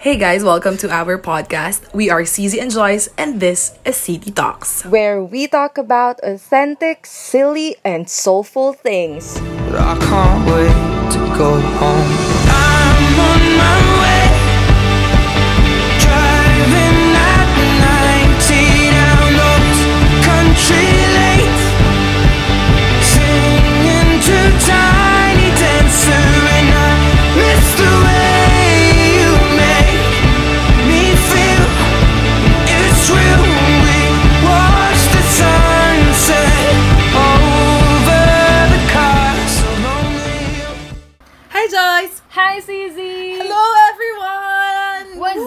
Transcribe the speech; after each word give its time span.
Hey 0.00 0.16
guys, 0.16 0.42
welcome 0.42 0.78
to 0.78 0.88
our 0.88 1.18
podcast. 1.18 1.92
We 1.92 2.08
are 2.08 2.22
CZ 2.22 2.56
and 2.58 2.70
Joyce, 2.70 3.10
and 3.18 3.38
this 3.38 3.76
is 3.84 3.98
City 3.98 4.30
Talks. 4.30 4.82
where 4.86 5.22
we 5.22 5.46
talk 5.46 5.76
about 5.76 6.18
authentic, 6.22 7.04
silly, 7.04 7.76
and 7.84 8.08
soulful 8.08 8.72
things. 8.72 9.38
But 9.68 9.76
I 9.76 9.98
can't 10.00 10.46
wait 10.48 11.12
to 11.12 11.18
go 11.36 11.60
home. 11.76 12.39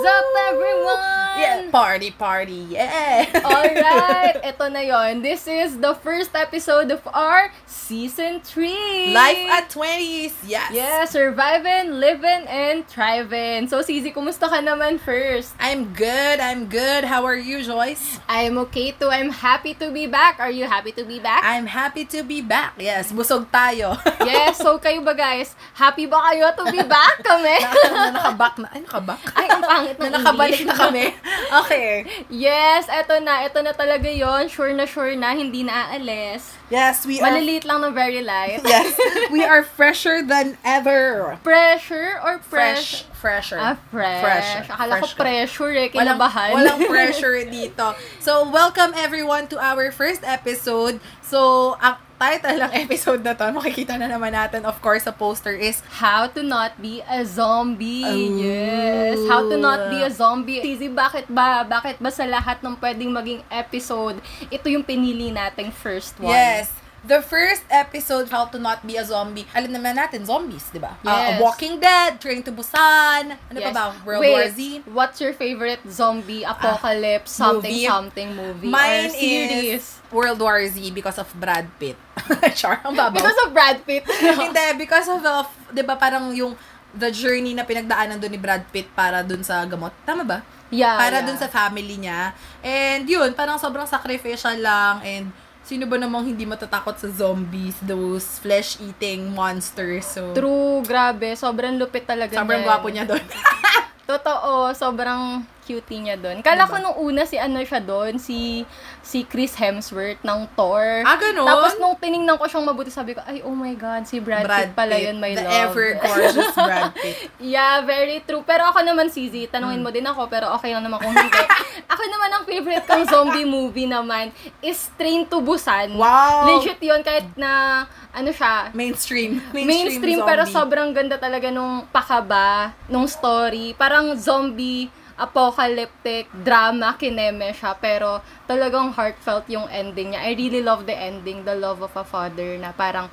Up, 0.06 0.26
everyone? 0.50 1.13
Yeah, 1.34 1.70
party 1.74 2.12
party, 2.12 2.70
yeah! 2.70 3.26
Alright, 3.42 4.38
ito 4.46 4.66
na 4.70 4.86
yon. 4.86 5.26
This 5.26 5.50
is 5.50 5.82
the 5.82 5.98
first 5.98 6.30
episode 6.38 6.94
of 6.94 7.02
our 7.10 7.50
season 7.66 8.46
3. 8.46 9.14
Life 9.18 9.44
at 9.50 9.66
20s, 9.74 10.34
yes! 10.46 10.70
Yeah, 10.70 11.10
surviving, 11.10 11.98
living, 11.98 12.46
and 12.46 12.86
thriving. 12.86 13.66
So, 13.66 13.82
CZ, 13.82 14.14
kumusta 14.14 14.46
ka 14.46 14.62
naman 14.62 15.02
first? 15.02 15.58
I'm 15.58 15.90
good, 15.98 16.38
I'm 16.38 16.70
good. 16.70 17.10
How 17.10 17.26
are 17.26 17.38
you, 17.38 17.66
Joyce? 17.66 18.22
I'm 18.30 18.62
okay 18.70 18.94
too. 18.94 19.10
I'm 19.10 19.34
happy 19.34 19.74
to 19.82 19.90
be 19.90 20.06
back. 20.06 20.38
Are 20.38 20.54
you 20.54 20.70
happy 20.70 20.94
to 20.94 21.04
be 21.04 21.18
back? 21.18 21.42
I'm 21.42 21.66
happy 21.66 22.06
to 22.14 22.22
be 22.22 22.46
back. 22.46 22.78
Yes, 22.78 23.10
busog 23.10 23.50
tayo. 23.50 23.98
yes, 24.22 24.62
so 24.62 24.78
kayo 24.78 25.02
ba 25.02 25.18
guys? 25.18 25.58
Happy 25.74 26.06
ba 26.06 26.30
kayo 26.30 26.54
to 26.54 26.70
be 26.70 26.82
back 26.86 27.26
kami? 27.26 27.58
na 27.94 28.14
nakabak 28.14 28.54
na. 28.62 28.68
Ay, 28.70 28.82
nakabak? 28.86 29.22
Ay, 29.34 29.48
ang 29.50 29.64
pangit 29.66 29.98
na 29.98 30.08
nakabalik 30.14 30.62
na 30.70 30.76
kami. 30.78 31.06
Okay. 31.64 32.04
yes, 32.30 32.90
eto 32.90 33.22
na. 33.22 33.46
Eto 33.48 33.64
na 33.64 33.72
talaga 33.72 34.10
yon 34.10 34.50
Sure 34.50 34.74
na 34.74 34.84
sure 34.84 35.16
na, 35.16 35.32
hindi 35.32 35.64
na 35.64 35.88
aalis. 35.88 36.52
Yes, 36.68 37.06
we 37.06 37.22
are... 37.22 37.30
Maliliit 37.30 37.64
lang 37.64 37.80
ng 37.86 37.94
very 37.94 38.20
light. 38.26 38.60
Yes, 38.66 38.98
we 39.32 39.46
are 39.52 39.62
fresher 39.64 40.20
than 40.26 40.58
ever. 40.66 41.38
Pressure 41.46 42.18
or 42.26 42.40
Fresh. 42.42 43.06
fresh? 43.08 43.14
Fresher. 43.24 43.60
Ah, 43.62 43.78
fresh. 43.88 44.20
Fresher. 44.20 44.62
Akala 44.68 44.94
ko 45.00 45.08
Fresh 45.08 45.14
ka. 45.16 45.22
pressure 45.24 45.72
eh, 45.72 45.88
Walang, 45.88 46.20
kinabahan. 46.20 46.50
walang 46.60 46.80
pressure 46.92 47.40
dito. 47.48 47.96
So, 48.20 48.50
welcome 48.52 48.92
everyone 48.98 49.48
to 49.54 49.58
our 49.64 49.96
first 49.96 50.28
episode. 50.28 51.00
So, 51.24 51.78
ang 51.80 51.96
title 52.24 52.58
ng 52.64 52.74
episode 52.88 53.22
na 53.22 53.36
to, 53.36 53.44
makikita 53.52 54.00
na 54.00 54.08
naman 54.08 54.32
natin, 54.32 54.64
of 54.64 54.80
course, 54.80 55.04
sa 55.04 55.12
poster 55.12 55.52
is 55.52 55.84
How 56.00 56.32
to 56.32 56.40
not 56.40 56.80
be 56.80 57.04
a 57.04 57.28
zombie. 57.28 58.08
Oh. 58.08 58.40
Yes. 58.40 59.20
How 59.28 59.44
to 59.52 59.60
not 59.60 59.92
be 59.92 60.00
a 60.00 60.12
zombie. 60.12 60.64
Easy, 60.64 60.88
bakit 60.88 61.28
ba? 61.28 61.68
Bakit 61.68 62.00
ba 62.00 62.08
sa 62.08 62.24
lahat 62.24 62.64
ng 62.64 62.80
pwedeng 62.80 63.12
maging 63.12 63.42
episode, 63.52 64.24
ito 64.48 64.68
yung 64.72 64.88
pinili 64.88 65.36
nating 65.36 65.76
first 65.76 66.16
one? 66.24 66.32
Yes. 66.32 66.83
The 67.04 67.20
first 67.20 67.68
episode, 67.68 68.32
How 68.32 68.48
to 68.48 68.56
Not 68.56 68.88
Be 68.88 68.96
a 68.96 69.04
Zombie. 69.04 69.44
Alam 69.52 69.76
naman 69.76 70.00
natin, 70.00 70.24
zombies, 70.24 70.72
di 70.72 70.80
ba? 70.80 70.96
Uh, 71.04 71.36
Yes. 71.36 71.44
Walking 71.44 71.76
Dead, 71.76 72.16
Train 72.16 72.40
to 72.48 72.56
Busan, 72.56 73.36
ano 73.36 73.58
pa 73.60 73.70
Yes. 73.72 73.76
ba? 73.76 73.84
World 74.08 74.24
Wait, 74.24 74.32
War 74.32 74.48
Z. 74.48 74.60
What's 74.88 75.20
your 75.20 75.36
favorite 75.36 75.84
zombie, 75.84 76.48
apocalypse, 76.48 77.36
something, 77.36 77.68
movie? 77.68 77.92
something 77.92 78.30
movie 78.32 78.72
Mine 78.72 79.12
or 79.12 79.20
series? 79.20 79.84
is 79.84 79.86
World 80.16 80.40
War 80.40 80.64
Z 80.64 80.80
because 80.96 81.20
of 81.20 81.28
Brad 81.36 81.68
Pitt. 81.76 82.00
Char, 82.56 82.80
ang 82.88 82.96
babaw. 82.96 83.20
Because 83.20 83.36
of 83.44 83.52
Brad 83.52 83.84
Pitt. 83.84 84.08
Hindi, 84.40 84.66
because 84.80 85.12
of, 85.12 85.20
of 85.28 85.52
di 85.76 85.84
ba, 85.84 86.00
parang 86.00 86.32
yung 86.32 86.56
the 86.96 87.12
journey 87.12 87.52
na 87.52 87.68
pinagdaanan 87.68 88.16
doon 88.16 88.32
ni 88.32 88.40
Brad 88.40 88.64
Pitt 88.72 88.88
para 88.96 89.20
doon 89.28 89.44
sa 89.44 89.60
gamot. 89.68 89.92
Tama 90.08 90.24
ba? 90.24 90.40
yeah, 90.74 90.98
para 90.98 91.22
yeah. 91.22 91.26
dun 91.28 91.38
sa 91.38 91.52
family 91.52 92.02
niya. 92.02 92.34
And 92.66 93.06
yun, 93.06 93.36
parang 93.38 93.62
sobrang 93.62 93.86
sacrificial 93.86 94.58
lang 94.58 95.04
and 95.06 95.26
sino 95.64 95.88
ba 95.88 95.96
namang 95.96 96.28
hindi 96.28 96.44
matatakot 96.44 97.00
sa 97.00 97.08
zombies, 97.08 97.80
those 97.82 98.40
flesh-eating 98.44 99.32
monsters. 99.32 100.04
So, 100.06 100.36
True, 100.36 100.84
grabe. 100.84 101.34
Sobrang 101.34 101.80
lupit 101.80 102.04
talaga 102.04 102.36
sobrang 102.36 102.62
niya. 102.62 102.68
gwapo 102.68 102.88
niya 102.92 103.04
doon. 103.08 103.24
Totoo, 104.12 104.76
sobrang 104.76 105.48
cutie 105.64 106.00
niya 106.00 106.20
doon. 106.20 106.44
Kala 106.44 106.68
ko 106.68 106.76
Diba? 106.78 106.84
nung 106.86 106.98
una 107.00 107.24
si 107.24 107.40
ano 107.40 107.64
siya 107.64 107.80
doon, 107.80 108.20
si 108.20 108.68
si 109.00 109.24
Chris 109.24 109.56
Hemsworth 109.56 110.20
ng 110.22 110.40
Thor. 110.54 111.02
ah, 111.04 111.16
ganun? 111.16 111.48
Tapos 111.48 111.74
nung 111.80 111.96
tiningnan 111.96 112.36
ko 112.36 112.46
siyang 112.46 112.68
mabuti, 112.68 112.92
sabi 112.92 113.16
ko, 113.16 113.24
ay, 113.24 113.40
oh 113.42 113.56
my 113.56 113.72
God, 113.74 114.04
si 114.04 114.20
Brad, 114.20 114.44
Pitt 114.44 114.76
pala 114.76 114.96
yun, 114.96 115.18
my 115.18 115.32
the 115.32 115.44
love. 115.44 115.72
ever 115.72 115.88
gorgeous 115.98 116.52
Brad 116.54 116.92
Pitt. 116.94 117.32
yeah, 117.56 117.80
very 117.82 118.20
true. 118.24 118.44
Pero 118.44 118.68
ako 118.68 118.84
naman, 118.84 119.08
CZ, 119.08 119.50
tanungin 119.50 119.80
mo 119.80 119.90
din 119.90 120.04
ako, 120.04 120.28
pero 120.28 120.52
okay 120.54 120.76
lang 120.76 120.84
naman 120.84 121.00
kung 121.00 121.16
hindi. 121.16 121.42
ako 121.94 122.04
naman, 122.06 122.30
ang 122.32 122.44
favorite 122.44 122.86
kong 122.86 123.06
zombie 123.08 123.48
movie 123.48 123.88
naman 123.88 124.30
is 124.60 124.92
Train 124.96 125.24
to 125.26 125.40
Busan. 125.40 125.96
Wow! 125.96 126.48
Legit 126.48 126.80
yun, 126.80 127.00
kahit 127.02 127.28
na, 127.36 127.84
ano 128.12 128.30
siya, 128.30 128.70
Mainstream. 128.72 129.40
Mainstream, 129.50 129.68
mainstream 129.68 130.20
zombie. 130.20 130.30
pero 130.30 130.44
sobrang 130.46 130.90
ganda 130.92 131.16
talaga 131.18 131.50
nung 131.50 131.86
pakaba, 131.90 132.74
nung 132.86 133.06
story. 133.06 133.74
Parang 133.74 134.14
zombie, 134.16 134.88
apocalyptic, 135.18 136.30
drama, 136.32 136.98
kineme 136.98 137.54
siya. 137.54 137.78
Pero 137.78 138.22
talagang 138.46 138.94
heartfelt 138.94 139.48
yung 139.50 139.68
ending 139.70 140.14
niya. 140.14 140.22
I 140.26 140.34
really 140.34 140.62
love 140.62 140.86
the 140.86 140.96
ending, 140.96 141.46
the 141.46 141.58
love 141.58 141.82
of 141.82 141.94
a 141.94 142.06
father 142.06 142.58
na 142.58 142.74
parang, 142.74 143.10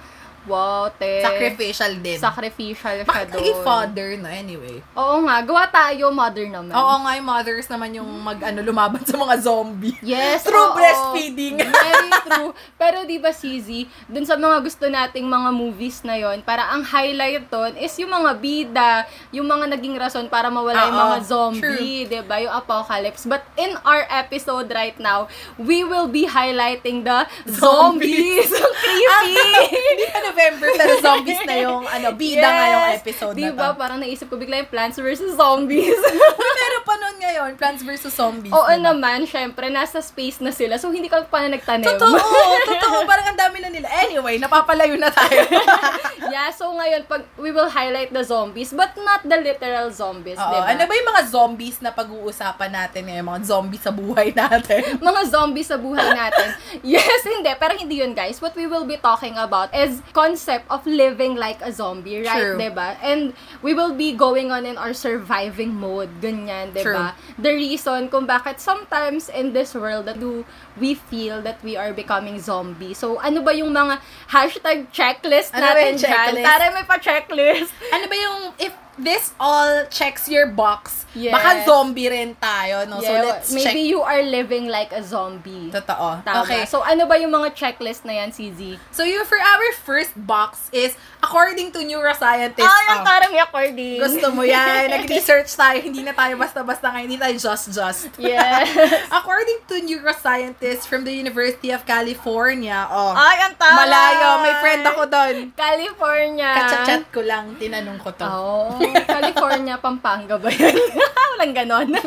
wow, 0.51 0.91
te. 0.91 1.23
Sacrificial 1.23 1.93
din. 1.97 2.19
Sacrificial 2.19 2.95
siya 2.99 3.07
Bakit 3.07 3.27
doon. 3.31 3.39
naging 3.39 3.61
father 3.63 4.09
na 4.19 4.29
anyway? 4.35 4.77
Oo 4.93 5.23
nga, 5.23 5.37
gawa 5.41 5.65
tayo, 5.67 6.11
mother 6.11 6.45
naman. 6.45 6.75
Oo 6.75 6.95
nga, 7.01 7.11
yung 7.15 7.29
mothers 7.29 7.67
naman 7.67 7.91
yung 7.95 8.11
mag, 8.21 8.43
ano, 8.43 8.61
lumaban 8.61 9.01
sa 9.01 9.15
mga 9.15 9.35
zombie. 9.39 9.95
Yes, 10.03 10.43
Through 10.47 10.59
oo. 10.59 10.77
breastfeeding. 10.77 11.63
Very 11.71 12.11
true. 12.27 12.51
Pero 12.75 13.07
di 13.07 13.17
ba, 13.17 13.31
CZ, 13.31 13.69
dun 14.07 14.27
sa 14.27 14.35
mga 14.35 14.59
gusto 14.61 14.85
nating 14.85 15.25
mga 15.25 15.51
movies 15.55 16.03
na 16.03 16.19
yon 16.19 16.43
para 16.43 16.67
ang 16.69 16.83
highlight 16.83 17.47
doon 17.47 17.79
is 17.79 17.95
yung 17.97 18.11
mga 18.11 18.31
bida, 18.37 18.93
yung 19.31 19.47
mga 19.47 19.71
naging 19.71 19.95
rason 19.95 20.27
para 20.27 20.51
mawala 20.51 20.91
yung 20.91 20.99
mga 20.99 21.19
zombie, 21.23 22.05
di 22.05 22.21
ba? 22.23 22.43
Yung 22.43 22.53
apocalypse. 22.53 23.23
But 23.25 23.47
in 23.55 23.79
our 23.87 24.03
episode 24.11 24.67
right 24.73 24.99
now, 24.99 25.31
we 25.55 25.87
will 25.87 26.09
be 26.09 26.27
highlighting 26.27 27.05
the 27.05 27.23
Zombies. 27.47 28.49
zombies. 28.49 28.51
Ang 28.61 28.73
creepy! 28.75 29.53
Hindi 29.71 30.05
pa 30.09 30.21
November, 30.41 30.69
pero 30.73 30.93
zombies 31.05 31.41
na 31.45 31.55
yung, 31.61 31.85
ano, 31.85 32.09
bida 32.17 32.49
nga 32.49 32.65
yung 32.73 32.87
episode 32.97 33.37
di 33.37 33.45
na 33.45 33.53
to. 33.53 33.61
ba? 33.61 33.69
Parang 33.77 33.99
naisip 34.01 34.27
ko 34.33 34.41
bigla 34.41 34.65
yung 34.65 34.71
Plants 34.73 34.97
vs. 34.97 35.37
Zombies. 35.37 36.01
Uy, 36.41 36.51
meron 36.57 36.83
pa 36.83 36.95
nun 36.97 37.17
ngayon, 37.21 37.51
Plants 37.61 37.83
vs. 37.85 38.09
Zombies. 38.09 38.53
Oo 38.53 38.65
diba? 38.65 38.81
naman, 38.81 39.29
syempre, 39.29 39.69
nasa 39.69 40.01
space 40.01 40.41
na 40.41 40.51
sila. 40.51 40.81
So, 40.81 40.89
hindi 40.89 41.13
ka 41.13 41.29
pa 41.29 41.45
na 41.45 41.61
nagtanim. 41.61 41.85
Totoo, 41.85 42.17
totoo. 42.73 42.97
Parang 43.05 43.27
ang 43.29 43.39
dami 43.39 43.61
na 43.61 43.69
nila. 43.69 43.89
Anyway, 44.01 44.41
napapalayo 44.41 44.97
na 44.97 45.13
tayo. 45.13 45.45
yeah, 46.33 46.49
so 46.49 46.73
ngayon, 46.73 47.05
pag 47.05 47.23
we 47.37 47.53
will 47.53 47.69
highlight 47.69 48.09
the 48.09 48.25
zombies, 48.25 48.73
but 48.73 48.97
not 49.05 49.21
the 49.21 49.37
literal 49.37 49.93
zombies, 49.93 50.41
Oo, 50.41 50.49
di 50.49 50.57
ba? 50.57 50.73
ano 50.73 50.83
ba 50.89 50.93
yung 50.97 51.09
mga 51.13 51.23
zombies 51.29 51.77
na 51.85 51.93
pag-uusapan 51.93 52.71
natin 52.73 53.03
ngayon? 53.05 53.25
Mga 53.29 53.41
zombies 53.45 53.83
sa 53.85 53.93
buhay 53.93 54.33
natin. 54.33 54.81
mga 54.97 55.21
zombies 55.29 55.69
sa 55.69 55.77
buhay 55.77 56.09
natin. 56.17 56.49
yes, 56.81 57.21
hindi. 57.29 57.53
Pero 57.61 57.73
hindi 57.77 58.01
yun, 58.01 58.17
guys. 58.17 58.41
What 58.41 58.57
we 58.57 58.65
will 58.65 58.89
be 58.89 58.97
talking 58.97 59.37
about 59.37 59.69
is 59.77 60.01
concept 60.21 60.69
of 60.69 60.85
living 60.85 61.33
like 61.35 61.65
a 61.65 61.73
zombie, 61.73 62.21
right? 62.21 62.53
True. 62.53 62.61
'Di 62.61 62.71
ba? 62.77 63.01
And 63.01 63.33
we 63.65 63.73
will 63.73 63.97
be 63.97 64.13
going 64.13 64.53
on 64.53 64.69
in 64.69 64.77
our 64.77 64.93
surviving 64.93 65.73
mode, 65.73 66.21
ganyan, 66.21 66.77
'di 66.77 66.85
ba? 66.85 67.17
The 67.41 67.57
reason 67.57 68.13
kung 68.13 68.29
bakit 68.29 68.61
sometimes 68.61 69.33
in 69.33 69.57
this 69.57 69.73
world 69.73 70.05
that 70.05 70.21
do 70.21 70.45
we 70.77 70.93
feel 70.93 71.41
that 71.43 71.61
we 71.65 71.77
are 71.77 71.93
becoming 71.93 72.37
zombie. 72.41 72.93
So, 72.93 73.17
ano 73.21 73.41
ba 73.41 73.53
yung 73.53 73.73
mga 73.73 74.01
hashtag 74.29 74.89
checklist 74.93 75.53
Ano 75.53 75.65
natin 75.67 75.97
yung 75.97 76.01
dyan? 76.01 76.11
checklist? 76.11 76.47
Tara, 76.47 76.65
may 76.73 76.85
pa-checklist. 76.85 77.71
ano 77.95 78.05
ba 78.07 78.17
yung, 78.17 78.39
if 78.61 78.73
this 78.97 79.31
all 79.39 79.87
checks 79.87 80.27
your 80.27 80.47
box, 80.47 81.05
Yes. 81.11 81.35
baka 81.35 81.67
zombie 81.67 82.07
rin 82.07 82.39
tayo, 82.39 82.87
no? 82.87 82.99
so, 82.99 83.11
Yeah, 83.11 83.23
let's 83.27 83.51
maybe 83.51 83.67
check. 83.67 83.91
you 83.91 83.99
are 84.01 84.23
living 84.23 84.71
like 84.71 84.95
a 84.95 85.03
zombie. 85.03 85.69
Totoo. 85.69 86.23
Tama. 86.23 86.47
Okay. 86.47 86.63
So, 86.67 86.81
ano 86.81 87.05
ba 87.05 87.19
yung 87.19 87.31
mga 87.31 87.51
checklist 87.53 88.07
na 88.07 88.15
yan, 88.17 88.31
CZ? 88.31 88.79
So, 88.91 89.03
you, 89.03 89.23
for 89.27 89.35
our 89.37 89.67
first 89.83 90.15
box 90.15 90.71
is, 90.71 90.95
according 91.19 91.75
to 91.75 91.83
neuroscientists, 91.83 92.63
Ah, 92.63 92.83
yung 92.95 93.03
oh, 93.03 93.07
parang 93.07 93.33
according. 93.35 93.99
gusto 93.99 94.31
mo 94.31 94.47
yan, 94.47 94.87
nag-research 94.95 95.51
tayo, 95.51 95.83
hindi 95.83 96.01
na 96.01 96.15
tayo 96.15 96.39
basta-basta 96.39 96.95
ngayon, 96.95 97.11
hindi 97.11 97.19
tayo 97.19 97.35
just-just. 97.35 98.15
Yes. 98.17 98.71
According 99.19 99.67
to 99.67 99.75
neuroscientists 99.83 100.87
from 100.87 101.03
the 101.03 101.13
University 101.13 101.75
of 101.75 101.83
California, 101.85 102.87
oh, 102.87 103.13
Ay, 103.13 103.51
ang 103.51 103.55
taray. 103.59 103.77
malayo, 103.77 104.29
may 104.41 104.55
friend 104.63 104.83
ako 104.85 105.03
doon. 105.07 105.35
California. 105.59 106.51
Kachat-chat 106.55 107.03
ko 107.11 107.21
lang, 107.27 107.59
tinanong 107.59 107.99
ko 107.99 108.15
to. 108.15 108.27
Oh. 108.27 108.79
California, 109.07 109.75
Pampanga 109.79 110.37
ba 110.37 110.51
yun? 110.51 110.75
Walang 111.37 111.55
ganon. 111.57 111.89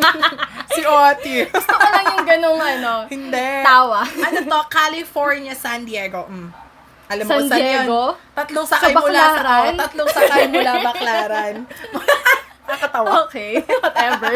Si 0.74 0.82
Oti. 0.82 1.46
Gusto 1.54 1.70
ko 1.70 1.86
lang 1.86 2.18
yung 2.18 2.26
ganong 2.26 2.58
ano, 2.58 3.06
Hindi. 3.06 3.62
tawa. 3.62 4.02
ano 4.02 4.40
to? 4.42 4.60
California, 4.74 5.54
San 5.54 5.86
Diego. 5.86 6.26
Mm. 6.26 6.50
Alam 7.14 7.24
mo 7.28 7.30
San 7.30 7.38
kung 7.46 7.50
saan 7.54 7.62
Diego? 7.62 8.02
Yun? 8.18 8.34
Tatlong 8.34 8.68
sakay 8.68 8.90
Sa 8.90 9.00
mula 9.06 9.22
sa... 9.38 9.54
Oh, 9.54 9.74
tatlong 9.78 10.10
sakay 10.10 10.44
mula 10.50 10.72
Baklaran. 10.90 11.56
Nakakatawa. 12.64 13.10
Okay, 13.28 13.62
whatever. 13.62 14.34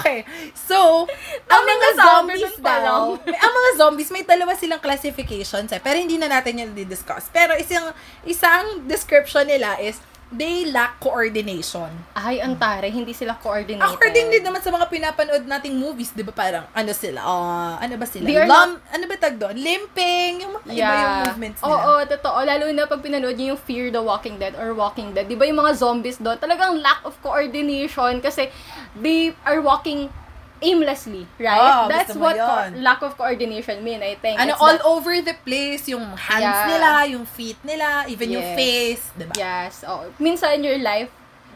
Okay. 0.00 0.18
So, 0.52 1.08
ang 1.48 1.62
mga 1.64 1.88
zombies 1.96 2.56
daw, 2.60 3.16
ang 3.16 3.52
mga 3.54 3.70
zombies, 3.78 4.10
may 4.12 4.26
dalawa 4.26 4.52
silang 4.58 4.82
classifications 4.82 5.70
eh. 5.72 5.80
Pero 5.80 5.96
hindi 5.96 6.20
na 6.20 6.28
natin 6.28 6.58
yun 6.58 6.70
di-discuss. 6.76 7.32
Pero 7.32 7.56
isang, 7.56 7.94
isang 8.28 8.84
description 8.84 9.46
nila 9.46 9.78
is, 9.80 10.02
they 10.28 10.68
lack 10.68 11.00
coordination. 11.00 11.88
Ay, 12.12 12.44
antare, 12.44 12.92
hindi 12.92 13.16
sila 13.16 13.40
coordinated. 13.40 13.96
According 13.96 14.28
din 14.28 14.44
naman 14.44 14.60
sa 14.60 14.68
mga 14.68 14.86
pinapanood 14.92 15.44
nating 15.48 15.80
movies, 15.80 16.12
di 16.12 16.20
ba 16.20 16.36
parang, 16.36 16.68
ano 16.76 16.92
sila, 16.92 17.24
ah, 17.24 17.74
ano 17.80 17.96
ba 17.96 18.04
sila? 18.04 18.28
They 18.28 18.36
are 18.36 18.44
Lum- 18.44 18.80
ano 18.92 19.04
ba 19.08 19.16
tag 19.16 19.40
doon? 19.40 19.56
Limping, 19.56 20.44
yung 20.44 20.52
mga 20.60 20.68
iba 20.68 20.94
yung 21.00 21.16
movements 21.32 21.58
nila. 21.64 21.72
Oo, 21.72 21.92
totoo. 22.04 22.38
Lalo 22.44 22.64
na 22.76 22.84
pag 22.84 23.00
pinanood 23.00 23.36
niyo 23.40 23.56
yung 23.56 23.62
Fear 23.64 23.88
the 23.88 24.02
Walking 24.04 24.36
Dead 24.36 24.52
or 24.60 24.76
Walking 24.76 25.16
Dead, 25.16 25.24
di 25.24 25.36
ba 25.36 25.48
yung 25.48 25.64
mga 25.64 25.72
zombies 25.80 26.20
doon, 26.20 26.36
talagang 26.36 26.76
lack 26.76 27.00
of 27.08 27.16
coordination 27.24 28.20
kasi 28.20 28.52
they 29.00 29.32
are 29.48 29.64
walking 29.64 30.12
aimlessly, 30.60 31.26
right? 31.38 31.58
Oo, 31.60 31.88
That's 31.88 32.14
what 32.14 32.34
co- 32.34 32.74
lack 32.78 33.00
of 33.02 33.14
coordination 33.14 33.82
mean, 33.82 34.02
I 34.02 34.14
think. 34.14 34.38
ano, 34.38 34.52
It's 34.52 34.60
all 34.60 34.74
that- 34.74 34.86
over 34.86 35.14
the 35.20 35.34
place, 35.42 35.86
yung 35.86 36.02
hands 36.14 36.42
Yeah. 36.42 36.66
nila, 36.66 36.90
yung 37.08 37.24
feet 37.24 37.58
nila, 37.62 38.04
even 38.06 38.30
yung 38.30 38.42
Yes. 38.42 38.56
face, 38.56 39.02
di 39.14 39.24
ba? 39.24 39.34
Yes. 39.34 39.84
Oh, 39.86 40.10
minsan 40.18 40.62
your 40.62 40.78
life 40.78 41.10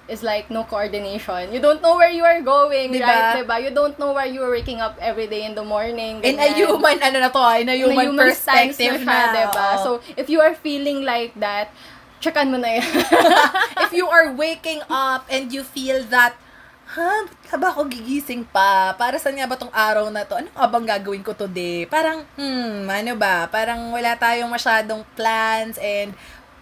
is 0.07 0.21
like 0.21 0.51
no 0.51 0.67
coordination. 0.67 1.55
You 1.55 1.63
don't 1.63 1.79
know 1.81 1.95
where 1.95 2.11
you 2.11 2.27
are 2.27 2.43
going, 2.43 2.91
Diba? 2.91 3.07
right? 3.07 3.39
Diba? 3.39 3.57
You 3.63 3.71
don't 3.71 3.95
know 3.99 4.11
where 4.13 4.27
you 4.27 4.43
are 4.43 4.51
waking 4.51 4.83
up 4.83 4.99
every 4.99 5.27
day 5.27 5.47
in 5.47 5.55
the 5.55 5.63
morning. 5.63 6.19
In 6.27 6.39
a 6.39 6.51
ganyan. 6.51 6.59
human, 6.59 6.97
ano 7.01 7.17
na 7.23 7.31
to, 7.31 7.39
ah, 7.39 7.55
in 7.57 7.71
a 7.71 7.75
In 7.75 7.87
a 7.87 7.87
human, 7.87 8.07
human 8.11 8.19
perspective 8.27 9.03
na 9.03 9.15
siya, 9.31 9.35
diba? 9.47 9.67
oo. 9.79 9.83
So, 9.83 9.91
if 10.15 10.27
you 10.27 10.43
are 10.43 10.55
feeling 10.55 11.07
like 11.07 11.33
that, 11.39 11.71
checkan 12.19 12.51
mo 12.51 12.59
na 12.59 12.83
yan. 12.83 12.87
if 13.87 13.91
you 13.95 14.07
are 14.07 14.31
waking 14.31 14.83
up 14.87 15.27
and 15.27 15.51
you 15.51 15.63
feel 15.63 16.03
that, 16.11 16.35
ha, 16.93 17.57
ba 17.57 17.73
ako 17.73 17.89
gigising 17.89 18.45
pa? 18.45 18.93
Para 19.01 19.17
saan 19.17 19.37
nga 19.37 19.49
ba 19.49 19.57
tong 19.57 19.73
araw 19.73 20.13
na 20.13 20.29
to? 20.29 20.37
Ano 20.37 20.53
nga 20.53 20.69
bang 20.69 20.87
gagawin 20.89 21.25
ko 21.25 21.33
today? 21.33 21.89
Parang, 21.89 22.25
hmm, 22.37 22.85
ano 22.85 23.13
ba? 23.17 23.49
Parang 23.49 23.93
wala 23.93 24.13
tayong 24.17 24.53
masyadong 24.53 25.01
plans 25.17 25.81
and 25.81 26.13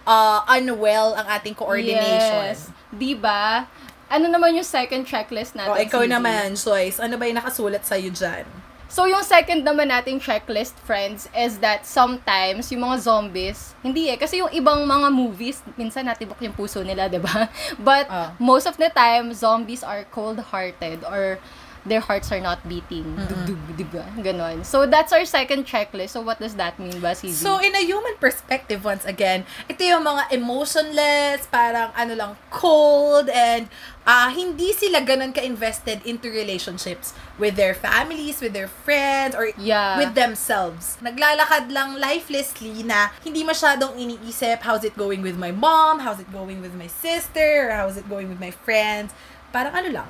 uh, 0.06 0.46
unwell 0.54 1.18
ang 1.18 1.26
ating 1.34 1.54
coordination. 1.58 2.54
Yes. 2.54 2.70
Diba? 2.94 3.66
Ano 4.10 4.26
naman 4.26 4.58
yung 4.58 4.66
second 4.66 5.06
checklist 5.06 5.54
natin? 5.54 5.70
O, 5.70 5.78
ikaw 5.78 6.02
Suzy? 6.02 6.10
naman, 6.10 6.58
Joyce. 6.58 6.98
Ano 6.98 7.14
ba 7.18 7.26
yung 7.30 7.38
nakasulat 7.38 7.82
sa'yo 7.86 8.10
dyan? 8.10 8.46
So, 8.90 9.06
yung 9.06 9.22
second 9.22 9.62
naman 9.62 9.86
nating 9.86 10.18
checklist, 10.18 10.74
friends, 10.82 11.30
is 11.30 11.62
that 11.62 11.86
sometimes, 11.86 12.74
yung 12.74 12.82
mga 12.82 12.98
zombies, 13.06 13.70
hindi 13.86 14.10
eh. 14.10 14.18
Kasi 14.18 14.42
yung 14.42 14.50
ibang 14.50 14.82
mga 14.82 15.14
movies, 15.14 15.62
minsan 15.78 16.10
natibok 16.10 16.42
yung 16.42 16.50
puso 16.52 16.82
nila, 16.82 17.06
ba? 17.22 17.46
But, 17.78 18.10
Ah. 18.10 18.34
most 18.42 18.66
of 18.66 18.74
the 18.82 18.90
time, 18.90 19.30
zombies 19.30 19.86
are 19.86 20.02
cold-hearted 20.10 21.06
or 21.06 21.38
their 21.84 22.00
hearts 22.00 22.30
are 22.32 22.40
not 22.40 22.60
beating. 22.68 23.16
Dug-dug, 23.16 23.60
di 23.76 23.84
ba? 23.88 24.04
Ganon. 24.20 24.64
So, 24.64 24.84
that's 24.84 25.12
our 25.12 25.24
second 25.24 25.64
checklist. 25.64 26.12
So, 26.12 26.20
what 26.20 26.38
does 26.38 26.54
that 26.60 26.78
mean 26.78 27.00
ba, 27.00 27.16
CZ? 27.16 27.40
So, 27.40 27.58
in 27.58 27.72
a 27.72 27.80
human 27.80 28.16
perspective, 28.20 28.84
once 28.84 29.04
again, 29.04 29.48
ito 29.68 29.80
yung 29.84 30.04
mga 30.04 30.28
emotionless, 30.32 31.48
parang 31.48 31.92
ano 31.96 32.12
lang, 32.14 32.30
cold, 32.52 33.28
and 33.32 33.68
ah 34.08 34.32
hindi 34.32 34.72
sila 34.72 35.04
ganun 35.04 35.30
ka-invested 35.30 36.00
into 36.08 36.32
relationships 36.32 37.12
with 37.36 37.54
their 37.54 37.76
families, 37.76 38.40
with 38.40 38.56
their 38.56 38.66
friends, 38.68 39.36
or 39.36 39.52
Yeah. 39.60 40.00
with 40.00 40.16
themselves. 40.16 40.96
Naglalakad 41.04 41.68
lang 41.68 42.00
lifelessly 42.00 42.80
na 42.82 43.12
hindi 43.20 43.44
masyadong 43.44 43.96
iniisip, 43.96 44.64
how's 44.64 44.84
it 44.84 44.96
going 44.96 45.20
with 45.20 45.36
my 45.36 45.52
mom, 45.52 46.00
how's 46.00 46.18
it 46.18 46.32
going 46.32 46.64
with 46.64 46.72
my 46.74 46.88
sister, 46.88 47.68
or 47.68 47.76
how's 47.76 48.00
it 48.00 48.08
going 48.08 48.28
with 48.28 48.40
my 48.40 48.50
friends. 48.50 49.12
Parang 49.52 49.74
ano 49.76 50.02
lang, 50.02 50.08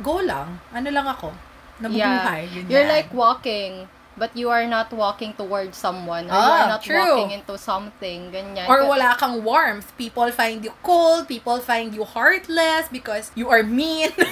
go 0.00 0.18
lang, 0.18 0.58
ano 0.70 0.88
lang 0.88 1.06
ako, 1.06 1.30
nabubuhay. 1.78 2.46
ganyan. 2.48 2.70
You're 2.70 2.86
like 2.86 3.10
walking, 3.10 3.86
but 4.14 4.30
you 4.32 4.46
are 4.48 4.66
not 4.66 4.90
walking 4.94 5.34
towards 5.34 5.74
someone. 5.74 6.30
Or 6.30 6.34
you 6.34 6.50
Ah, 6.54 6.58
are 6.64 6.72
not 6.78 6.82
true. 6.82 6.94
walking 6.96 7.34
into 7.34 7.58
something. 7.58 8.30
Ganyan. 8.30 8.66
Or 8.66 8.86
wala 8.86 9.18
kang 9.18 9.42
warmth. 9.42 9.90
People 9.98 10.30
find 10.30 10.62
you 10.62 10.70
cold. 10.82 11.26
People 11.26 11.58
find 11.58 11.90
you 11.92 12.06
heartless 12.06 12.86
because 12.90 13.34
you 13.34 13.50
are 13.50 13.62
mean. 13.62 14.10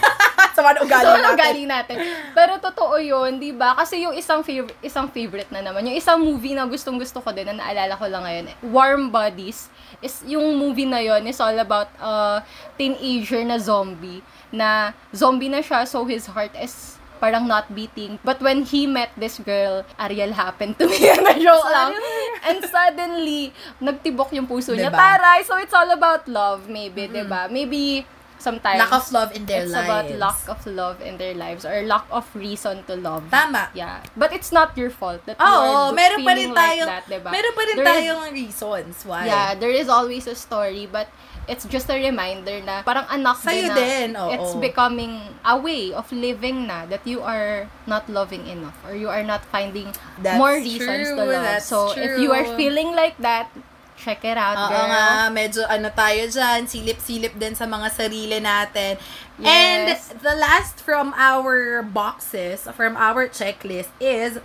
sa 0.53 0.61
mga 0.61 0.85
ugali 0.85 1.01
so, 1.03 1.17
natin. 1.17 1.33
ugali 1.33 1.65
natin. 1.65 1.97
Pero 2.37 2.61
totoo 2.61 3.01
yun, 3.01 3.41
di 3.41 3.57
ba? 3.57 3.73
Kasi 3.73 4.05
yung 4.05 4.13
isang, 4.13 4.45
fav- 4.45 4.77
isang 4.85 5.09
favorite 5.09 5.49
na 5.49 5.65
naman, 5.65 5.81
yung 5.89 5.97
isang 5.97 6.21
movie 6.21 6.53
na 6.53 6.69
gustong-gusto 6.69 7.25
ko 7.25 7.33
din, 7.33 7.49
na 7.49 7.57
naalala 7.57 7.97
ko 7.97 8.05
lang 8.05 8.21
ngayon, 8.21 8.45
Warm 8.69 9.09
Bodies, 9.09 9.73
is 10.05 10.21
yung 10.29 10.61
movie 10.61 10.85
na 10.85 11.01
yon 11.01 11.25
is 11.25 11.41
all 11.41 11.57
about 11.57 11.89
a 11.97 12.45
teenager 12.77 13.41
na 13.43 13.57
zombie, 13.57 14.21
na 14.53 14.93
zombie 15.11 15.49
na 15.49 15.59
siya, 15.59 15.83
so 15.83 16.05
his 16.05 16.29
heart 16.29 16.53
is 16.55 17.01
parang 17.17 17.47
not 17.47 17.71
beating. 17.71 18.19
But 18.21 18.43
when 18.43 18.63
he 18.63 18.85
met 18.85 19.15
this 19.17 19.39
girl, 19.39 19.87
Ariel 19.97 20.35
happened 20.35 20.75
to 20.79 20.91
me. 20.91 20.99
na 21.23 21.33
joke 21.39 21.65
lang. 21.65 21.95
And 22.43 22.59
suddenly, 22.67 23.55
nagtibok 23.79 24.35
yung 24.35 24.47
puso 24.47 24.75
niya. 24.75 24.91
Diba? 24.91 24.99
Taray! 24.99 25.47
So, 25.47 25.55
it's 25.57 25.71
all 25.73 25.87
about 25.89 26.27
love, 26.27 26.67
maybe, 26.67 27.07
di 27.07 27.23
ba? 27.23 27.47
Maybe, 27.47 28.03
sometimes, 28.43 28.75
Lack 28.75 28.91
of 28.91 29.07
love 29.15 29.31
in 29.39 29.47
their 29.47 29.63
it's 29.63 29.71
lives. 29.71 29.87
about 29.87 30.07
lack 30.19 30.41
of 30.51 30.61
love 30.67 30.99
in 30.99 31.15
their 31.15 31.31
lives 31.39 31.63
or 31.63 31.87
lack 31.87 32.03
of 32.11 32.27
reason 32.35 32.83
to 32.91 32.99
love. 32.99 33.23
Tama. 33.31 33.71
Yeah. 33.71 34.03
But 34.19 34.35
it's 34.35 34.51
not 34.51 34.75
your 34.75 34.91
fault 34.91 35.23
that 35.31 35.39
you 35.39 35.47
Oo, 35.47 35.95
are 35.95 35.95
meron 35.95 36.27
pa 36.27 36.35
rin 36.35 36.51
feeling 36.51 36.59
tayong, 36.59 36.91
like 36.91 36.91
that, 36.91 37.05
diba? 37.07 37.31
meron 37.31 37.53
pa 37.55 37.63
rin 37.63 37.77
There 37.79 37.87
is- 37.87 37.95
tayong 38.03 38.23
reasons 38.35 38.97
why. 39.07 39.31
Yeah, 39.31 39.55
there 39.55 39.71
is 39.71 39.87
always 39.87 40.27
a 40.27 40.35
story, 40.35 40.91
but 40.91 41.07
it's 41.51 41.67
just 41.67 41.91
a 41.91 41.99
reminder 41.99 42.63
na 42.63 42.87
parang 42.87 43.03
anak 43.11 43.43
Sa'yo 43.43 43.67
din 43.67 43.69
na 43.69 43.75
din, 43.75 44.09
oo. 44.15 44.31
it's 44.31 44.55
becoming 44.63 45.19
a 45.43 45.59
way 45.59 45.91
of 45.91 46.07
living 46.15 46.71
na 46.71 46.87
that 46.87 47.03
you 47.03 47.19
are 47.19 47.67
not 47.87 48.07
loving 48.07 48.47
enough 48.47 48.79
or 48.87 48.95
you 48.95 49.11
are 49.11 49.27
not 49.27 49.43
finding 49.51 49.91
That's 50.23 50.39
more 50.39 50.55
reasons 50.55 51.11
true, 51.11 51.19
to 51.19 51.25
love. 51.27 51.43
that's 51.43 51.67
so, 51.67 51.91
if 51.99 52.19
you 52.23 52.31
are 52.31 52.47
true. 52.47 52.55
feeling 52.55 52.95
like 52.95 53.19
that, 53.19 53.51
check 53.99 54.23
it 54.27 54.39
out, 54.39 54.55
Oo 54.59 54.71
girl. 54.71 54.87
nga, 54.91 55.07
medyo 55.31 55.63
ano 55.67 55.91
tayo 55.91 56.27
dyan, 56.27 56.67
silip-silip 56.67 57.35
din 57.39 57.55
sa 57.55 57.67
mga 57.67 57.87
sarili 57.91 58.39
natin. 58.43 58.99
Yes. 59.39 59.47
And 59.47 59.85
the 60.23 60.35
last 60.39 60.79
from 60.83 61.11
our 61.15 61.83
boxes, 61.83 62.67
from 62.75 62.95
our 62.99 63.27
checklist 63.31 63.91
is, 64.03 64.39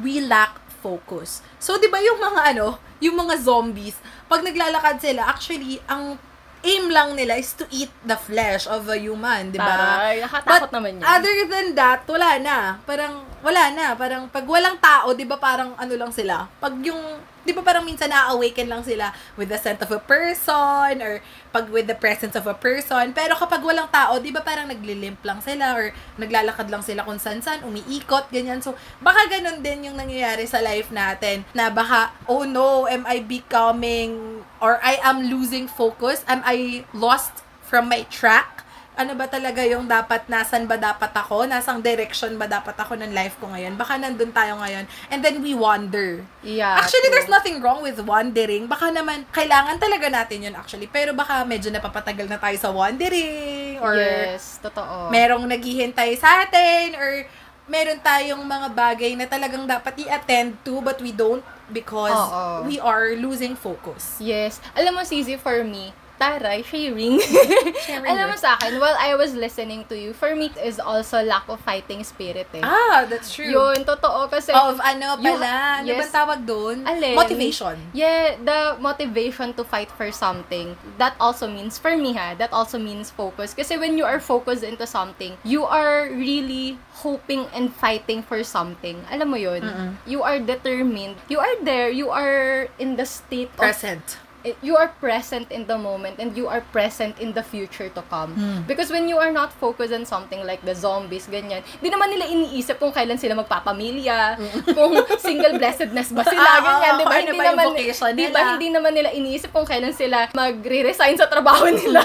we 0.00 0.20
lack 0.20 0.60
focus. 0.82 1.40
So, 1.62 1.78
di 1.78 1.86
ba 1.88 2.02
yung 2.02 2.18
mga 2.18 2.56
ano, 2.56 2.82
yung 2.98 3.16
mga 3.16 3.38
zombies, 3.40 3.96
pag 4.26 4.42
naglalakad 4.42 4.98
sila, 4.98 5.24
actually, 5.30 5.78
ang 5.86 6.18
aim 6.62 6.86
lang 6.88 7.18
nila 7.18 7.34
is 7.36 7.52
to 7.54 7.66
eat 7.68 7.90
the 8.02 8.14
flesh 8.14 8.70
of 8.70 8.86
a 8.86 8.96
human, 8.96 9.50
di 9.50 9.58
ba? 9.58 10.06
Ay, 10.06 10.22
nakatakot 10.22 10.70
But 10.70 10.72
naman 10.72 10.98
yun. 10.98 11.04
other 11.04 11.36
than 11.50 11.66
that, 11.74 12.06
wala 12.06 12.38
na. 12.38 12.56
Parang, 12.86 13.14
wala 13.42 13.62
na. 13.74 13.86
Parang, 13.98 14.30
pag 14.30 14.46
walang 14.46 14.78
tao, 14.78 15.10
di 15.12 15.26
ba 15.26 15.36
parang 15.36 15.74
ano 15.74 15.94
lang 15.98 16.14
sila? 16.14 16.46
Pag 16.62 16.78
yung, 16.80 17.02
di 17.42 17.50
ba 17.50 17.62
parang 17.62 17.82
minsan 17.82 18.10
na-awaken 18.10 18.70
lang 18.70 18.82
sila 18.82 19.10
with 19.34 19.50
the 19.50 19.58
scent 19.58 19.82
of 19.82 19.90
a 19.90 20.00
person 20.02 21.02
or 21.02 21.18
pag 21.50 21.68
with 21.68 21.90
the 21.90 21.98
presence 21.98 22.38
of 22.38 22.46
a 22.46 22.56
person. 22.56 23.12
Pero 23.12 23.34
kapag 23.36 23.60
walang 23.60 23.90
tao, 23.90 24.16
di 24.22 24.30
ba 24.30 24.40
parang 24.40 24.70
naglilimp 24.70 25.20
lang 25.26 25.42
sila 25.42 25.74
or 25.76 25.90
naglalakad 26.16 26.70
lang 26.70 26.80
sila 26.80 27.04
kung 27.04 27.18
san-san, 27.18 27.60
umiikot, 27.66 28.30
ganyan. 28.32 28.62
So, 28.64 28.78
baka 29.02 29.28
ganun 29.28 29.60
din 29.60 29.92
yung 29.92 29.98
nangyayari 29.98 30.46
sa 30.48 30.62
life 30.62 30.88
natin 30.94 31.44
na 31.52 31.68
baka, 31.68 32.14
oh 32.30 32.46
no, 32.46 32.86
am 32.86 33.04
I 33.04 33.20
becoming 33.20 34.42
or 34.62 34.78
I 34.80 35.02
am 35.02 35.26
losing 35.26 35.66
focus? 35.66 36.24
Am 36.30 36.40
I 36.46 36.88
lost 36.94 37.44
from 37.60 37.90
my 37.90 38.06
track? 38.08 38.61
Ano 38.92 39.16
ba 39.16 39.24
talaga 39.24 39.64
yung 39.64 39.88
dapat, 39.88 40.28
nasan 40.28 40.68
ba 40.68 40.76
dapat 40.76 41.08
ako? 41.16 41.48
Nasang 41.48 41.80
direction 41.80 42.36
ba 42.36 42.44
dapat 42.44 42.76
ako 42.76 43.00
ng 43.00 43.16
life 43.16 43.40
ko 43.40 43.48
ngayon? 43.48 43.72
Baka 43.80 43.96
nandun 43.96 44.28
tayo 44.30 44.60
ngayon. 44.60 44.84
And 45.08 45.24
then 45.24 45.40
we 45.40 45.56
wonder. 45.56 46.20
Yeah. 46.44 46.76
Actually, 46.76 47.08
true. 47.08 47.14
there's 47.16 47.32
nothing 47.32 47.64
wrong 47.64 47.80
with 47.80 47.96
wandering. 48.04 48.68
Baka 48.68 48.92
naman, 48.92 49.24
kailangan 49.32 49.80
talaga 49.80 50.12
natin 50.12 50.44
yun 50.44 50.54
actually. 50.54 50.92
Pero 50.92 51.16
baka 51.16 51.40
medyo 51.48 51.72
napapatagal 51.72 52.28
na 52.28 52.36
tayo 52.36 52.56
sa 52.60 52.68
wandering. 52.68 53.80
Or 53.80 53.96
yes, 53.96 54.60
totoo. 54.60 55.08
merong 55.08 55.48
naghihintay 55.48 56.12
sa 56.20 56.44
atin. 56.44 56.92
Or 57.00 57.24
meron 57.64 57.96
tayong 58.04 58.44
mga 58.44 58.68
bagay 58.76 59.16
na 59.16 59.24
talagang 59.24 59.64
dapat 59.64 60.04
i-attend 60.04 60.58
to 60.66 60.82
but 60.84 60.98
we 61.00 61.14
don't 61.14 61.40
because 61.72 62.12
Oo. 62.12 62.68
we 62.68 62.76
are 62.76 63.16
losing 63.16 63.56
focus. 63.56 64.20
Yes. 64.20 64.60
Alam 64.76 65.00
mo, 65.00 65.02
Sisi, 65.08 65.40
for 65.40 65.64
me, 65.64 65.96
taray, 66.22 66.62
sharing. 66.62 67.18
Sharing 67.82 68.06
Alam 68.06 68.30
mo 68.30 68.36
sa 68.38 68.54
akin, 68.54 68.78
while 68.78 68.94
I 68.94 69.18
was 69.18 69.34
listening 69.34 69.82
to 69.90 69.98
you, 69.98 70.14
for 70.14 70.38
me, 70.38 70.46
it 70.46 70.58
is 70.62 70.78
also 70.78 71.18
lack 71.18 71.50
of 71.50 71.58
fighting 71.60 72.06
spirit 72.06 72.46
eh. 72.54 72.62
Ah, 72.62 73.02
that's 73.10 73.34
true. 73.34 73.50
Yun, 73.50 73.82
totoo. 73.82 74.30
Kasi, 74.30 74.54
Of 74.54 74.78
ano 74.78 75.18
You- 75.18 75.34
pala, 75.34 75.82
ano 75.82 75.90
yes. 75.90 75.98
bang 76.06 76.12
tawag 76.14 76.40
doon? 76.46 76.86
Alin? 76.86 77.18
Motivation. 77.18 77.74
Yeah, 77.90 78.38
the 78.38 78.78
motivation 78.78 79.50
to 79.58 79.66
fight 79.66 79.90
for 79.90 80.14
something. 80.14 80.78
That 80.96 81.18
also 81.18 81.50
means, 81.50 81.74
for 81.76 81.98
me 81.98 82.14
ha, 82.14 82.38
that 82.38 82.54
also 82.54 82.78
means 82.78 83.10
focus. 83.10 83.50
Kasi 83.52 83.74
when 83.74 83.98
you 83.98 84.06
are 84.06 84.22
focused 84.22 84.62
into 84.62 84.86
something, 84.86 85.34
you 85.42 85.66
are 85.66 86.06
really 86.06 86.78
hoping 87.02 87.50
and 87.50 87.74
fighting 87.74 88.22
for 88.22 88.44
something. 88.46 89.02
Alam 89.10 89.34
mo 89.34 89.36
yun? 89.36 89.66
You 90.06 90.22
are 90.22 90.38
determined. 90.38 91.18
You 91.26 91.42
are 91.42 91.56
there. 91.64 91.90
You 91.90 92.14
are 92.14 92.68
in 92.78 92.94
the 92.94 93.04
state 93.04 93.50
of 93.58 93.66
Present. 93.66 94.04
eh, 94.04 94.30
you 94.60 94.74
are 94.74 94.88
present 94.98 95.50
in 95.50 95.66
the 95.66 95.76
moment 95.76 96.18
and 96.18 96.34
you 96.34 96.46
are 96.46 96.60
present 96.70 97.18
in 97.18 97.32
the 97.32 97.42
future 97.42 97.88
to 97.88 98.02
come. 98.06 98.34
Because 98.66 98.90
when 98.90 99.06
you 99.06 99.16
are 99.16 99.30
not 99.30 99.52
focused 99.52 99.92
on 99.92 100.04
something 100.04 100.42
like 100.42 100.60
the 100.62 100.74
zombies, 100.74 101.26
ganyan, 101.26 101.62
di 101.78 101.88
naman 101.88 102.10
nila 102.10 102.26
iniisip 102.26 102.78
kung 102.78 102.90
kailan 102.90 103.16
sila 103.16 103.34
magpapamilya, 103.36 104.36
kung 104.68 104.92
single 105.18 105.56
blessedness 105.56 106.10
ba 106.10 106.22
sila, 106.22 106.42
Ah, 106.42 106.58
ganyan, 106.60 106.92
di 106.92 107.04
ba? 107.04 107.10
ano 107.10 107.20
hindi 107.22 107.32
ba 107.32 107.44
naman, 107.48 107.66
di 108.12 108.26
ba, 108.28 108.40
hindi 108.52 108.68
naman 108.68 108.92
nila 108.92 109.10
iniisip 109.10 109.50
kung 109.50 109.64
kailan 109.64 109.92
sila 109.92 110.28
magre-resign 110.32 111.14
sa 111.14 111.26
trabaho 111.26 111.66
nila. 111.80 112.02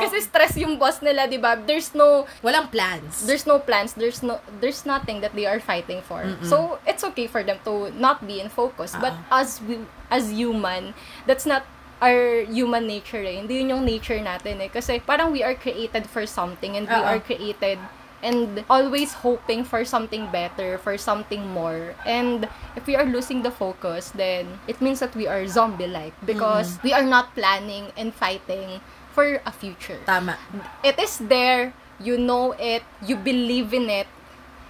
Kasi 0.00 0.20
stress 0.20 0.54
yung 0.56 0.76
boss 0.76 1.00
nila, 1.00 1.24
di 1.24 1.36
ba? 1.36 1.56
There's 1.56 1.92
no, 1.92 2.24
Walang 2.40 2.70
plans. 2.70 3.24
there's 3.24 3.44
no 3.44 3.58
plans 3.58 3.92
there's 3.94 4.22
no 4.22 4.38
there's 4.60 4.84
nothing 4.84 5.20
that 5.20 5.34
they 5.34 5.44
are 5.44 5.58
fighting 5.58 6.00
for 6.00 6.22
so 6.44 6.78
it's 6.86 7.02
okay 7.02 7.26
for 7.26 7.42
them 7.42 7.56
to 7.64 7.90
not 7.94 8.22
be 8.22 8.38
in 8.38 8.48
focus 8.48 8.94
but 8.96 9.12
Ah. 9.28 9.40
as 9.42 9.58
we 9.64 9.80
as 10.08 10.30
human 10.30 10.94
that's 11.26 11.44
not 11.44 11.64
our 12.00 12.44
human 12.46 12.86
nature 12.86 13.22
eh. 13.22 13.38
Hindi 13.38 13.60
yun 13.60 13.70
yung 13.70 13.84
nature 13.84 14.18
natin 14.18 14.60
eh. 14.62 14.68
Kasi 14.68 15.00
parang 15.00 15.32
we 15.32 15.42
are 15.42 15.54
created 15.54 16.06
for 16.06 16.26
something 16.26 16.76
and 16.76 16.86
we 16.88 16.94
are 16.94 17.18
created 17.20 17.78
and 18.22 18.64
always 18.68 19.14
hoping 19.22 19.62
for 19.62 19.84
something 19.84 20.26
better, 20.30 20.78
for 20.78 20.98
something 20.98 21.46
more. 21.54 21.94
And 22.06 22.48
if 22.74 22.86
we 22.86 22.96
are 22.96 23.06
losing 23.06 23.42
the 23.42 23.50
focus, 23.50 24.10
then 24.10 24.58
it 24.66 24.80
means 24.82 24.98
that 25.00 25.14
we 25.14 25.26
are 25.26 25.46
zombie-like 25.46 26.14
because 26.26 26.78
we 26.82 26.92
are 26.92 27.06
not 27.06 27.34
planning 27.34 27.94
and 27.96 28.14
fighting 28.14 28.80
for 29.14 29.40
a 29.46 29.50
future 29.50 29.98
Tama. 30.06 30.38
it 30.84 30.98
is 30.98 31.18
there, 31.18 31.74
you 31.98 32.18
know 32.18 32.52
it, 32.58 32.82
you 33.02 33.16
believe 33.16 33.74
in 33.74 33.90
it, 33.90 34.06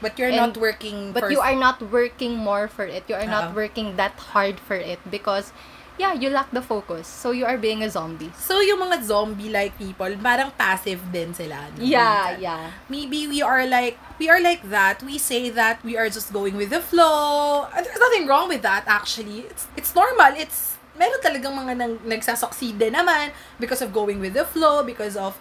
But 0.00 0.18
you're 0.18 0.30
And- 0.30 0.54
not 0.54 0.56
working 0.56 1.10
but 1.12 1.26
for... 1.26 1.30
you 1.30 1.40
are 1.40 1.56
not 1.58 1.82
working 1.82 2.38
more 2.38 2.68
for 2.68 2.86
it. 2.86 3.02
You 3.10 3.16
are 3.18 3.26
not 3.26 3.50
working 3.54 3.96
that 3.98 4.14
hard 4.30 4.60
for 4.62 4.78
it 4.78 5.02
because 5.10 5.50
yeah, 5.98 6.14
you 6.14 6.30
lack 6.30 6.50
the 6.54 6.62
focus. 6.62 7.06
So 7.06 7.30
you 7.34 7.44
are 7.44 7.58
being 7.58 7.82
a 7.82 7.90
zombie. 7.90 8.30
So, 8.38 8.62
yung 8.62 8.78
mga 8.78 9.02
zombie-like 9.02 9.76
people, 9.76 10.08
parang 10.22 10.54
passive 10.54 11.02
din 11.12 11.34
sila. 11.34 11.68
no? 11.74 11.82
Yeah, 11.82 12.38
yeah. 12.38 12.70
Maybe 12.88 13.26
we 13.26 13.42
are 13.42 13.66
like, 13.66 13.98
we 14.18 14.30
are 14.30 14.40
like 14.40 14.62
that. 14.70 15.02
We 15.02 15.18
say 15.18 15.50
that 15.50 15.82
we 15.84 15.98
are 15.98 16.08
just 16.08 16.32
going 16.32 16.56
with 16.56 16.70
the 16.70 16.80
flow. 16.80 17.66
And 17.74 17.84
there's 17.84 17.98
nothing 17.98 18.26
wrong 18.26 18.48
with 18.48 18.62
that, 18.62 18.86
actually. 18.86 19.50
It's, 19.50 19.66
it's 19.76 19.92
normal. 19.94 20.38
It's, 20.38 20.78
meron 20.98 21.18
talagang 21.22 21.54
mga 21.54 21.72
nang, 21.78 21.94
nagsasucceed 22.06 22.78
din 22.78 22.94
naman 22.94 23.30
because 23.58 23.82
of 23.82 23.92
going 23.92 24.18
with 24.18 24.34
the 24.34 24.46
flow, 24.46 24.82
because 24.82 25.18
of 25.18 25.38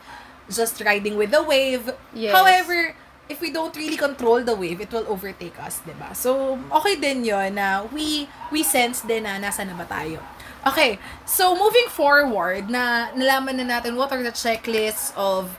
just 0.50 0.82
riding 0.82 1.18
with 1.18 1.32
the 1.32 1.42
wave. 1.42 1.90
Yes. 2.14 2.34
However, 2.34 2.94
if 3.30 3.42
we 3.42 3.52
don't 3.52 3.76
really 3.76 3.98
control 3.98 4.44
the 4.44 4.56
wave, 4.56 4.80
it 4.80 4.92
will 4.94 5.04
overtake 5.12 5.60
us, 5.60 5.84
'di 5.84 5.92
ba? 6.00 6.16
So, 6.16 6.56
okay 6.72 6.96
din 6.96 7.28
'yon 7.28 7.60
na 7.60 7.84
we 7.92 8.24
we 8.54 8.64
sense 8.64 9.04
din 9.04 9.28
na 9.28 9.36
nasa 9.36 9.68
na 9.68 9.76
ba 9.76 9.84
tayo. 9.84 10.24
Okay, 10.66 11.00
so 11.26 11.54
moving 11.54 11.88
forward 11.92 12.70
na 12.70 13.14
nalaman 13.14 13.62
na 13.62 13.80
natin 13.80 13.96
what 13.96 14.10
are 14.12 14.24
the 14.24 14.34
checklists 14.34 15.14
of 15.14 15.54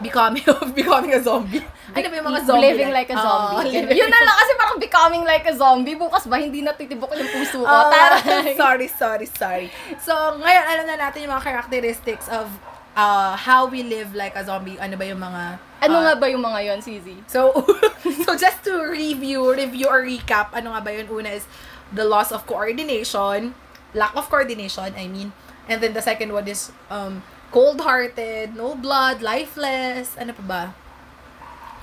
becoming 0.00 0.46
of 0.62 0.74
becoming 0.74 1.12
a 1.14 1.20
zombie. 1.22 1.62
Ano 1.94 2.06
ba 2.06 2.14
yung 2.14 2.28
mga 2.30 2.42
zombie? 2.46 2.66
Living 2.70 2.92
like 2.94 3.10
a 3.10 3.18
zombie. 3.18 3.54
Oh, 3.54 3.62
living 3.66 3.98
Yun 3.98 4.10
na 4.10 4.20
lang 4.22 4.36
kasi 4.38 4.52
parang 4.54 4.78
becoming 4.78 5.22
like 5.26 5.44
a 5.46 5.54
zombie. 5.54 5.96
Bukas 5.98 6.24
ba, 6.26 6.38
hindi 6.38 6.62
natitibok 6.62 7.10
yung 7.14 7.30
puso 7.30 7.62
ko. 7.62 7.66
Oh, 7.66 7.90
Taray. 7.90 8.54
sorry, 8.62 8.88
sorry, 8.88 9.26
sorry. 9.26 9.68
So, 10.02 10.14
ngayon, 10.38 10.64
alam 10.64 10.84
na 10.86 10.96
natin 10.96 11.26
yung 11.26 11.32
mga 11.34 11.44
characteristics 11.44 12.26
of 12.30 12.46
uh, 12.94 13.34
how 13.34 13.66
we 13.66 13.82
live 13.82 14.14
like 14.14 14.34
a 14.34 14.42
zombie. 14.46 14.78
Ano 14.78 14.94
ba 14.98 15.04
yung 15.06 15.22
mga... 15.22 15.42
Ano 15.82 15.96
uh, 15.98 16.02
nga 16.02 16.12
ba 16.18 16.26
yung 16.30 16.42
mga 16.42 16.60
yon 16.66 16.80
CZ? 16.82 17.06
So, 17.30 17.54
so 18.26 18.34
just 18.38 18.62
to 18.66 18.90
review, 18.90 19.42
review 19.54 19.86
or 19.86 20.02
recap, 20.02 20.54
ano 20.54 20.74
nga 20.74 20.80
ba 20.82 20.90
yun? 20.94 21.06
Una 21.10 21.34
is 21.34 21.46
the 21.94 22.04
loss 22.04 22.30
of 22.30 22.46
coordination, 22.46 23.54
lack 23.94 24.14
of 24.16 24.28
coordination, 24.28 24.92
I 24.94 25.06
mean. 25.08 25.32
And 25.68 25.82
then 25.82 25.92
the 25.92 26.02
second 26.02 26.32
one 26.32 26.48
is 26.48 26.72
um, 26.90 27.22
cold-hearted, 27.52 28.56
no 28.56 28.74
blood, 28.74 29.20
lifeless, 29.22 30.16
ano 30.16 30.32
pa 30.32 30.42
ba? 30.44 30.62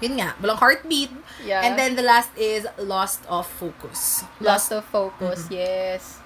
Yun 0.02 0.20
nga, 0.20 0.36
walang 0.42 0.58
heartbeat. 0.60 1.12
Yeah. 1.46 1.62
And 1.64 1.80
then 1.80 1.96
the 1.96 2.04
last 2.04 2.30
is 2.36 2.68
lost 2.78 3.22
of 3.30 3.48
focus. 3.48 4.26
Loss 4.42 4.72
of 4.72 4.84
focus, 4.86 5.48
Mm-hmm. 5.48 5.54
yes. 5.56 6.20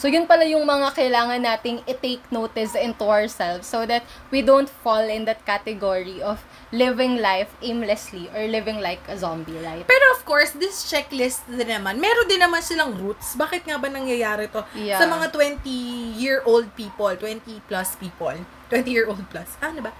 So, 0.00 0.08
yun 0.08 0.24
pala 0.24 0.48
yung 0.48 0.64
mga 0.64 0.96
kailangan 0.96 1.44
nating 1.44 1.84
i-take 1.84 2.24
notice 2.32 2.72
into 2.72 3.04
ourselves 3.04 3.68
so 3.68 3.84
that 3.84 4.00
we 4.32 4.40
don't 4.40 4.64
fall 4.80 5.04
in 5.04 5.28
that 5.28 5.44
category 5.44 6.24
of 6.24 6.40
living 6.72 7.20
life 7.20 7.52
aimlessly 7.60 8.32
or 8.32 8.48
living 8.48 8.80
like 8.80 9.04
a 9.12 9.16
zombie 9.20 9.60
life. 9.60 9.84
Pero 9.84 10.04
of 10.16 10.24
course, 10.24 10.56
this 10.56 10.88
checklist 10.88 11.44
din 11.52 11.68
naman, 11.68 12.00
meron 12.00 12.24
din 12.32 12.40
naman 12.40 12.64
silang 12.64 12.96
roots. 12.96 13.36
Bakit 13.36 13.68
nga 13.68 13.76
ba 13.76 13.92
nangyayari 13.92 14.48
to 14.48 14.64
Yeah. 14.72 14.96
sa 14.96 15.04
mga 15.04 15.36
20-year-old 15.36 16.72
people, 16.72 17.12
20 17.12 17.60
plus 17.68 17.92
people, 18.00 18.40
20-year-old 18.72 19.28
plus, 19.28 19.60
ano 19.60 19.84
ba? 19.84 19.92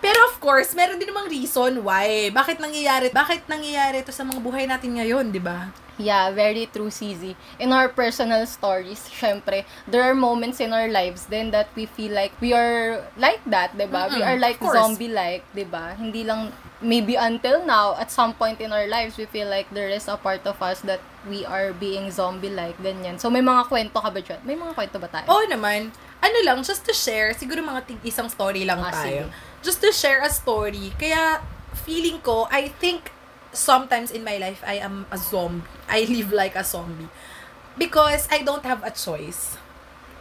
Pero 0.00 0.18
of 0.28 0.40
course, 0.40 0.72
meron 0.72 0.98
din 0.98 1.08
namang 1.12 1.28
reason 1.28 1.72
why. 1.84 2.32
Bakit 2.32 2.56
nangyayari, 2.58 3.12
bakit 3.12 3.44
nangyayari 3.46 4.00
to 4.02 4.12
sa 4.12 4.24
mga 4.24 4.40
buhay 4.40 4.64
natin 4.64 4.96
ngayon, 4.96 5.28
di 5.30 5.40
ba? 5.40 5.72
Yeah, 6.00 6.32
very 6.32 6.64
true, 6.64 6.88
CZ. 6.88 7.36
In 7.60 7.76
our 7.76 7.92
personal 7.92 8.48
stories, 8.48 9.04
syempre, 9.12 9.68
there 9.84 10.00
are 10.00 10.16
moments 10.16 10.56
in 10.56 10.72
our 10.72 10.88
lives 10.88 11.28
then 11.28 11.52
that 11.52 11.68
we 11.76 11.84
feel 11.84 12.16
like 12.16 12.32
we 12.40 12.56
are 12.56 13.04
like 13.20 13.44
that, 13.44 13.76
'di 13.76 13.84
ba? 13.84 14.08
We 14.08 14.18
Mm-mm, 14.18 14.24
are 14.24 14.40
like 14.40 14.64
zombie-like, 14.64 15.44
'di 15.52 15.68
ba? 15.68 15.92
Hindi 15.94 16.24
lang 16.24 16.56
maybe 16.80 17.20
until 17.20 17.60
now 17.68 18.00
at 18.00 18.08
some 18.08 18.32
point 18.32 18.64
in 18.64 18.72
our 18.72 18.88
lives 18.88 19.20
we 19.20 19.28
feel 19.28 19.52
like 19.52 19.68
there 19.68 19.92
is 19.92 20.08
a 20.08 20.16
part 20.16 20.40
of 20.48 20.56
us 20.64 20.80
that 20.88 21.04
we 21.28 21.44
are 21.44 21.76
being 21.76 22.08
zombie-like 22.08 22.80
ganyan. 22.80 23.20
So 23.20 23.28
may 23.28 23.44
mga 23.44 23.68
kwento 23.68 24.00
ka 24.00 24.08
ba 24.08 24.20
dyan? 24.24 24.40
May 24.40 24.56
mga 24.56 24.72
kwento 24.72 24.96
ba 24.96 25.08
tayo? 25.12 25.28
Oo 25.28 25.44
naman. 25.46 25.92
Ano 26.20 26.38
lang, 26.44 26.64
just 26.64 26.84
to 26.84 26.96
share, 26.96 27.32
siguro 27.32 27.60
mga 27.60 27.84
tig 27.84 28.00
isang 28.02 28.28
story 28.28 28.64
lang 28.64 28.80
Ah, 28.80 28.88
tayo. 28.88 29.28
sige. 29.28 29.49
Just 29.60 29.84
to 29.84 29.92
share 29.92 30.24
a 30.24 30.30
story. 30.32 30.92
Kaya, 30.96 31.44
feeling 31.84 32.20
ko, 32.24 32.48
I 32.48 32.72
think, 32.72 33.12
sometimes 33.52 34.10
in 34.10 34.24
my 34.24 34.38
life, 34.40 34.64
I 34.64 34.80
am 34.80 35.04
a 35.12 35.18
zombie. 35.18 35.68
I 35.88 36.08
live 36.08 36.32
like 36.32 36.56
a 36.56 36.64
zombie. 36.64 37.08
Because 37.76 38.28
I 38.30 38.42
don't 38.42 38.64
have 38.64 38.82
a 38.84 38.90
choice. 38.90 39.60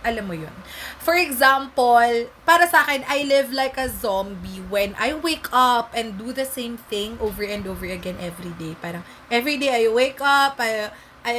Alam 0.04 0.32
mo 0.32 0.36
yun. 0.36 0.56
For 1.04 1.16
example, 1.16 2.32
para 2.48 2.66
sa 2.72 2.88
akin, 2.88 3.04
I 3.04 3.28
live 3.28 3.52
like 3.52 3.76
a 3.76 3.92
zombie 3.92 4.64
when 4.72 4.96
I 4.96 5.12
wake 5.12 5.52
up 5.52 5.92
and 5.92 6.16
do 6.16 6.32
the 6.32 6.48
same 6.48 6.80
thing 6.80 7.20
over 7.20 7.44
and 7.44 7.68
over 7.68 7.84
again 7.84 8.16
every 8.20 8.56
day. 8.56 8.80
Parang, 8.80 9.04
every 9.28 9.60
day 9.60 9.76
I 9.76 9.92
wake 9.92 10.24
up, 10.24 10.56
I, 10.56 10.92
I 11.28 11.38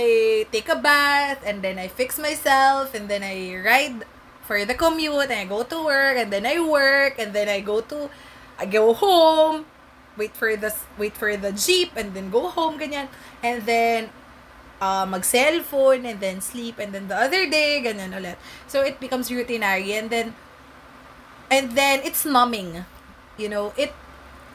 take 0.53 0.69
a 0.69 0.77
bath, 0.77 1.41
and 1.41 1.65
then 1.65 1.81
I 1.81 1.89
fix 1.89 2.21
myself, 2.21 2.93
and 2.93 3.09
then 3.09 3.25
I 3.25 3.57
ride 3.65 4.05
for 4.51 4.67
the 4.67 4.75
commute, 4.75 5.31
and 5.31 5.39
I 5.39 5.47
go 5.47 5.63
to 5.63 5.79
work, 5.87 6.19
and 6.19 6.27
then 6.27 6.43
I 6.43 6.59
work, 6.59 7.23
and 7.23 7.31
then 7.31 7.47
I 7.47 7.63
go 7.63 7.87
to, 7.87 8.11
I 8.59 8.67
go 8.67 8.91
home, 8.91 9.63
wait 10.19 10.35
for 10.35 10.59
the, 10.59 10.75
wait 10.99 11.15
for 11.15 11.31
the 11.39 11.55
jeep, 11.55 11.95
and 11.95 12.19
then 12.19 12.35
go 12.35 12.51
home, 12.51 12.75
ganyan. 12.75 13.07
And 13.47 13.63
then, 13.63 14.11
uh, 14.83 15.07
mag-cellphone, 15.07 16.03
and 16.03 16.19
then 16.19 16.43
sleep, 16.43 16.83
and 16.83 16.91
then 16.91 17.07
the 17.07 17.15
other 17.15 17.47
day, 17.47 17.79
ganyan 17.79 18.11
ulit. 18.11 18.43
So, 18.67 18.83
it 18.83 18.99
becomes 18.99 19.31
routinary, 19.31 19.95
and 19.95 20.11
then, 20.11 20.35
and 21.47 21.79
then, 21.79 22.03
it's 22.03 22.27
numbing. 22.27 22.83
You 23.39 23.55
know, 23.55 23.71
it, 23.79 23.95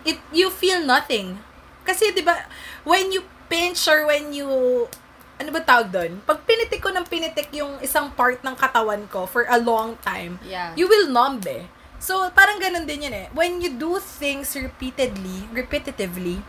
it, 0.03 0.19
you 0.35 0.51
feel 0.51 0.83
nothing. 0.83 1.39
Kasi, 1.87 2.11
di 2.11 2.19
ba, 2.19 2.51
when 2.83 3.15
you 3.15 3.23
pinch 3.47 3.87
or 3.87 4.03
when 4.03 4.35
you, 4.35 4.91
ano 5.36 5.50
ba 5.51 5.60
tawag 5.60 5.92
doon? 5.92 6.12
Pag 6.24 6.48
pinitik 6.48 6.80
ko 6.80 6.89
ng 6.92 7.04
pinitik 7.06 7.51
yung 7.51 7.75
isang 7.84 8.12
part 8.15 8.39
ng 8.39 8.56
katawan 8.56 9.04
ko 9.12 9.27
for 9.27 9.44
a 9.48 9.60
long 9.60 10.00
time, 10.00 10.39
Yeah. 10.44 10.72
you 10.80 10.88
will 10.88 11.12
numb 11.12 11.44
eh. 11.44 11.68
So, 12.00 12.27
parang 12.32 12.60
ganun 12.60 12.86
din 12.86 13.08
yun 13.08 13.15
eh. 13.15 13.27
When 13.34 13.60
you 13.60 13.75
do 13.75 13.98
things 14.00 14.54
repeatedly, 14.54 15.48
repetitively, 15.51 16.44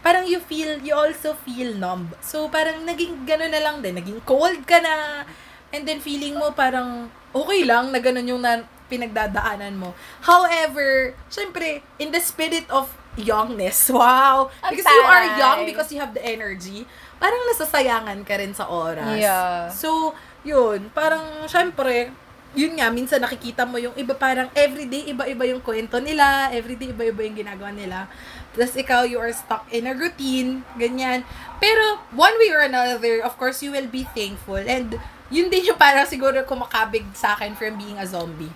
parang 0.00 0.26
you 0.26 0.38
feel, 0.38 0.78
you 0.80 0.94
also 0.94 1.34
feel 1.34 1.74
numb. 1.74 2.14
So, 2.22 2.48
parang 2.48 2.86
naging 2.86 3.26
ganun 3.26 3.52
na 3.52 3.60
lang 3.60 3.82
din. 3.82 3.98
Naging 3.98 4.22
cold 4.24 4.62
ka 4.64 4.78
na. 4.80 5.26
And 5.74 5.84
then, 5.84 5.98
feeling 6.00 6.38
mo 6.38 6.54
parang 6.54 7.10
okay 7.34 7.66
lang 7.66 7.90
na 7.92 7.98
ganun 7.98 8.26
yung 8.26 8.42
na, 8.42 8.64
pinagdadaanan 8.86 9.74
mo. 9.76 9.92
However, 10.22 11.14
syempre, 11.26 11.82
in 11.98 12.14
the 12.14 12.22
spirit 12.22 12.66
of 12.70 12.86
youngness, 13.18 13.90
wow! 13.92 14.48
Because 14.62 14.86
you 14.86 15.02
are 15.02 15.26
young, 15.36 15.66
because 15.66 15.90
you 15.90 15.98
have 15.98 16.14
the 16.14 16.22
energy, 16.22 16.86
parang 17.16 17.42
nasasayangan 17.52 18.20
ka 18.24 18.34
rin 18.36 18.52
sa 18.52 18.68
oras. 18.68 19.16
Yeah. 19.16 19.72
So, 19.72 20.12
yun, 20.44 20.92
parang, 20.92 21.48
syempre, 21.48 22.12
yun 22.56 22.76
nga, 22.76 22.88
minsan 22.88 23.20
nakikita 23.20 23.68
mo 23.68 23.76
yung 23.76 23.92
iba 24.00 24.16
parang 24.16 24.48
everyday, 24.56 25.12
iba-iba 25.12 25.44
yung 25.44 25.60
kwento 25.60 26.00
nila, 26.00 26.48
everyday, 26.52 26.92
iba-iba 26.92 27.20
yung 27.28 27.36
ginagawa 27.36 27.72
nila. 27.72 28.08
Tapos 28.56 28.72
ikaw, 28.72 29.04
you 29.04 29.20
are 29.20 29.32
stuck 29.32 29.68
in 29.68 29.84
a 29.84 29.92
routine, 29.92 30.64
ganyan. 30.80 31.24
Pero, 31.60 32.00
one 32.16 32.32
way 32.40 32.48
or 32.48 32.64
another, 32.64 33.20
of 33.20 33.36
course, 33.36 33.60
you 33.60 33.72
will 33.72 33.88
be 33.88 34.08
thankful. 34.16 34.60
And, 34.60 34.96
yun 35.28 35.50
din 35.50 35.66
yung 35.68 35.76
parang 35.76 36.06
siguro 36.06 36.40
kumakabig 36.46 37.04
sa 37.12 37.36
akin 37.36 37.58
from 37.58 37.76
being 37.76 37.98
a 38.00 38.06
zombie. 38.06 38.52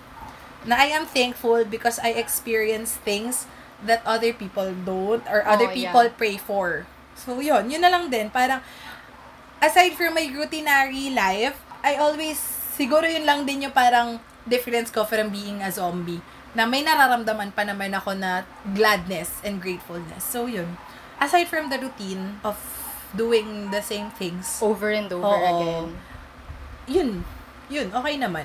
Na 0.65 0.77
I 0.77 0.93
am 0.93 1.05
thankful 1.09 1.65
because 1.65 1.97
I 1.99 2.13
experience 2.15 2.97
things 3.01 3.49
that 3.81 4.05
other 4.05 4.31
people 4.31 4.69
don't 4.85 5.25
or 5.25 5.41
other 5.45 5.69
Oh, 5.69 5.73
people 5.73 6.05
yeah. 6.05 6.17
pray 6.17 6.37
for. 6.37 6.85
So, 7.21 7.37
yun. 7.37 7.69
Yun 7.69 7.81
na 7.81 7.93
lang 7.93 8.09
din. 8.09 8.27
Parang, 8.29 8.59
aside 9.61 9.93
from 9.93 10.17
my 10.17 10.25
routinary 10.25 11.13
life, 11.13 11.57
I 11.81 11.97
always, 11.97 12.41
siguro 12.73 13.05
yun 13.05 13.25
lang 13.25 13.45
din 13.45 13.69
yung 13.69 13.75
parang 13.75 14.17
difference 14.43 14.89
ko 14.89 15.05
from 15.05 15.29
being 15.29 15.61
a 15.61 15.69
zombie. 15.69 16.21
Na 16.51 16.65
may 16.65 16.81
nararamdaman 16.81 17.53
pa 17.53 17.63
naman 17.63 17.93
ako 17.93 18.17
na 18.17 18.43
gladness 18.73 19.39
and 19.45 19.61
gratefulness. 19.61 20.25
So, 20.25 20.49
yun. 20.49 20.75
Aside 21.21 21.47
from 21.47 21.69
the 21.69 21.77
routine 21.77 22.41
of 22.41 22.57
doing 23.13 23.69
the 23.69 23.83
same 23.83 24.09
things, 24.11 24.57
Over 24.59 24.89
and 24.89 25.07
over 25.13 25.29
Oo. 25.29 25.45
again. 25.53 25.87
yun. 26.89 27.11
Yun, 27.71 27.87
okay 27.87 28.15
naman. 28.19 28.43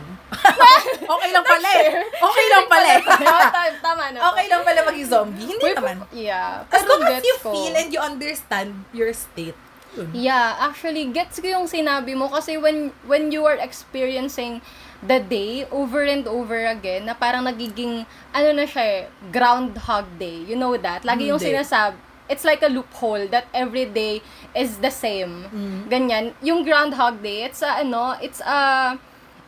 okay 1.14 1.30
lang 1.34 1.42
pala 1.42 1.70
eh. 1.82 1.90
Okay 2.14 2.46
lang 2.46 2.64
pala 2.70 2.88
eh. 2.94 3.02
tama, 3.02 3.62
tama 3.82 4.04
na. 4.14 4.18
okay 4.30 4.46
lang 4.46 4.62
pala 4.62 4.80
maging 4.86 5.08
zombie. 5.10 5.50
Hindi 5.50 5.66
Wait, 5.66 5.74
naman. 5.74 5.96
Yeah. 6.14 6.62
As 6.70 6.86
long 6.86 7.02
as 7.02 7.26
you 7.26 7.34
ko. 7.42 7.50
feel 7.50 7.74
and 7.74 7.90
you 7.90 7.98
understand 7.98 8.86
your 8.94 9.10
state. 9.10 9.58
Yun. 9.98 10.12
Yeah, 10.14 10.54
actually, 10.62 11.10
gets 11.10 11.42
ko 11.42 11.48
yung 11.50 11.66
sinabi 11.66 12.14
mo 12.14 12.28
kasi 12.28 12.60
when 12.60 12.92
when 13.08 13.32
you 13.34 13.48
are 13.48 13.56
experiencing 13.58 14.60
the 15.02 15.20
day 15.20 15.66
over 15.72 16.04
and 16.04 16.28
over 16.28 16.70
again, 16.70 17.10
na 17.10 17.14
parang 17.18 17.44
nagiging, 17.44 18.06
ano 18.32 18.48
na 18.54 18.64
siya 18.64 18.84
eh, 18.84 19.00
groundhog 19.34 20.06
day. 20.20 20.44
You 20.46 20.56
know 20.56 20.76
that? 20.78 21.02
Lagi 21.02 21.28
yung 21.28 21.40
sinasab, 21.40 21.96
it's 22.28 22.44
like 22.44 22.62
a 22.62 22.70
loophole 22.70 23.26
that 23.28 23.46
every 23.52 23.84
day 23.86 24.22
is 24.54 24.78
the 24.78 24.90
same. 24.90 25.46
Mm. 25.52 25.80
Ganyan. 25.88 26.24
Yung 26.42 26.64
groundhog 26.64 27.22
day, 27.22 27.44
it's 27.44 27.62
a, 27.62 27.84
ano, 27.84 28.16
it's 28.20 28.40
a, 28.40 28.98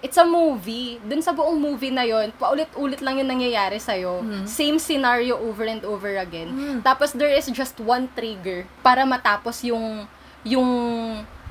it's 0.02 0.16
a 0.16 0.26
movie. 0.26 1.02
Dun 1.02 1.22
sa 1.22 1.34
buong 1.34 1.58
movie 1.58 1.90
na 1.90 2.06
yon 2.06 2.30
paulit-ulit 2.38 3.02
lang 3.02 3.18
yung 3.18 3.30
nangyayari 3.30 3.82
sa'yo. 3.82 4.22
Same 4.46 4.78
scenario 4.78 5.34
over 5.38 5.66
and 5.66 5.82
over 5.82 6.18
again. 6.22 6.80
Tapos 6.86 7.14
there 7.14 7.32
is 7.34 7.50
just 7.50 7.78
one 7.82 8.06
trigger 8.14 8.66
para 8.82 9.02
matapos 9.02 9.62
yung 9.66 10.06
yung 10.46 10.70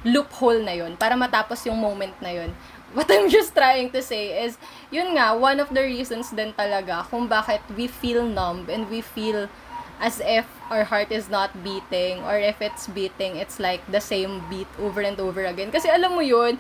loophole 0.07 0.63
na 0.63 0.71
yon 0.71 0.95
para 0.95 1.19
matapos 1.19 1.67
yung 1.67 1.75
moment 1.75 2.15
na 2.23 2.31
yon 2.31 2.51
What 2.95 3.11
I'm 3.11 3.27
just 3.27 3.51
trying 3.51 3.91
to 3.91 3.99
say 3.99 4.47
is, 4.47 4.55
yun 4.95 5.19
nga, 5.19 5.35
one 5.35 5.59
of 5.59 5.67
the 5.75 5.83
reasons 5.83 6.31
din 6.31 6.55
talaga 6.55 7.03
kung 7.11 7.27
bakit 7.27 7.59
we 7.75 7.91
feel 7.91 8.23
numb 8.23 8.71
and 8.71 8.87
we 8.87 9.03
feel 9.03 9.51
as 9.99 10.23
if 10.23 10.47
our 10.71 10.87
heart 10.87 11.11
is 11.11 11.27
not 11.27 11.51
beating 11.65 12.23
or 12.23 12.39
if 12.39 12.61
it's 12.63 12.87
beating, 12.87 13.35
it's 13.35 13.59
like 13.59 13.83
the 13.91 13.99
same 13.99 14.39
beat 14.47 14.69
over 14.79 15.03
and 15.03 15.19
over 15.19 15.43
again. 15.43 15.67
Kasi 15.67 15.91
alam 15.91 16.15
mo 16.15 16.23
yun, 16.23 16.55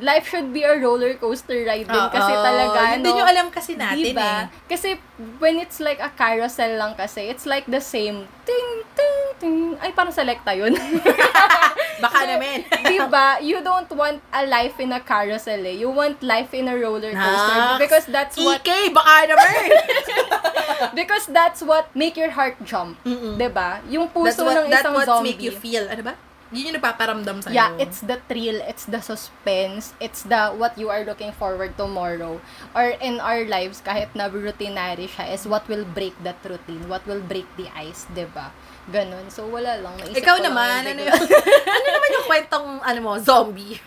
life 0.00 0.26
should 0.26 0.50
be 0.50 0.64
a 0.64 0.74
roller 0.80 1.14
coaster 1.14 1.62
ride 1.64 1.86
din 1.86 2.06
kasi 2.10 2.32
Oo. 2.32 2.42
talaga, 2.42 2.78
Yun 2.96 3.04
din 3.04 3.12
no? 3.12 3.20
yung 3.20 3.30
alam 3.30 3.46
kasi 3.52 3.76
natin 3.76 4.00
Diba? 4.12 4.48
eh. 4.48 4.66
Kasi 4.66 4.96
when 5.38 5.60
it's 5.60 5.78
like 5.78 6.00
a 6.00 6.08
carousel 6.12 6.72
lang 6.80 6.96
kasi, 6.96 7.28
it's 7.28 7.44
like 7.44 7.68
the 7.68 7.80
same 7.80 8.24
ting, 8.48 8.68
ting, 8.96 9.16
ting. 9.36 9.56
Ay, 9.78 9.92
parang 9.92 10.12
selecta 10.12 10.56
yun. 10.56 10.72
Baka 12.04 12.18
naman. 12.24 12.64
diba? 12.90 13.44
You 13.44 13.60
don't 13.60 13.88
want 13.92 14.24
a 14.32 14.48
life 14.48 14.80
in 14.80 14.90
a 14.96 15.00
carousel 15.04 15.60
eh. 15.68 15.76
You 15.76 15.92
want 15.92 16.24
life 16.24 16.56
in 16.56 16.66
a 16.66 16.74
roller 16.74 17.12
coaster. 17.12 17.60
Naks. 17.60 17.78
Because 17.78 18.06
that's 18.08 18.36
what 18.40 18.64
EK, 18.64 18.88
baka 18.96 19.28
naman. 19.28 19.52
because 21.00 21.28
that's 21.28 21.60
what 21.60 21.92
make 21.92 22.16
your 22.16 22.32
heart 22.32 22.56
jump. 22.64 22.96
Mm-mm. 23.04 23.36
'Di 23.36 23.52
ba? 23.52 23.84
Yung 23.92 24.08
that's 24.08 24.40
puso 24.40 24.48
what, 24.48 24.56
ng 24.64 24.66
that's 24.72 24.80
isang 24.80 24.94
what 24.96 25.06
zombie. 25.06 25.36
make 25.36 25.42
you 25.44 25.52
feel. 25.52 25.84
Ano 25.92 26.02
ba? 26.08 26.14
Yun 26.50 26.70
yung 26.70 26.76
nagpaparamdam 26.82 27.46
sa'yo. 27.46 27.54
Yeah, 27.54 27.70
it's 27.78 28.02
the 28.02 28.18
thrill, 28.26 28.58
it's 28.66 28.84
the 28.90 28.98
suspense, 28.98 29.94
it's 30.02 30.26
the 30.26 30.50
what 30.50 30.74
you 30.74 30.90
are 30.90 31.06
looking 31.06 31.30
forward 31.30 31.78
tomorrow. 31.78 32.42
Or 32.74 32.86
in 32.98 33.22
our 33.22 33.46
lives, 33.46 33.78
kahit 33.78 34.10
na 34.18 34.26
routinary 34.26 35.06
siya, 35.06 35.30
is 35.30 35.46
what 35.46 35.70
will 35.70 35.86
break 35.86 36.18
that 36.26 36.42
routine, 36.42 36.90
what 36.90 37.06
will 37.06 37.22
break 37.22 37.46
the 37.54 37.70
ice, 37.78 38.10
'di 38.10 38.26
ba? 38.34 38.50
Ganon. 38.90 39.30
So, 39.30 39.46
wala 39.46 39.78
lang. 39.78 39.94
Naisip 40.02 40.18
Ikaw 40.18 40.36
naman, 40.42 40.82
ano 40.82 41.00
yun? 41.06 41.14
ano 41.78 41.86
naman 41.86 42.08
yung 42.10 42.26
kwentong, 42.26 42.66
ano 42.82 42.98
mo, 42.98 43.12
zombie? 43.22 43.78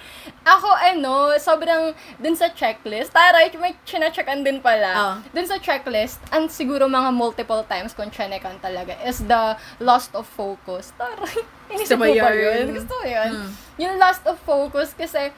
Ako, 0.43 0.67
ano, 0.75 1.31
sobrang, 1.39 1.95
dun 2.19 2.35
sa 2.35 2.51
checklist, 2.51 3.15
taray, 3.15 3.47
may 3.55 3.79
chinacheckan 3.87 4.43
din 4.43 4.59
pala. 4.59 4.91
Oh. 4.91 5.15
Dun 5.31 5.47
sa 5.47 5.55
checklist, 5.55 6.19
and 6.35 6.51
siguro 6.51 6.91
mga 6.91 7.15
multiple 7.15 7.63
times 7.63 7.95
kung 7.95 8.11
chinekan 8.11 8.59
talaga, 8.59 8.99
is 9.07 9.23
the 9.23 9.55
lost 9.79 10.11
of 10.11 10.27
focus. 10.27 10.91
Taray, 10.99 11.47
inisip 11.73 11.95
mo 11.95 12.11
ba 12.11 12.35
yun? 12.35 12.75
Gusto 12.75 12.91
mo 12.91 13.05
yun? 13.07 13.31
Mm. 13.39 13.49
Yung 13.79 13.93
lost 13.95 14.27
of 14.27 14.35
focus, 14.43 14.91
kasi, 14.91 15.31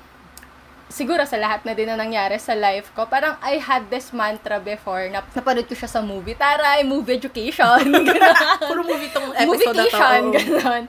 siguro 0.90 1.26
sa 1.26 1.38
lahat 1.38 1.66
na 1.66 1.74
din 1.74 1.90
na 1.90 1.98
nangyari 1.98 2.38
sa 2.38 2.54
life 2.54 2.94
ko, 2.94 3.06
parang 3.10 3.38
I 3.42 3.58
had 3.58 3.90
this 3.90 4.14
mantra 4.14 4.62
before, 4.62 5.06
na 5.10 5.22
napanood 5.34 5.66
ko 5.66 5.76
siya 5.78 5.90
sa 5.90 6.02
movie. 6.02 6.38
Taray, 6.38 6.86
movie 6.86 7.18
education. 7.18 7.94
Ganun. 8.10 8.36
Puro 8.70 8.82
movie 8.86 9.10
tong 9.10 9.34
episode 9.34 9.76
na 9.76 9.86
to. 9.86 9.90
cation, 9.90 10.24
oo. 10.34 10.80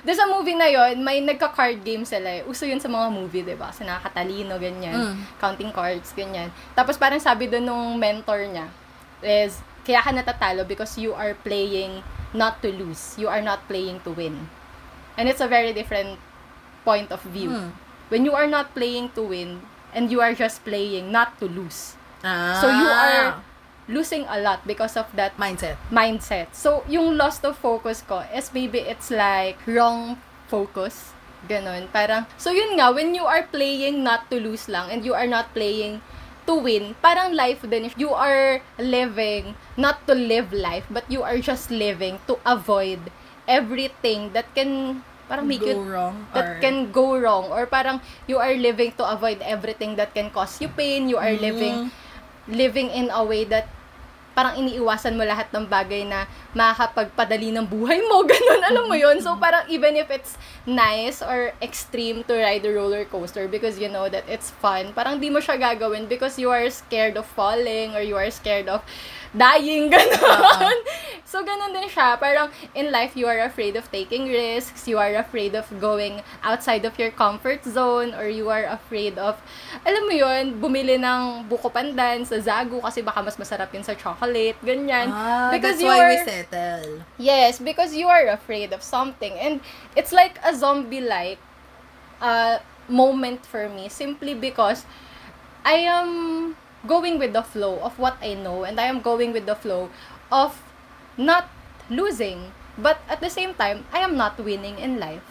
Doon 0.00 0.16
sa 0.16 0.26
movie 0.28 0.56
na 0.56 0.68
yon 0.68 1.04
may 1.04 1.20
nagka-card 1.20 1.84
game 1.84 2.04
sila 2.04 2.40
eh. 2.40 2.42
Uso 2.48 2.64
yun 2.64 2.80
sa 2.80 2.88
mga 2.88 3.08
movie, 3.12 3.44
di 3.44 3.56
ba? 3.56 3.68
Kasi 3.68 3.84
nakakatalino, 3.84 4.56
ganyan. 4.56 4.94
Mm. 4.96 5.14
Counting 5.36 5.72
cards, 5.72 6.10
ganyan. 6.16 6.48
Tapos 6.72 6.96
parang 6.96 7.20
sabi 7.20 7.46
doon 7.46 7.64
nung 7.68 7.88
mentor 8.00 8.48
niya, 8.48 8.66
is, 9.20 9.60
kaya 9.84 10.00
ka 10.00 10.10
natatalo 10.12 10.64
because 10.64 10.96
you 10.96 11.12
are 11.12 11.36
playing 11.44 12.00
not 12.32 12.62
to 12.64 12.72
lose. 12.72 13.16
You 13.20 13.28
are 13.28 13.44
not 13.44 13.68
playing 13.68 14.00
to 14.08 14.14
win. 14.16 14.48
And 15.20 15.28
it's 15.28 15.44
a 15.44 15.50
very 15.50 15.76
different 15.76 16.16
point 16.84 17.12
of 17.12 17.20
view. 17.28 17.52
Mm. 17.52 17.70
When 18.08 18.22
you 18.24 18.32
are 18.32 18.48
not 18.48 18.72
playing 18.72 19.12
to 19.14 19.22
win, 19.22 19.60
and 19.94 20.10
you 20.10 20.20
are 20.22 20.34
just 20.34 20.62
playing 20.64 21.10
not 21.10 21.38
to 21.42 21.46
lose. 21.46 21.98
Ah. 22.22 22.58
So 22.62 22.66
you 22.70 22.86
are 22.86 23.42
losing 23.88 24.26
a 24.28 24.38
lot 24.38 24.66
because 24.66 24.96
of 24.96 25.06
that 25.14 25.36
Mindset. 25.36 25.76
mindset. 25.90 26.52
So, 26.52 26.84
yung 26.86 27.16
lost 27.16 27.44
of 27.44 27.56
focus 27.58 28.02
ko 28.02 28.22
is 28.30 28.50
maybe 28.52 28.80
it's 28.80 29.10
like 29.10 29.56
wrong 29.66 30.18
focus. 30.48 31.12
Ganon. 31.48 31.88
Parang, 31.88 32.28
so 32.36 32.52
yun 32.52 32.76
nga, 32.76 32.92
when 32.92 33.14
you 33.16 33.24
are 33.24 33.48
playing 33.48 34.04
not 34.04 34.28
to 34.28 34.36
lose 34.36 34.68
lang 34.68 34.92
and 34.92 35.04
you 35.08 35.16
are 35.16 35.26
not 35.26 35.54
playing 35.56 36.04
to 36.44 36.52
win, 36.52 36.92
parang 37.00 37.32
life 37.32 37.64
din. 37.64 37.88
You 37.96 38.12
are 38.12 38.60
living 38.76 39.56
not 39.74 40.04
to 40.06 40.12
live 40.12 40.52
life, 40.52 40.84
but 40.92 41.08
you 41.08 41.24
are 41.24 41.40
just 41.40 41.70
living 41.72 42.20
to 42.28 42.36
avoid 42.44 43.00
everything 43.48 44.30
that 44.36 44.46
can 44.54 45.00
parang 45.26 45.46
make 45.46 45.62
Go 45.62 45.72
you 45.72 45.80
wrong. 45.80 46.26
that 46.34 46.44
or- 46.44 46.60
can 46.60 46.90
go 46.92 47.14
wrong 47.16 47.48
or 47.50 47.64
parang 47.64 48.02
you 48.26 48.36
are 48.38 48.52
living 48.54 48.90
to 48.98 49.04
avoid 49.06 49.38
everything 49.42 49.94
that 49.96 50.10
can 50.12 50.28
cause 50.28 50.58
you 50.60 50.66
pain 50.68 51.06
you 51.08 51.14
are 51.16 51.30
Mm. 51.30 51.40
living 51.40 51.76
living 52.50 52.90
in 52.90 53.08
a 53.10 53.22
way 53.22 53.46
that 53.48 53.70
parang 54.30 54.62
iniiwasan 54.62 55.18
mo 55.18 55.26
lahat 55.26 55.50
ng 55.50 55.66
bagay 55.66 56.06
na 56.06 56.24
makakapagpadali 56.54 57.50
ng 57.50 57.66
buhay 57.66 57.98
mo, 58.06 58.22
ganun, 58.30 58.62
alam 58.62 58.84
mo 58.86 58.96
yun? 58.96 59.18
So, 59.18 59.34
parang 59.36 59.66
even 59.66 59.98
if 59.98 60.08
it's 60.08 60.38
nice 60.64 61.20
or 61.20 61.52
extreme 61.58 62.22
to 62.24 62.38
ride 62.38 62.62
a 62.64 62.72
roller 62.72 63.04
coaster 63.04 63.50
because 63.50 63.76
you 63.76 63.90
know 63.90 64.06
that 64.08 64.24
it's 64.30 64.54
fun, 64.62 64.94
parang 64.94 65.18
di 65.18 65.28
mo 65.28 65.42
siya 65.42 65.58
gagawin 65.58 66.06
because 66.06 66.38
you 66.38 66.48
are 66.48 66.64
scared 66.70 67.18
of 67.18 67.26
falling 67.26 67.92
or 67.92 68.00
you 68.00 68.14
are 68.14 68.30
scared 68.30 68.70
of 68.70 68.80
dying, 69.30 69.90
ganun. 69.94 70.76
So, 71.24 71.46
ganun 71.46 71.70
din 71.70 71.86
siya. 71.86 72.18
Parang 72.18 72.50
in 72.74 72.90
life, 72.90 73.14
you 73.14 73.30
are 73.30 73.46
afraid 73.46 73.78
of 73.78 73.86
taking 73.94 74.26
risks, 74.26 74.90
you 74.90 74.98
are 74.98 75.14
afraid 75.14 75.54
of 75.54 75.62
going 75.78 76.18
outside 76.42 76.82
of 76.82 76.98
your 76.98 77.14
comfort 77.14 77.62
zone, 77.62 78.10
or 78.18 78.26
you 78.26 78.50
are 78.50 78.66
afraid 78.66 79.14
of, 79.14 79.38
alam 79.86 80.10
mo 80.10 80.14
yun, 80.14 80.58
bumili 80.58 80.98
ng 80.98 81.46
buko 81.46 81.70
pandan 81.70 82.26
sa 82.26 82.42
Zagu 82.42 82.82
kasi 82.82 82.98
baka 82.98 83.22
mas 83.22 83.38
masarap 83.38 83.70
yun 83.70 83.86
sa 83.86 83.94
chocolate, 83.94 84.58
ganyan. 84.66 85.06
Ah, 85.14 85.54
because 85.54 85.78
that's 85.78 85.86
you 85.86 85.90
why 85.90 86.02
we 86.10 86.18
are- 86.18 86.26
settle. 86.26 86.88
Yes, 87.14 87.62
because 87.62 87.94
you 87.94 88.10
are 88.10 88.26
afraid 88.34 88.74
of 88.74 88.82
something. 88.82 89.30
And 89.38 89.62
it's 89.94 90.10
like 90.10 90.42
a 90.42 90.50
zombie-like 90.50 91.38
uh, 92.18 92.58
moment 92.90 93.46
for 93.46 93.70
me 93.70 93.86
simply 93.88 94.34
because 94.34 94.82
I 95.62 95.86
am 95.86 96.56
going 96.86 97.18
with 97.18 97.32
the 97.32 97.42
flow 97.42 97.78
of 97.80 97.98
what 97.98 98.16
I 98.22 98.34
know 98.34 98.64
and 98.64 98.80
I 98.80 98.86
am 98.86 99.00
going 99.00 99.32
with 99.32 99.46
the 99.46 99.54
flow 99.56 99.90
of 100.32 100.60
not 101.16 101.48
losing. 101.90 102.52
But 102.78 103.02
at 103.08 103.20
the 103.20 103.28
same 103.28 103.52
time, 103.54 103.84
I 103.92 104.00
am 104.00 104.16
not 104.16 104.38
winning 104.40 104.78
in 104.78 104.98
life. 104.98 105.26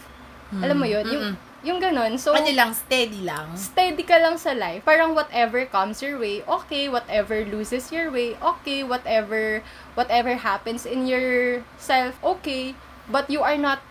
Alam 0.49 0.81
mo 0.81 0.85
yun? 0.85 1.05
Yung, 1.05 1.25
yung 1.61 1.79
ganun. 1.81 2.17
So, 2.17 2.33
Ano 2.33 2.49
lang, 2.49 2.73
steady 2.73 3.21
lang. 3.21 3.53
steady 3.57 4.01
ka 4.01 4.17
lang 4.17 4.37
sa 4.37 4.53
life. 4.53 4.81
Parang 4.85 5.13
whatever 5.13 5.65
comes 5.65 6.01
your 6.01 6.17
way, 6.17 6.41
okay. 6.45 6.89
Whatever 6.89 7.45
loses 7.45 7.89
your 7.93 8.09
way, 8.09 8.33
okay. 8.41 8.81
Whatever, 8.81 9.61
whatever 9.93 10.41
happens 10.41 10.85
in 10.85 11.05
yourself, 11.05 12.17
okay. 12.21 12.73
But 13.09 13.29
you 13.29 13.41
are 13.41 13.57
not 13.57 13.81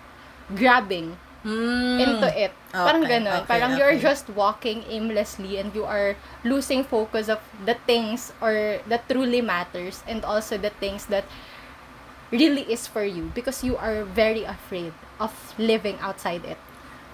grabbing 0.55 1.19
Mm. 1.47 2.03
into 2.03 2.29
it. 2.35 2.51
Parang 2.75 3.07
Okay, 3.07 3.23
ganun. 3.23 3.41
okay, 3.43 3.47
Parang 3.47 3.79
you're 3.79 3.95
okay. 3.95 4.03
just 4.03 4.27
walking 4.35 4.83
aimlessly 4.91 5.57
and 5.57 5.71
you 5.71 5.87
are 5.87 6.19
losing 6.43 6.83
focus 6.83 7.31
of 7.31 7.39
the 7.63 7.79
things 7.87 8.35
or 8.43 8.83
that 8.91 9.07
truly 9.07 9.39
matters 9.39 10.03
and 10.11 10.27
also 10.27 10.59
the 10.59 10.75
things 10.83 11.07
that 11.07 11.23
really 12.35 12.67
is 12.67 12.91
for 12.91 13.07
you 13.07 13.31
because 13.39 13.63
you 13.63 13.79
are 13.79 14.03
very 14.05 14.43
afraid 14.45 14.93
of 15.23 15.31
living 15.57 15.97
outside 16.03 16.43
it. 16.45 16.59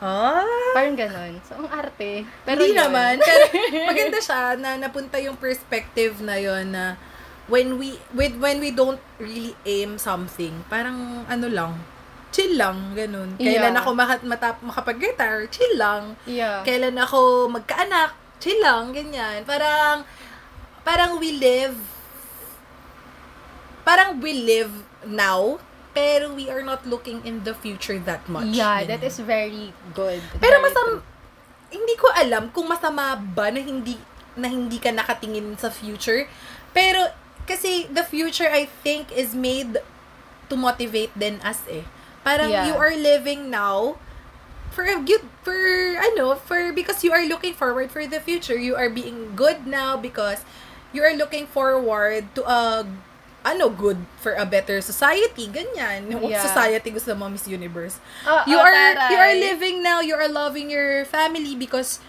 Ah. 0.03 0.43
Parang 0.75 0.97
ganun. 0.99 1.39
So, 1.47 1.61
ang 1.61 1.69
arte. 1.71 2.27
Pero 2.45 2.61
Hindi 2.65 2.75
yun. 2.75 2.81
naman. 2.81 3.21
Pero 3.23 3.45
maganda 3.93 4.19
siya 4.19 4.59
na 4.59 4.77
napunta 4.77 5.17
yung 5.23 5.39
perspective 5.39 6.19
na 6.21 6.35
yon 6.37 6.75
na 6.75 6.99
when 7.47 7.77
we 7.77 8.01
with 8.17 8.35
when 8.41 8.59
we 8.59 8.73
don't 8.73 9.01
really 9.21 9.55
aim 9.65 9.97
something, 9.97 10.65
parang 10.67 11.25
ano 11.29 11.47
lang, 11.49 11.73
chill 12.35 12.59
lang, 12.59 12.91
ganun. 12.93 13.39
Kailan 13.39 13.71
Yeah. 13.71 13.79
ako 13.79 13.91
maka- 13.95 14.27
matap 14.27 14.59
makapag-guitar, 14.59 15.47
chill 15.47 15.79
lang. 15.79 16.19
Yeah. 16.27 16.67
Kailan 16.67 16.99
ako 16.99 17.47
magkaanak, 17.47 18.11
chill 18.43 18.59
lang, 18.59 18.91
ganyan. 18.91 19.47
Parang 19.47 20.03
parang 20.83 21.17
we 21.17 21.39
live 21.39 21.79
parang 23.85 24.19
we 24.19 24.33
live 24.35 24.73
now, 25.05 25.61
pero 25.93 26.33
we 26.33 26.49
are 26.49 26.65
not 26.65 26.83
looking 26.85 27.21
in 27.23 27.45
the 27.45 27.55
future 27.55 28.01
that 28.01 28.25
much. 28.27 28.51
Yeah, 28.51 28.83
Ganyan. 28.83 28.89
that 28.91 29.03
is 29.05 29.21
very 29.21 29.71
good. 29.95 30.21
Pero 30.41 30.59
Very 30.59 30.65
masam 30.67 30.87
hindi 31.71 31.95
ko 31.95 32.09
alam 32.11 32.51
kung 32.51 32.67
masama 32.67 33.15
ba 33.15 33.51
na 33.51 33.61
hindi 33.61 33.95
na 34.35 34.51
hindi 34.51 34.81
ka 34.81 34.91
nakatingin 34.91 35.55
sa 35.55 35.71
future. 35.71 36.27
Pero 36.73 37.07
kasi 37.45 37.87
the 37.87 38.03
future 38.03 38.49
I 38.49 38.67
think 38.83 39.13
is 39.13 39.37
made 39.37 39.79
to 40.49 40.55
motivate 40.57 41.13
then 41.15 41.39
us 41.41 41.63
eh. 41.69 41.85
Parang 42.25 42.49
Yeah. 42.51 42.67
you 42.67 42.75
are 42.75 42.97
living 42.97 43.53
now 43.53 44.01
for 44.73 44.83
a 44.83 44.99
good 44.99 45.23
for 45.45 45.55
ano 46.01 46.35
for 46.41 46.73
because 46.73 47.05
you 47.05 47.13
are 47.13 47.23
looking 47.29 47.53
forward 47.55 47.93
for 47.93 48.03
the 48.09 48.19
future. 48.19 48.57
You 48.59 48.75
are 48.75 48.89
being 48.91 49.37
good 49.37 49.69
now 49.69 49.95
because 50.01 50.41
you 50.91 51.05
are 51.05 51.15
looking 51.15 51.47
forward 51.47 52.27
to 52.35 52.43
a 52.49 52.83
ano 53.45 53.69
good 53.69 54.01
for 54.25 54.33
a 54.41 54.49
better 54.49 54.81
society 54.81 55.53
ganyan 55.53 56.09
what 56.17 56.33
Yeah. 56.33 56.41
society 56.41 56.89
gusto 56.89 57.13
mo 57.13 57.29
Miss 57.29 57.45
Universe 57.45 58.01
Oo, 58.25 58.41
you 58.49 58.57
are 58.57 58.73
taray. 58.73 59.11
you 59.13 59.19
are 59.21 59.35
living 59.37 59.77
now 59.85 60.01
you 60.01 60.17
are 60.17 60.25
loving 60.33 60.73
your 60.73 61.05
family 61.05 61.53
because 61.53 62.01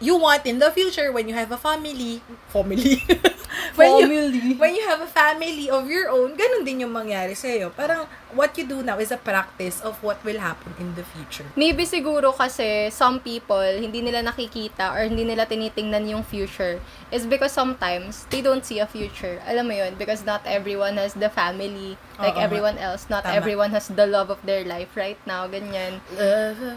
you 0.00 0.16
want 0.16 0.44
in 0.44 0.58
the 0.58 0.70
future 0.70 1.08
when 1.12 1.28
you 1.28 1.34
have 1.34 1.50
a 1.50 1.56
family 1.56 2.20
family 2.52 3.00
when 3.80 3.96
you 3.96 4.06
Family. 4.06 4.54
when 4.60 4.72
you 4.76 4.84
have 4.84 5.00
a 5.00 5.08
family 5.08 5.68
of 5.72 5.88
your 5.88 6.12
own 6.12 6.36
ganun 6.36 6.64
din 6.64 6.84
yung 6.84 6.92
mangyari 6.92 7.32
sa 7.32 7.48
iyo 7.48 7.72
parang 7.72 8.04
what 8.36 8.52
you 8.60 8.68
do 8.68 8.84
now 8.84 9.00
is 9.00 9.08
a 9.08 9.16
practice 9.16 9.80
of 9.80 9.96
what 10.04 10.20
will 10.20 10.36
happen 10.36 10.72
in 10.76 10.92
the 10.94 11.04
future 11.16 11.44
Maybe 11.56 11.88
siguro 11.88 12.36
kasi 12.36 12.92
some 12.92 13.18
people, 13.24 13.64
hindi 13.64 14.04
nila 14.04 14.20
nakikita 14.20 14.92
or 14.92 15.08
hindi 15.08 15.24
nila 15.24 15.48
tinitingnan 15.48 16.04
yung 16.04 16.22
future 16.22 16.76
is 17.08 17.24
because 17.24 17.50
sometimes 17.50 18.28
they 18.28 18.44
don't 18.44 18.60
see 18.66 18.76
a 18.76 18.86
future. 18.86 19.40
Alam 19.48 19.72
mo 19.72 19.74
yun? 19.74 19.96
Because 19.96 20.20
not 20.28 20.44
everyone 20.44 21.00
has 21.00 21.16
the 21.16 21.32
family 21.32 21.96
like 22.20 22.36
Oo 22.36 22.44
everyone 22.44 22.76
else. 22.76 23.08
Not 23.08 23.24
Tama. 23.24 23.40
everyone 23.40 23.70
has 23.72 23.88
the 23.88 24.04
love 24.04 24.28
of 24.28 24.36
their 24.44 24.68
life 24.68 24.92
right 24.94 25.18
now. 25.24 25.48
Ganyan. 25.48 26.04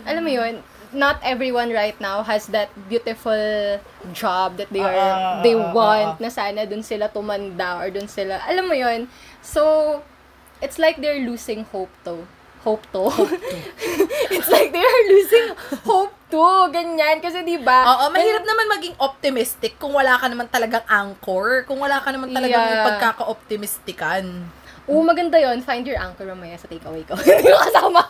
Alam 0.07 0.21
mo 0.23 0.31
yun? 0.31 0.63
Not 0.89 1.21
everyone 1.21 1.69
right 1.69 1.93
now 2.01 2.25
has 2.25 2.49
that 2.49 2.73
beautiful 2.89 3.77
job 4.09 4.57
that 4.57 4.73
they 4.73 4.81
are 4.81 4.97
Oo, 4.97 5.45
they 5.45 5.53
oo, 5.53 5.69
want 5.69 6.17
oo. 6.17 6.23
na 6.25 6.33
sana 6.33 6.65
dun 6.65 6.81
sila 6.81 7.13
tumanda 7.13 7.77
or 7.77 7.93
dun 7.93 8.09
sila. 8.09 8.41
Alam 8.49 8.65
mo 8.65 8.73
yun? 8.73 9.05
So, 9.45 10.01
it's 10.59 10.81
like 10.81 10.97
they're 10.97 11.21
losing 11.21 11.69
hope 11.69 11.93
to. 12.09 12.25
Hope 12.65 12.83
to. 12.91 13.05
it's 14.33 14.49
like 14.49 14.73
they're 14.73 15.03
losing 15.07 15.53
hope 15.85 16.11
to. 16.33 16.43
Ganyan. 16.73 17.21
Kasi 17.21 17.45
di 17.45 17.61
ba 17.61 17.85
Oo, 17.85 18.09
mahirap 18.09 18.41
naman 18.43 18.65
maging 18.73 18.95
optimistic 18.97 19.77
kung 19.77 19.93
wala 19.93 20.17
ka 20.17 20.25
naman 20.25 20.49
talagang 20.49 20.83
anchor, 20.89 21.69
kung 21.69 21.77
wala 21.77 22.01
ka 22.01 22.09
naman 22.09 22.33
talagang 22.33 22.65
Yeah. 22.65 22.83
pagkaka-optimistikan. 22.83 24.25
Oo, 24.89 25.05
maganda 25.05 25.37
yon 25.37 25.61
Find 25.61 25.85
your 25.85 26.01
anchor 26.01 26.25
mamaya 26.25 26.57
sa 26.57 26.65
takeaway 26.65 27.05
ko. 27.05 27.13
Ko 27.45 27.57
kasama. 27.61 28.01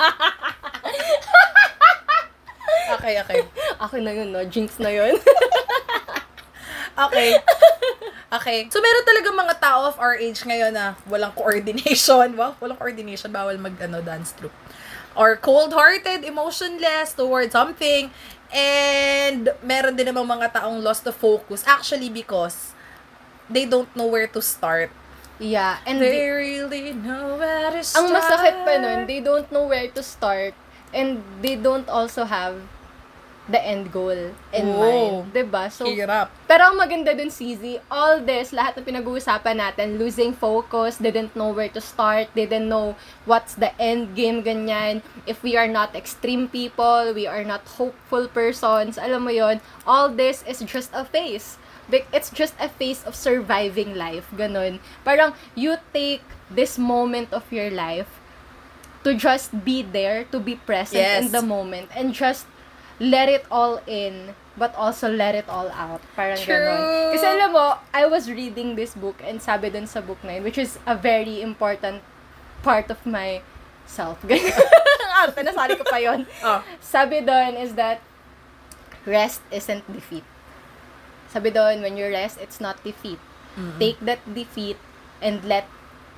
Okay, 2.99 3.15
okay. 3.17 3.39
Akin 3.83 4.03
na 4.03 4.11
yun, 4.11 4.29
no? 4.29 4.43
Jinx 4.43 4.75
na 4.77 4.91
yun. 4.91 5.15
Okay. 6.99 7.31
Okay. 8.27 8.59
So, 8.67 8.83
meron 8.83 9.07
talaga 9.07 9.29
mga 9.31 9.55
tao 9.63 9.87
of 9.87 9.95
our 10.03 10.19
age 10.19 10.43
ngayon 10.43 10.75
na 10.75 10.99
walang 11.07 11.31
coordination. 11.31 12.35
Wow, 12.35 12.59
walang 12.59 12.75
coordination. 12.75 13.31
Bawal 13.31 13.55
mag, 13.55 13.79
ano, 13.79 14.03
dance 14.03 14.35
troupe. 14.35 14.51
Or 15.15 15.39
cold-hearted, 15.39 16.27
emotionless 16.27 17.15
towards 17.15 17.55
something. 17.55 18.11
And, 18.51 19.47
meron 19.63 19.95
din 19.95 20.11
namang 20.11 20.27
mga 20.27 20.59
taong 20.59 20.83
lost 20.83 21.07
the 21.07 21.15
focus. 21.15 21.63
Actually, 21.63 22.11
because 22.11 22.75
they 23.47 23.63
don't 23.63 23.87
know 23.95 24.05
where 24.11 24.27
to 24.27 24.41
start. 24.43 24.91
yeah. 25.39 25.79
And 25.87 26.03
They 26.03 26.19
the- 26.19 26.35
really 26.35 26.91
know 26.91 27.39
where 27.39 27.71
to 27.71 27.79
start. 27.79 27.95
ang 28.03 28.11
masakit 28.11 28.55
pa 28.67 28.75
nun, 28.75 29.07
they 29.07 29.23
don't 29.23 29.47
know 29.55 29.71
where 29.71 29.87
to 29.87 30.03
start 30.03 30.51
and 30.91 31.23
they 31.39 31.55
don't 31.55 31.87
also 31.87 32.27
have 32.27 32.59
the 33.49 33.57
end 33.59 33.89
goal 33.89 34.31
in 34.53 34.65
Oo. 34.65 34.77
mind. 34.77 35.33
'Di 35.33 35.43
ba 35.43 35.67
So, 35.67 35.89
Hirap. 35.89 36.29
pero 36.45 36.69
ang 36.69 36.77
maganda 36.77 37.11
dun, 37.11 37.33
CZ, 37.33 37.81
all 37.89 38.21
this, 38.21 38.53
lahat 38.53 38.77
ng 38.77 38.85
pinag-uusapan 38.85 39.57
natin, 39.57 39.97
losing 39.97 40.31
focus, 40.31 41.01
didn't 41.01 41.33
know 41.33 41.49
where 41.49 41.69
to 41.69 41.81
start, 41.81 42.29
didn't 42.37 42.69
know 42.69 42.93
what's 43.25 43.57
the 43.57 43.73
end 43.81 44.13
game, 44.13 44.45
ganyan. 44.45 45.01
If 45.25 45.41
we 45.41 45.57
are 45.57 45.67
not 45.69 45.97
extreme 45.97 46.45
people, 46.47 47.11
we 47.11 47.25
are 47.25 47.43
not 47.43 47.65
hopeful 47.75 48.29
persons, 48.29 49.01
alam 49.01 49.25
mo 49.25 49.33
yon 49.33 49.59
all 49.89 50.07
this 50.13 50.45
is 50.45 50.61
just 50.61 50.93
a 50.93 51.01
phase. 51.03 51.57
It's 51.89 52.29
just 52.29 52.53
a 52.61 52.69
phase 52.69 53.01
of 53.01 53.17
surviving 53.17 53.97
life, 53.97 54.29
ganun. 54.37 54.77
Parang, 55.01 55.33
you 55.57 55.81
take 55.89 56.21
this 56.45 56.77
moment 56.77 57.33
of 57.33 57.49
your 57.49 57.73
life 57.73 58.21
to 59.01 59.17
just 59.17 59.65
be 59.65 59.81
there, 59.81 60.29
to 60.29 60.37
be 60.37 60.53
present 60.61 61.01
Yes. 61.01 61.17
in 61.25 61.25
the 61.33 61.41
moment, 61.41 61.89
and 61.97 62.13
just 62.13 62.45
let 62.99 63.31
it 63.31 63.47
all 63.49 63.79
in, 63.87 64.35
but 64.59 64.75
also 64.75 65.07
let 65.07 65.33
it 65.33 65.47
all 65.47 65.71
out. 65.71 66.03
Parang 66.15 66.37
True. 66.37 66.53
ganon. 66.53 67.15
Kasi 67.15 67.25
alam 67.25 67.49
mo, 67.55 67.79
I 67.95 68.05
was 68.05 68.27
reading 68.27 68.75
this 68.75 68.93
book, 68.93 69.19
and 69.23 69.39
sabi 69.39 69.71
dun 69.71 69.87
sa 69.87 70.03
book 70.03 70.19
na 70.21 70.37
yun, 70.37 70.43
which 70.43 70.59
is 70.59 70.77
a 70.83 70.93
very 70.95 71.41
important 71.41 72.03
part 72.61 72.91
of 72.91 72.99
my 73.07 73.39
self. 73.87 74.19
Ganyan. 74.29 74.51
Ang 74.99 75.13
arte, 75.25 75.39
nasali 75.41 75.73
ko 75.79 75.87
pa 75.87 75.97
yun. 75.97 76.27
Oh. 76.43 76.59
Sabi 76.83 77.23
doon 77.23 77.55
is 77.55 77.73
that 77.79 78.03
rest 79.07 79.41
isn't 79.49 79.87
defeat. 79.87 80.27
Sabi 81.31 81.55
doon, 81.55 81.81
when 81.81 81.95
you 81.95 82.11
rest, 82.11 82.37
it's 82.41 82.59
not 82.59 82.81
defeat. 82.83 83.21
Take 83.75 83.99
that 84.07 84.23
defeat 84.23 84.79
and 85.19 85.43
let 85.43 85.67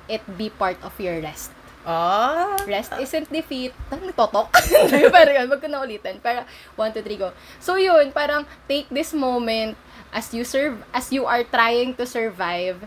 it 0.06 0.22
be 0.38 0.46
part 0.46 0.78
of 0.82 0.94
your 1.00 1.18
rest. 1.20 1.50
Ah. 1.82 2.54
Rest 2.66 2.94
isn't 2.98 3.28
defeat. 3.32 3.74
Parang 3.90 4.06
nagtotok. 4.06 4.48
Pero 4.90 5.30
yun, 5.34 5.46
wag 5.50 5.60
ko 5.60 5.68
na 5.68 5.82
ulitin. 5.82 6.22
Pero, 6.22 6.46
one, 6.78 6.94
two, 6.94 7.02
three, 7.02 7.18
go. 7.18 7.34
So 7.58 7.74
yun, 7.74 8.14
parang 8.14 8.46
take 8.70 8.86
this 8.90 9.10
moment 9.12 9.74
as 10.12 10.30
you 10.30 10.44
serve, 10.44 10.78
as 10.94 11.10
you 11.10 11.26
are 11.26 11.42
trying 11.42 11.94
to 11.98 12.04
survive, 12.06 12.78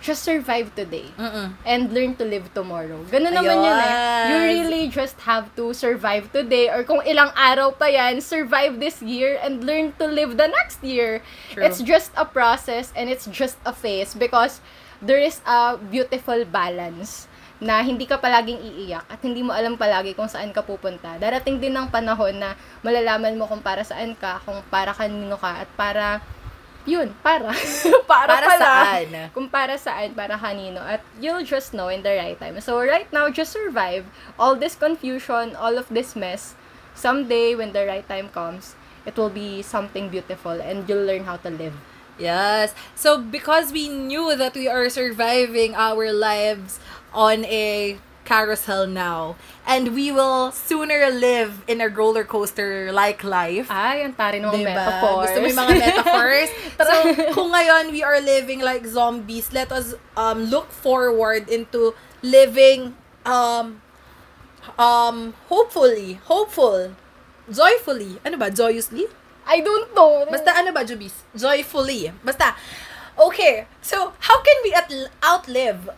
just 0.00 0.22
survive 0.22 0.74
today. 0.74 1.10
Mm-mm. 1.18 1.54
And 1.66 1.92
learn 1.92 2.14
to 2.16 2.24
live 2.24 2.52
tomorrow. 2.54 3.02
Ganun 3.10 3.34
naman 3.34 3.56
yun 3.66 3.78
eh. 3.82 4.30
You 4.30 4.36
really 4.46 4.84
just 4.88 5.18
have 5.26 5.50
to 5.56 5.74
survive 5.74 6.30
today 6.30 6.70
or 6.70 6.84
kung 6.84 7.02
ilang 7.02 7.34
araw 7.34 7.74
pa 7.74 7.90
yan, 7.90 8.20
survive 8.20 8.78
this 8.78 9.02
year 9.02 9.40
and 9.42 9.64
learn 9.64 9.90
to 9.98 10.06
live 10.06 10.38
the 10.38 10.46
next 10.46 10.84
year. 10.84 11.24
True. 11.50 11.64
It's 11.66 11.82
just 11.82 12.14
a 12.14 12.24
process 12.24 12.92
and 12.94 13.10
it's 13.10 13.26
just 13.26 13.58
a 13.66 13.74
phase 13.74 14.14
because 14.14 14.60
there 15.02 15.18
is 15.18 15.40
a 15.46 15.78
beautiful 15.78 16.44
balance 16.46 17.26
na 17.58 17.82
hindi 17.82 18.06
ka 18.06 18.22
palaging 18.22 18.62
iiyak 18.62 19.02
at 19.10 19.18
hindi 19.18 19.42
mo 19.42 19.50
alam 19.50 19.74
palagi 19.74 20.14
kung 20.14 20.30
saan 20.30 20.54
ka 20.54 20.62
pupunta. 20.62 21.18
Darating 21.18 21.58
din 21.58 21.74
ng 21.74 21.90
panahon 21.90 22.38
na 22.38 22.54
malalaman 22.86 23.34
mo 23.34 23.50
kung 23.50 23.58
para 23.62 23.82
saan 23.82 24.14
ka, 24.14 24.38
kung 24.46 24.62
para 24.70 24.94
kanino 24.94 25.34
ka, 25.34 25.66
at 25.66 25.70
para, 25.74 26.22
yun, 26.86 27.10
para. 27.18 27.50
para, 28.10 28.30
Para 28.30 28.46
pala. 28.46 28.62
saan? 28.62 29.08
Kung 29.34 29.50
para 29.50 29.74
saan, 29.74 30.14
para 30.14 30.38
kanino. 30.38 30.78
At 30.78 31.02
you'll 31.18 31.42
just 31.42 31.74
know 31.74 31.90
in 31.90 32.06
the 32.06 32.14
right 32.14 32.38
time. 32.38 32.54
So, 32.62 32.78
right 32.78 33.10
now, 33.10 33.26
just 33.26 33.50
survive 33.50 34.06
all 34.38 34.54
this 34.54 34.78
confusion, 34.78 35.58
all 35.58 35.74
of 35.76 35.90
this 35.90 36.14
mess. 36.14 36.54
Someday, 36.94 37.58
when 37.58 37.74
the 37.74 37.86
right 37.86 38.06
time 38.06 38.30
comes, 38.30 38.78
it 39.06 39.18
will 39.18 39.30
be 39.30 39.62
something 39.62 40.08
beautiful 40.10 40.58
and 40.58 40.86
you'll 40.86 41.06
learn 41.06 41.26
how 41.26 41.38
to 41.42 41.50
live. 41.50 41.74
Yes. 42.18 42.74
So 42.98 43.22
because 43.22 43.70
we 43.70 43.86
knew 43.88 44.34
that 44.34 44.58
we 44.58 44.66
are 44.66 44.90
surviving 44.90 45.78
our 45.78 46.10
lives 46.10 46.82
on 47.18 47.42
a 47.50 47.98
carousel 48.22 48.86
now, 48.86 49.34
and 49.66 49.96
we 49.96 50.12
will 50.12 50.52
sooner 50.52 51.10
live 51.10 51.64
in 51.66 51.80
a 51.80 51.88
roller 51.88 52.22
coaster 52.22 52.92
like 52.92 53.24
life. 53.24 53.66
Ay, 53.72 54.06
ang 54.06 54.14
tari 54.14 54.38
ng 54.38 54.52
Diba? 54.54 54.70
metaphors. 54.70 55.32
Gusto 55.32 55.40
mo 55.42 55.46
yung 55.50 55.60
mga 55.66 55.74
metaphors? 55.82 56.48
so, 56.78 56.94
kung 57.34 57.50
ngayon 57.50 57.90
we 57.90 58.04
are 58.06 58.20
living 58.22 58.62
like 58.62 58.86
zombies, 58.86 59.50
let 59.50 59.74
us 59.74 59.98
um 60.14 60.46
look 60.46 60.70
forward 60.70 61.50
into 61.50 61.96
living 62.22 62.94
um 63.26 63.82
um 64.78 65.34
hopefully, 65.50 66.22
hopeful 66.30 66.94
joyfully. 67.50 68.22
Ano 68.22 68.38
ba? 68.38 68.52
Joyously? 68.52 69.10
I 69.48 69.64
don't 69.64 69.90
know. 69.96 70.28
Basta 70.28 70.52
ano 70.52 70.70
ba, 70.76 70.84
Jubis? 70.84 71.24
Joyfully. 71.32 72.12
Basta, 72.20 72.52
okay. 73.16 73.64
So, 73.80 74.12
how 74.20 74.38
can 74.44 74.58
we 74.60 74.70
at- 74.76 74.92
outlive 75.24 75.88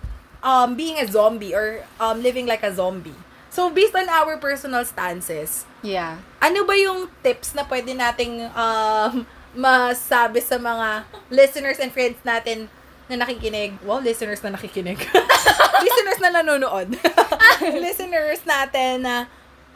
um, 0.42 0.74
being 0.74 0.98
a 0.98 1.06
zombie 1.06 1.54
or 1.54 1.84
um, 1.98 2.22
living 2.22 2.46
like 2.46 2.62
a 2.62 2.72
zombie? 2.72 3.16
So, 3.50 3.66
based 3.68 3.94
on 3.94 4.06
our 4.06 4.38
personal 4.38 4.84
stances, 4.86 5.66
Yeah. 5.82 6.22
ano 6.38 6.62
ba 6.62 6.76
yung 6.76 7.10
tips 7.24 7.56
na 7.56 7.66
pwede 7.66 7.96
nating 7.96 8.46
um, 8.54 9.26
masabi 9.56 10.38
sa 10.38 10.54
mga 10.54 11.02
listeners 11.34 11.82
and 11.82 11.90
friends 11.90 12.20
natin 12.22 12.70
na 13.10 13.18
nakikinig? 13.26 13.74
Wow, 13.82 13.98
listeners 13.98 14.38
na 14.46 14.54
nakikinig. 14.54 15.02
listeners 15.84 16.20
na 16.22 16.30
nanonood. 16.30 16.94
listeners 17.82 18.38
natin 18.46 19.02
na 19.02 19.26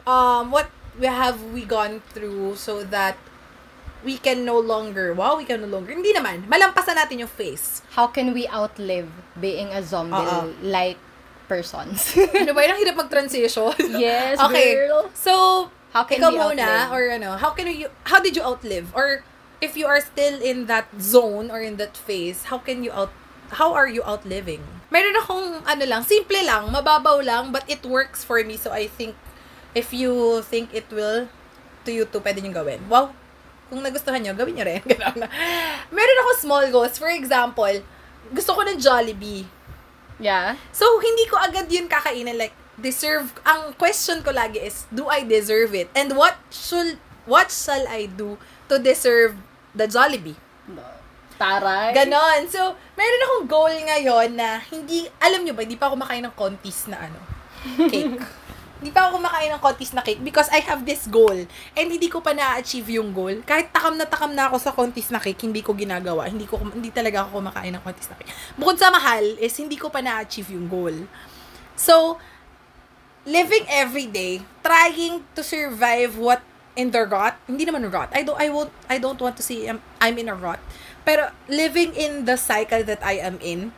um, 0.07 0.55
what 0.55 0.71
we 0.95 1.11
have 1.11 1.35
we 1.51 1.67
gone 1.67 1.99
through 2.15 2.55
so 2.55 2.79
that 2.87 3.19
we 4.05 4.21
can 4.21 4.45
no 4.45 4.61
longer, 4.61 5.11
wow, 5.17 5.35
we 5.35 5.43
can 5.43 5.59
no 5.59 5.67
longer, 5.67 5.91
hindi 5.91 6.13
naman, 6.13 6.45
malampasan 6.45 6.95
natin 6.95 7.25
yung 7.25 7.33
face. 7.33 7.81
How 7.97 8.05
can 8.07 8.31
we 8.37 8.45
outlive 8.47 9.09
being 9.41 9.73
a 9.73 9.81
zombie-like 9.81 11.01
persons? 11.49 12.13
ano 12.39 12.53
ba, 12.53 12.69
ang 12.69 12.77
hirap 12.77 12.95
mag-transition. 13.01 13.73
yes, 13.97 14.37
okay. 14.37 14.77
girl. 14.77 15.09
So, 15.17 15.33
How 15.89 16.05
can 16.05 16.21
ikaw 16.21 16.31
we 16.31 16.37
muna, 16.37 16.93
or 16.93 17.09
ano, 17.09 17.33
how 17.35 17.49
can 17.57 17.65
you, 17.65 17.89
how 18.05 18.21
did 18.21 18.37
you 18.37 18.45
outlive? 18.45 18.93
Or, 18.93 19.25
if 19.57 19.73
you 19.73 19.89
are 19.89 19.99
still 19.99 20.37
in 20.37 20.69
that 20.69 20.85
zone 21.01 21.49
or 21.49 21.59
in 21.59 21.81
that 21.81 21.97
phase, 21.97 22.53
how 22.53 22.61
can 22.61 22.85
you 22.85 22.93
out, 22.93 23.09
how 23.57 23.73
are 23.73 23.89
you 23.89 24.05
outliving? 24.05 24.61
Meron 24.93 25.17
akong, 25.17 25.65
ano 25.65 25.83
lang, 25.89 26.05
simple 26.05 26.37
lang, 26.45 26.69
mababaw 26.69 27.25
lang, 27.25 27.49
but 27.49 27.65
it 27.65 27.81
works 27.81 28.21
for 28.21 28.37
me, 28.45 28.53
so 28.53 28.69
I 28.69 28.85
think, 28.85 29.17
if 29.73 29.89
you 29.89 30.45
think 30.45 30.69
it 30.77 30.85
will, 30.93 31.25
to 31.85 31.91
you 31.91 32.05
too, 32.05 32.21
pwede 32.21 32.45
nyo 32.45 32.53
gawin. 32.53 32.85
Wow! 32.85 33.17
Kung 33.75 33.83
nagustuhan 33.83 34.23
nyo, 34.23 34.31
gawin 34.31 34.55
nyo 34.55 34.63
rin. 34.63 34.79
Ganun. 34.95 35.27
Meron 35.91 36.21
ako 36.23 36.31
small 36.39 36.65
goals. 36.71 36.95
For 36.95 37.11
example, 37.11 37.83
gusto 38.31 38.55
ko 38.55 38.63
ng 38.63 38.79
Jollibee. 38.79 39.43
Yeah. 40.15 40.55
So, 40.71 40.87
hindi 41.03 41.27
ko 41.27 41.35
agad 41.35 41.67
yun 41.67 41.91
kakainin. 41.91 42.39
Like, 42.39 42.55
deserve, 42.79 43.35
ang 43.43 43.75
question 43.75 44.23
ko 44.23 44.31
lagi 44.31 44.63
is, 44.63 44.87
do 44.87 45.11
I 45.11 45.27
deserve 45.27 45.75
it? 45.75 45.91
And 45.91 46.15
what 46.15 46.39
should, 46.47 47.03
what 47.27 47.51
shall 47.51 47.83
I 47.91 48.07
do 48.07 48.39
to 48.71 48.79
deserve 48.79 49.35
the 49.75 49.91
Jollibee? 49.91 50.39
Taray. 51.35 51.91
Ganon. 51.91 52.47
So, 52.47 52.79
meron 52.95 53.21
akong 53.27 53.45
goal 53.51 53.75
ngayon 53.75 54.39
na 54.39 54.63
hindi, 54.71 55.11
alam 55.19 55.43
nyo 55.43 55.51
ba, 55.51 55.67
hindi 55.67 55.75
pa 55.75 55.91
ako 55.91 55.99
makain 55.99 56.23
ng 56.23 56.31
contis 56.31 56.87
na 56.87 57.11
ano, 57.11 57.19
cake. 57.91 58.23
hindi 58.75 58.91
pa 58.91 59.07
ako 59.07 59.23
kumakain 59.23 59.51
ng 59.55 59.61
contis 59.63 59.91
na 59.95 60.03
cake 60.03 60.19
because 60.19 60.51
I 60.51 60.59
have 60.59 60.83
this 60.83 61.07
goal 61.07 61.35
and 61.73 61.87
hindi 61.87 62.11
ko 62.11 62.19
pa 62.19 62.35
na-achieve 62.35 62.99
yung 62.99 63.15
goal. 63.15 63.39
Kahit 63.47 63.71
takam 63.71 63.95
na 63.95 64.03
takam 64.03 64.35
na 64.35 64.51
ako 64.51 64.57
sa 64.59 64.75
contis 64.75 65.07
na 65.09 65.23
cake, 65.23 65.47
hindi 65.47 65.63
ko 65.63 65.71
ginagawa. 65.71 66.27
Hindi 66.27 66.43
ko 66.43 66.59
hindi 66.59 66.91
talaga 66.91 67.23
ako 67.23 67.39
kumakain 67.39 67.71
ng 67.71 67.83
contis 67.83 68.11
na 68.11 68.19
cake. 68.19 68.31
Bukod 68.59 68.75
sa 68.75 68.91
mahal 68.91 69.23
is 69.39 69.55
hindi 69.55 69.79
ko 69.79 69.87
pa 69.87 70.03
na-achieve 70.03 70.51
yung 70.51 70.67
goal. 70.67 71.07
So, 71.79 72.19
living 73.23 73.63
every 73.71 74.11
day, 74.11 74.43
trying 74.59 75.23
to 75.35 75.41
survive 75.41 76.19
what 76.19 76.43
in 76.75 76.91
the 76.91 77.07
rot, 77.07 77.39
hindi 77.47 77.63
naman 77.63 77.87
rot. 77.87 78.11
I 78.11 78.27
don't 78.27 78.35
I 78.35 78.51
won't 78.51 78.71
I 78.91 78.99
don't 78.99 79.19
want 79.19 79.39
to 79.39 79.43
say 79.43 79.71
I'm, 79.71 79.79
I'm 80.03 80.19
in 80.19 80.27
a 80.27 80.35
rot. 80.35 80.59
Pero 81.07 81.31
living 81.47 81.95
in 81.95 82.27
the 82.27 82.35
cycle 82.35 82.83
that 82.83 82.99
I 82.99 83.23
am 83.23 83.39
in, 83.39 83.71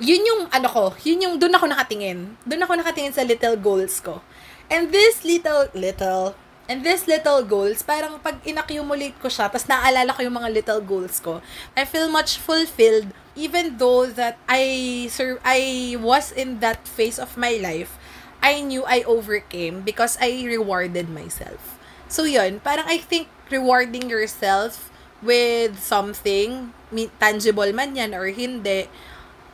yun 0.00 0.24
yung 0.24 0.42
ano 0.48 0.68
ko, 0.72 0.84
yun 1.04 1.20
yung 1.20 1.34
doon 1.36 1.52
ako 1.54 1.68
nakatingin. 1.68 2.34
Doon 2.48 2.64
ako 2.64 2.72
nakatingin 2.80 3.12
sa 3.12 3.22
little 3.22 3.54
goals 3.60 4.00
ko. 4.00 4.24
And 4.72 4.88
this 4.88 5.22
little 5.22 5.68
little 5.76 6.34
and 6.70 6.86
this 6.86 7.04
little 7.04 7.42
goals, 7.44 7.82
parang 7.82 8.22
pag 8.22 8.40
inaccumulate 8.46 9.18
ko 9.20 9.28
siya, 9.28 9.50
tapos 9.52 9.66
naaalala 9.68 10.14
ko 10.14 10.22
yung 10.22 10.38
mga 10.38 10.50
little 10.54 10.82
goals 10.82 11.18
ko, 11.20 11.44
I 11.74 11.84
feel 11.84 12.08
much 12.08 12.40
fulfilled 12.40 13.12
even 13.34 13.76
though 13.76 14.06
that 14.06 14.40
I 14.48 15.06
sur- 15.10 15.42
I 15.44 15.94
was 16.00 16.32
in 16.32 16.62
that 16.64 16.88
phase 16.88 17.20
of 17.20 17.36
my 17.36 17.60
life. 17.60 18.00
I 18.40 18.64
knew 18.64 18.88
I 18.88 19.04
overcame 19.04 19.84
because 19.84 20.16
I 20.16 20.48
rewarded 20.48 21.12
myself. 21.12 21.76
So 22.08 22.24
yun, 22.24 22.64
parang 22.64 22.88
I 22.88 22.96
think 22.96 23.28
rewarding 23.52 24.08
yourself 24.08 24.88
with 25.20 25.76
something, 25.76 26.72
tangible 27.20 27.68
man 27.76 27.92
yan 27.92 28.16
or 28.16 28.32
hindi, 28.32 28.88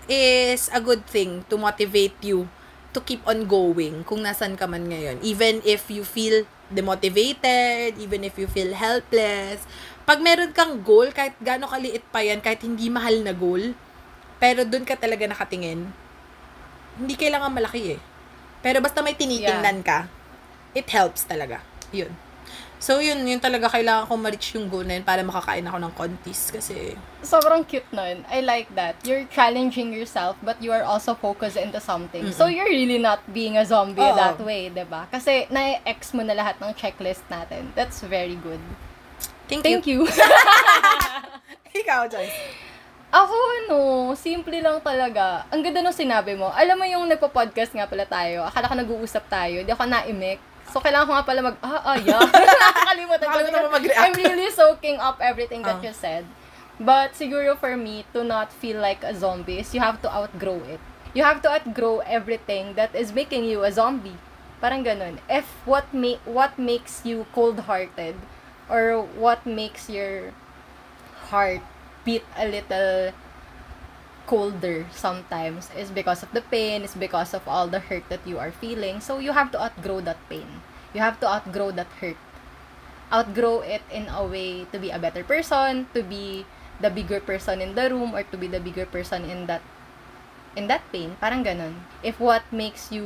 is 0.07 0.71
a 0.71 0.81
good 0.83 1.07
thing 1.07 1.43
to 1.51 1.59
motivate 1.59 2.17
you 2.23 2.47
to 2.97 3.05
keep 3.05 3.21
on 3.29 3.45
going 3.45 4.07
kung 4.09 4.25
nasan 4.25 4.57
ka 4.57 4.65
man 4.65 4.89
ngayon. 4.89 5.21
Even 5.21 5.61
if 5.69 5.93
you 5.93 6.01
feel 6.01 6.49
demotivated, 6.73 7.95
even 8.01 8.25
if 8.25 8.41
you 8.41 8.49
feel 8.49 8.73
helpless, 8.73 9.63
pag 10.09 10.23
meron 10.23 10.55
kang 10.55 10.81
goal, 10.83 11.11
kahit 11.11 11.35
gaano 11.43 11.67
kaliit 11.69 12.03
pa 12.09 12.23
yan, 12.23 12.41
kahit 12.41 12.63
hindi 12.63 12.89
mahal 12.89 13.21
na 13.23 13.35
goal, 13.35 13.75
pero 14.39 14.63
dun 14.63 14.87
ka 14.87 14.95
talaga 14.97 15.27
nakatingin, 15.27 15.91
hindi 16.97 17.15
kailangan 17.15 17.53
malaki 17.53 17.99
eh. 17.99 18.01
Pero 18.65 18.81
basta 18.81 19.05
may 19.05 19.15
tinitingnan 19.15 19.85
ka, 19.85 20.09
it 20.73 20.89
helps 20.91 21.29
talaga. 21.29 21.61
Yun. 21.95 22.26
So, 22.77 23.01
yun, 23.01 23.25
yun 23.25 23.41
talaga 23.41 23.73
kailangan 23.73 24.05
ko 24.05 24.21
ma-reach 24.21 24.53
yung 24.53 24.69
goal 24.69 24.85
na 24.85 25.01
yun 25.01 25.05
para 25.07 25.25
makakain 25.25 25.65
ako 25.65 25.79
ng 25.81 25.93
contis 25.97 26.53
kasi 26.53 26.93
Sobrang 27.25 27.65
cute 27.65 27.89
nun. 27.89 28.21
I 28.29 28.45
like 28.45 28.69
that. 28.77 29.01
You're 29.01 29.25
challenging 29.33 29.97
yourself, 29.97 30.37
but 30.45 30.61
you 30.61 30.77
are 30.77 30.85
also 30.85 31.17
focused 31.17 31.57
into 31.57 31.81
something. 31.81 32.29
So, 32.37 32.53
you're 32.53 32.69
really 32.69 33.01
not 33.01 33.25
being 33.33 33.57
a 33.57 33.65
zombie 33.65 34.05
Oo. 34.05 34.15
that 34.15 34.37
way, 34.45 34.69
ba? 34.69 35.09
Kasi 35.09 35.49
na-ex 35.49 36.13
mo 36.13 36.21
na 36.21 36.37
lahat 36.37 36.61
ng 36.61 36.77
checklist 36.77 37.25
natin. 37.33 37.73
That's 37.73 38.05
very 38.05 38.37
good. 38.37 38.61
thank, 39.49 39.65
Thank 39.65 39.89
you. 39.89 40.05
you. 40.05 40.13
Ikaw, 41.81 42.13
Joyce. 42.13 42.37
Ako, 43.09 43.35
ano, 43.65 43.77
simple 44.19 44.61
lang 44.61 44.83
talaga. 44.85 45.49
Ang 45.49 45.65
ganda 45.65 45.81
nung 45.81 45.97
sinabi 45.97 46.37
mo. 46.37 46.53
Alam 46.53 46.77
mo 46.77 46.85
yung 46.85 47.09
nagpo-podcast 47.09 47.73
nga 47.73 47.89
pala 47.89 48.05
tayo. 48.05 48.45
Akala 48.45 48.69
ko 48.69 48.77
nag-uusap 48.77 49.25
tayo. 49.33 49.65
Di 49.65 49.73
ako 49.73 49.89
na-imik. 49.89 50.56
So, 50.77 50.85
kailangan 50.85 51.09
ko 51.09 51.13
nga 51.17 51.25
pala 51.25 51.41
mag, 51.41 51.57
ah, 51.65 51.81
ah, 51.81 51.97
yeah. 51.97 52.21
Nakakalimutan 52.61 53.27
ko. 53.33 53.37
Mag-react. 53.73 53.97
I'm 53.97 54.13
really 54.13 54.53
soaking 54.53 55.01
up 55.01 55.17
everything 55.25 55.65
that 55.65 55.81
Ah. 55.81 55.89
you 55.89 55.97
said. 55.97 56.29
But, 56.77 57.17
siguro 57.17 57.57
for 57.57 57.81
me, 57.81 58.05
to 58.13 58.21
not 58.21 58.53
feel 58.53 58.77
like 58.77 59.01
a 59.01 59.17
zombie 59.17 59.65
is 59.65 59.73
you 59.73 59.81
have 59.81 60.05
to 60.05 60.13
outgrow 60.13 60.61
it. 60.69 60.77
You 61.17 61.25
have 61.25 61.41
to 61.41 61.49
outgrow 61.49 62.05
everything 62.05 62.77
that 62.77 62.93
is 62.93 63.17
making 63.17 63.49
you 63.49 63.65
a 63.65 63.73
zombie. 63.73 64.21
Parang 64.61 64.85
ganun. 64.85 65.17
If 65.33 65.49
what 65.65 65.89
ma- 65.97 66.21
what 66.29 66.61
makes 66.61 67.09
you 67.09 67.25
cold-hearted 67.33 68.21
or 68.69 69.01
what 69.17 69.49
makes 69.49 69.89
your 69.89 70.37
heart 71.33 71.65
beat 72.05 72.29
a 72.37 72.45
little 72.45 73.17
colder 74.29 74.85
sometimes 74.93 75.73
is 75.73 75.89
because 75.89 76.21
of 76.21 76.29
the 76.37 76.45
pain, 76.53 76.85
is 76.85 76.93
because 76.93 77.33
of 77.33 77.49
all 77.49 77.65
the 77.65 77.81
hurt 77.81 78.05
that 78.13 78.21
you 78.29 78.37
are 78.37 78.53
feeling. 78.53 79.01
So 79.01 79.17
you 79.17 79.33
have 79.33 79.49
to 79.57 79.59
outgrow 79.73 80.05
that 80.05 80.21
pain. 80.29 80.61
You 80.97 81.05
have 81.05 81.21
to 81.21 81.29
outgrow 81.29 81.77
that 81.77 81.93
hurt. 82.01 82.17
Outgrow 83.13 83.61
it 83.61 83.85
in 83.93 84.09
a 84.09 84.25
way 84.25 84.65
to 84.73 84.81
be 84.81 84.89
a 84.89 84.97
better 84.97 85.21
person, 85.21 85.93
to 85.93 86.01
be 86.01 86.49
the 86.81 86.89
bigger 86.89 87.21
person 87.21 87.61
in 87.61 87.77
the 87.77 87.93
room, 87.93 88.17
or 88.17 88.25
to 88.25 88.37
be 88.41 88.49
the 88.49 88.65
bigger 88.65 88.89
person 88.89 89.29
in 89.29 89.45
that 89.45 89.61
in 90.57 90.73
that 90.73 90.81
pain. 90.89 91.13
Parang 91.21 91.45
ganun. 91.45 91.85
If 92.01 92.17
what 92.17 92.49
makes 92.49 92.89
you 92.89 93.05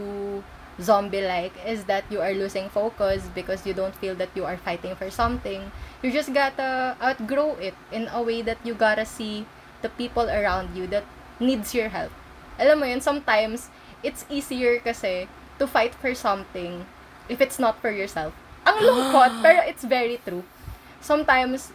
zombie-like 0.79 1.51
is 1.67 1.91
that 1.91 2.07
you 2.15 2.23
are 2.23 2.31
losing 2.31 2.71
focus 2.71 3.27
because 3.35 3.67
you 3.67 3.75
don't 3.75 3.93
feel 3.99 4.15
that 4.23 4.31
you 4.39 4.47
are 4.47 4.57
fighting 4.57 4.95
for 4.95 5.11
something, 5.11 5.75
you 5.99 6.15
just 6.15 6.31
gotta 6.31 6.95
outgrow 7.03 7.59
it 7.59 7.75
in 7.91 8.07
a 8.15 8.23
way 8.23 8.39
that 8.39 8.63
you 8.63 8.79
gotta 8.79 9.03
see 9.05 9.51
the 9.83 9.91
people 9.99 10.31
around 10.31 10.79
you 10.79 10.87
that 10.95 11.03
needs 11.43 11.75
your 11.75 11.91
help. 11.91 12.15
Alam 12.55 12.81
mo 12.81 12.87
yun, 12.87 13.03
sometimes, 13.03 13.67
it's 14.07 14.23
easier 14.31 14.79
kasi 14.79 15.27
to 15.59 15.67
fight 15.67 15.93
for 15.99 16.15
something 16.15 16.87
if 17.29 17.43
it's 17.43 17.59
not 17.59 17.77
for 17.83 17.91
yourself. 17.91 18.33
Ang 18.65 18.77
lungkot, 18.81 19.33
pero 19.45 19.61
it's 19.67 19.85
very 19.85 20.17
true. 20.23 20.45
Sometimes, 21.01 21.73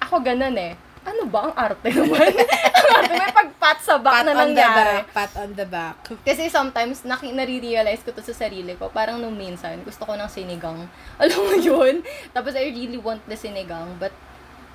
ako 0.00 0.20
ganun 0.20 0.56
eh. 0.56 0.74
Ano 1.02 1.26
ba 1.26 1.50
ang 1.50 1.54
arte 1.58 1.90
naman? 1.90 2.30
ang 2.78 2.88
arte, 2.94 3.14
may 3.18 3.34
pagpat 3.34 3.82
sa 3.82 3.98
back 3.98 4.22
Pat 4.22 4.24
na 4.24 4.32
on 4.32 4.36
the 4.38 4.42
nangyari. 4.54 5.02
back. 5.02 5.06
Pat 5.10 5.32
on 5.34 5.50
the 5.58 5.66
back. 5.66 5.96
Kasi 6.22 6.46
sometimes, 6.46 7.02
naki- 7.02 7.34
nare-realize 7.34 8.06
ko 8.06 8.14
to 8.14 8.22
sa 8.22 8.46
sarili 8.46 8.78
ko. 8.78 8.86
Parang 8.86 9.18
nung 9.18 9.34
minsan, 9.34 9.82
gusto 9.82 10.06
ko 10.06 10.14
ng 10.14 10.30
sinigang. 10.30 10.86
Alam 11.22 11.38
mo 11.42 11.54
yun? 11.58 12.06
Tapos 12.30 12.54
I 12.54 12.70
really 12.70 13.02
want 13.02 13.18
the 13.26 13.34
sinigang. 13.34 13.98
But, 13.98 14.14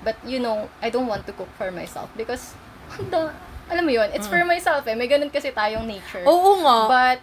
but 0.03 0.19
you 0.27 0.43
know, 0.43 0.67
I 0.83 0.91
don't 0.91 1.07
want 1.07 1.23
to 1.25 1.33
cook 1.33 1.49
for 1.55 1.71
myself. 1.71 2.11
Because, 2.19 2.59
handa, 2.91 3.31
alam 3.67 3.83
mo 3.83 3.91
yun, 3.91 4.07
it's 4.15 4.27
for 4.27 4.43
myself 4.43 4.83
eh. 4.87 4.95
May 4.95 5.07
ganun 5.07 5.31
kasi 5.31 5.51
tayong 5.51 5.87
nature. 5.87 6.23
Mm. 6.23 6.31
Oo 6.31 6.51
nga. 6.63 6.77
But, 6.87 7.19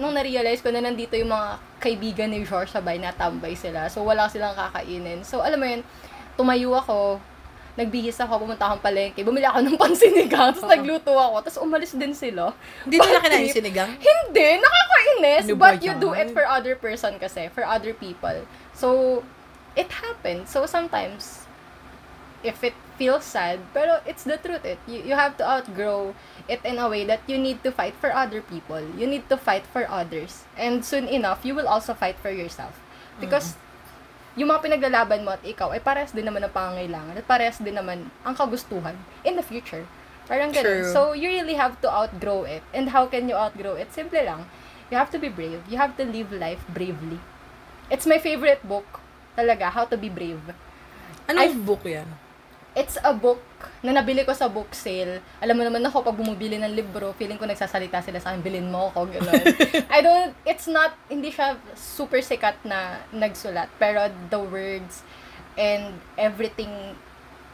nung 0.00 0.16
na-realize 0.16 0.64
ko 0.64 0.72
na 0.72 0.80
nandito 0.80 1.12
yung 1.14 1.28
mga 1.28 1.48
kaibigan 1.76 2.32
ni 2.32 2.40
George 2.48 2.72
sabay 2.72 2.96
na 2.96 3.12
tambay 3.12 3.52
sila. 3.52 3.86
So, 3.92 4.00
wala 4.02 4.26
silang 4.32 4.56
kakainin. 4.56 5.20
So, 5.22 5.44
alam 5.44 5.60
mo 5.60 5.68
yun, 5.68 5.84
tumayo 6.40 6.72
ako, 6.72 7.20
nagbihis 7.76 8.16
ako, 8.18 8.48
pumunta 8.48 8.64
akong 8.66 8.80
palengke, 8.80 9.20
bumili 9.20 9.44
ako 9.44 9.60
ng 9.60 9.76
pansinigang, 9.82 10.56
tapos 10.56 10.66
nagluto 10.66 11.12
ako, 11.12 11.36
tapos 11.44 11.60
umalis 11.60 11.92
din 11.92 12.16
sila. 12.16 12.56
Hindi 12.88 12.96
nila 12.96 13.20
kinain 13.20 13.44
yung 13.44 13.56
sinigang? 13.60 13.90
Hindi, 14.00 14.48
nakakainis. 14.58 15.44
Ano 15.52 15.60
but 15.60 15.76
you 15.84 15.92
do 16.00 16.16
it 16.16 16.32
for 16.32 16.48
other 16.48 16.74
person 16.74 17.20
kasi, 17.20 17.52
for 17.52 17.62
other 17.68 17.92
people. 17.92 18.48
So, 18.72 19.20
it 19.76 19.92
happened. 19.92 20.48
So, 20.48 20.64
sometimes, 20.64 21.44
if 22.40 22.64
it 22.64 22.72
feels 22.96 23.24
sad, 23.24 23.60
pero 23.72 24.00
it's 24.04 24.24
the 24.24 24.36
truth. 24.36 24.64
It 24.64 24.80
you, 24.84 25.12
you 25.12 25.14
have 25.16 25.36
to 25.40 25.44
outgrow 25.44 26.12
it 26.50 26.60
in 26.66 26.82
a 26.82 26.90
way 26.90 27.06
that 27.06 27.22
you 27.30 27.38
need 27.38 27.62
to 27.62 27.70
fight 27.70 27.94
for 28.02 28.10
other 28.10 28.42
people. 28.42 28.82
You 28.98 29.06
need 29.06 29.30
to 29.30 29.38
fight 29.38 29.62
for 29.70 29.86
others. 29.86 30.42
And 30.58 30.82
soon 30.82 31.06
enough, 31.06 31.46
you 31.46 31.54
will 31.54 31.70
also 31.70 31.94
fight 31.94 32.18
for 32.18 32.34
yourself. 32.34 32.74
Because, 33.22 33.54
yung 34.34 34.50
mga 34.50 34.66
pinaglalaban 34.66 35.22
mo 35.22 35.38
at 35.38 35.42
ikaw, 35.46 35.70
ay 35.70 35.78
parehas 35.78 36.10
din 36.10 36.26
naman 36.26 36.42
ang 36.42 36.50
pangangailangan 36.50 37.14
at 37.14 37.24
parehas 37.30 37.62
din 37.62 37.78
naman 37.78 38.10
ang 38.26 38.34
kagustuhan 38.34 38.98
in 39.22 39.38
the 39.38 39.44
future. 39.46 39.86
Parang 40.26 40.50
ganun. 40.50 40.84
True. 40.84 40.90
So, 40.90 41.00
you 41.14 41.30
really 41.30 41.54
have 41.54 41.78
to 41.82 41.88
outgrow 41.90 42.42
it. 42.42 42.66
And 42.74 42.90
how 42.90 43.06
can 43.06 43.30
you 43.30 43.38
outgrow 43.38 43.78
it? 43.78 43.94
Simple 43.94 44.22
lang. 44.22 44.50
You 44.90 44.98
have 44.98 45.14
to 45.14 45.22
be 45.22 45.30
brave. 45.30 45.62
You 45.70 45.78
have 45.78 45.94
to 45.98 46.04
live 46.06 46.34
life 46.34 46.62
bravely. 46.66 47.22
It's 47.90 48.06
my 48.06 48.18
favorite 48.18 48.62
book. 48.62 49.02
Talaga, 49.34 49.70
How 49.70 49.84
to 49.86 49.98
be 49.98 50.10
Brave. 50.10 50.42
Anong 51.26 51.54
I- 51.54 51.62
book 51.66 51.82
yan? 51.86 52.06
It's 52.78 52.96
a 53.02 53.10
book 53.10 53.42
na 53.82 53.90
nabili 53.90 54.22
ko 54.22 54.30
sa 54.30 54.46
book 54.46 54.70
sale. 54.70 55.18
Alam 55.42 55.58
mo 55.58 55.62
naman 55.66 55.82
ako, 55.82 56.06
pag 56.06 56.14
bumibili 56.14 56.54
ng 56.54 56.70
libro, 56.70 57.10
feeling 57.18 57.34
ko 57.34 57.48
nagsasalita 57.48 57.98
sila 57.98 58.22
sa 58.22 58.30
akin, 58.30 58.42
bilhin 58.46 58.70
mo 58.70 58.94
ako, 58.94 59.10
gano'n. 59.10 59.42
I 59.96 59.98
don't, 60.04 60.32
it's 60.46 60.70
not, 60.70 60.94
hindi 61.10 61.34
siya 61.34 61.58
super 61.74 62.22
sikat 62.22 62.62
na 62.62 63.02
nagsulat. 63.10 63.66
Pero 63.82 64.06
the 64.30 64.38
words 64.38 65.02
and 65.58 65.98
everything, 66.14 66.70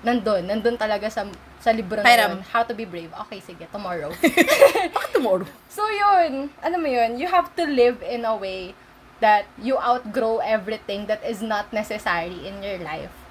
nandun. 0.05 0.53
Nandun 0.53 0.77
talaga 0.77 1.09
sa 1.09 1.25
sa 1.67 1.75
libro 1.75 1.99
na 1.99 2.15
yun. 2.15 2.47
How 2.55 2.63
to 2.63 2.79
be 2.79 2.87
brave. 2.87 3.11
Okay, 3.27 3.43
sige, 3.43 3.67
tomorrow. 3.75 4.15
Bakit 4.95 5.11
tomorrow? 5.11 5.49
So 5.67 5.83
yun, 5.91 6.55
alam 6.63 6.79
mo 6.79 6.87
yun, 6.87 7.19
you 7.19 7.27
have 7.27 7.51
to 7.59 7.67
live 7.67 7.99
in 8.07 8.23
a 8.23 8.37
way 8.39 8.77
that 9.19 9.51
you 9.59 9.75
outgrow 9.81 10.39
everything 10.45 11.11
that 11.11 11.25
is 11.27 11.43
not 11.43 11.73
necessary 11.75 12.37
in 12.47 12.63
your 12.63 12.79
life. 12.79 13.26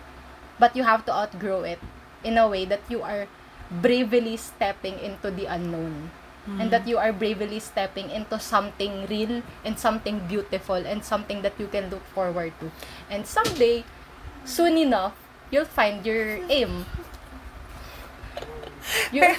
But 0.59 0.75
you 0.75 0.83
have 0.83 1.05
to 1.05 1.13
outgrow 1.13 1.63
it 1.63 1.79
in 2.23 2.37
a 2.37 2.47
way 2.47 2.65
that 2.65 2.81
you 2.89 3.01
are 3.01 3.27
bravely 3.69 4.37
stepping 4.37 4.99
into 4.99 5.31
the 5.31 5.45
unknown. 5.45 6.11
And 6.45 6.69
hmm. 6.69 6.73
that 6.77 6.87
you 6.87 7.01
are 7.01 7.11
bravely 7.11 7.59
stepping 7.59 8.11
into 8.11 8.37
something 8.37 9.07
real 9.09 9.41
and 9.65 9.79
something 9.79 10.21
beautiful 10.29 10.77
and 10.77 11.03
something 11.03 11.41
that 11.41 11.57
you 11.57 11.65
can 11.65 11.89
look 11.89 12.05
forward 12.13 12.53
to. 12.61 12.69
And 13.09 13.25
someday, 13.25 13.83
soon 14.45 14.77
enough, 14.77 15.17
you'll 15.49 15.65
find 15.65 16.05
your 16.05 16.37
aim. 16.45 16.85
You, 19.11 19.33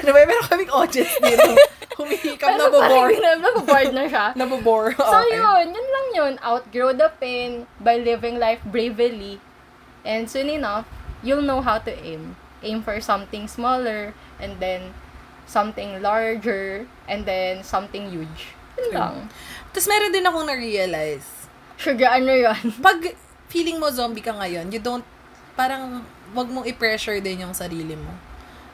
Ano 0.00 0.10
ba, 0.14 0.26
meron 0.26 0.44
kaming 0.48 0.72
audience 0.72 1.14
dito. 1.22 1.54
Humihikam, 2.00 2.56
pero 2.56 2.72
parang 2.72 3.12
nabobore. 3.38 3.84
na, 3.96 4.04
siya. 4.08 4.26
Nabobore. 4.32 4.96
So 4.96 5.04
Okay. 5.04 5.36
yun, 5.36 5.64
yun 5.68 5.86
lang 5.86 6.06
yun. 6.16 6.32
Outgrow 6.40 6.96
the 6.96 7.12
pain 7.20 7.68
by 7.76 8.00
living 8.00 8.40
life 8.40 8.64
bravely. 8.64 9.36
And 10.04 10.30
soon 10.30 10.48
enough, 10.48 10.88
you'll 11.22 11.44
know 11.44 11.60
how 11.60 11.78
to 11.78 11.92
aim. 11.92 12.36
Aim 12.62 12.84
for 12.84 13.00
something 13.00 13.48
smaller, 13.48 14.12
and 14.36 14.60
then 14.60 14.92
something 15.48 16.00
larger, 16.00 16.86
and 17.08 17.24
then 17.24 17.64
something 17.64 18.12
huge. 18.12 18.54
Yun 18.76 18.88
lang. 18.94 19.14
Tapos 19.72 19.88
meron 19.88 20.12
din 20.12 20.24
akong 20.24 20.46
na-realize. 20.46 21.48
Sugar, 21.80 22.20
ano 22.20 22.32
yun? 22.32 22.62
Pag 22.84 23.16
feeling 23.48 23.80
mo 23.80 23.88
zombie 23.88 24.24
ka 24.24 24.36
ngayon, 24.36 24.68
you 24.68 24.80
don't, 24.80 25.04
parang, 25.56 26.04
wag 26.30 26.46
mong 26.46 26.68
i-pressure 26.68 27.18
din 27.18 27.42
yung 27.48 27.56
sarili 27.56 27.98
mo 27.98 28.29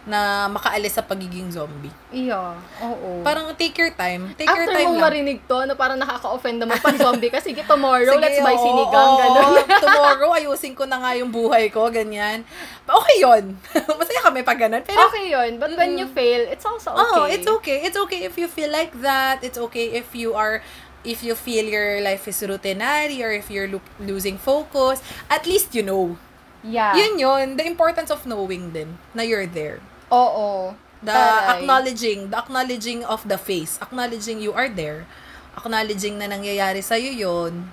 na 0.06 0.46
makaalis 0.46 0.94
sa 0.94 1.02
pagiging 1.02 1.50
zombie. 1.50 1.90
Iya, 2.14 2.54
oo. 2.78 3.26
Parang 3.26 3.50
take 3.58 3.74
your 3.74 3.90
time. 3.90 4.30
Take 4.38 4.46
After 4.46 4.62
your 4.62 4.70
time 4.70 4.86
mong 4.86 4.96
lang. 4.96 5.06
marinig 5.10 5.38
to, 5.50 5.66
ano, 5.66 5.74
parang 5.74 5.98
nakaka-offend 5.98 6.62
naman 6.62 6.78
pag 6.78 6.94
zombie 6.94 7.26
ka. 7.26 7.42
Sige, 7.42 7.66
tomorrow, 7.66 8.14
Sige, 8.14 8.22
let's 8.22 8.38
buy 8.38 8.54
oo, 8.54 8.62
sinigang, 8.62 9.10
oo. 9.10 9.18
ganun. 9.18 9.66
Tomorrow, 9.84 10.30
ayusin 10.38 10.78
ko 10.78 10.86
na 10.86 11.02
nga 11.02 11.10
yung 11.18 11.34
buhay 11.34 11.66
ko, 11.74 11.90
ganyan. 11.90 12.46
Okay 12.86 13.16
yon 13.18 13.58
Masaya 13.98 14.20
kami 14.22 14.46
pag 14.46 14.62
ganun. 14.62 14.86
Pero, 14.86 15.10
okay 15.10 15.26
yun. 15.26 15.58
But 15.58 15.74
when 15.74 15.98
you 15.98 16.06
fail, 16.06 16.46
it's 16.46 16.62
also 16.62 16.94
okay. 16.94 17.02
oh, 17.02 17.26
it's 17.26 17.48
okay. 17.58 17.82
It's 17.82 17.98
okay 17.98 18.22
if 18.22 18.38
you 18.38 18.46
feel 18.46 18.70
like 18.70 18.94
that. 19.02 19.42
It's 19.42 19.58
okay 19.58 19.90
if 19.98 20.14
you 20.14 20.38
are 20.38 20.62
if 21.02 21.22
you 21.22 21.34
feel 21.34 21.66
your 21.66 22.02
life 22.02 22.26
is 22.26 22.38
routinary 22.42 23.22
or 23.22 23.30
if 23.30 23.50
you're 23.50 23.70
lo- 23.70 23.90
losing 23.98 24.38
focus, 24.38 25.02
at 25.26 25.46
least 25.46 25.74
you 25.74 25.82
know. 25.82 26.14
Yeah. 26.62 26.94
Yun 26.94 27.18
yun. 27.18 27.46
The 27.58 27.66
importance 27.66 28.10
of 28.10 28.22
knowing 28.26 28.70
din 28.70 28.98
na 29.14 29.22
you're 29.22 29.46
there. 29.46 29.78
Oo. 30.10 30.74
The 31.04 31.12
Taray. 31.12 31.50
acknowledging, 31.60 32.20
the 32.32 32.38
acknowledging 32.38 33.00
of 33.04 33.20
the 33.28 33.38
face. 33.38 33.78
Acknowledging 33.82 34.40
you 34.40 34.56
are 34.56 34.70
there. 34.70 35.04
Acknowledging 35.56 36.16
na 36.16 36.30
nangyayari 36.30 36.80
sa'yo 36.80 37.12
yun. 37.12 37.68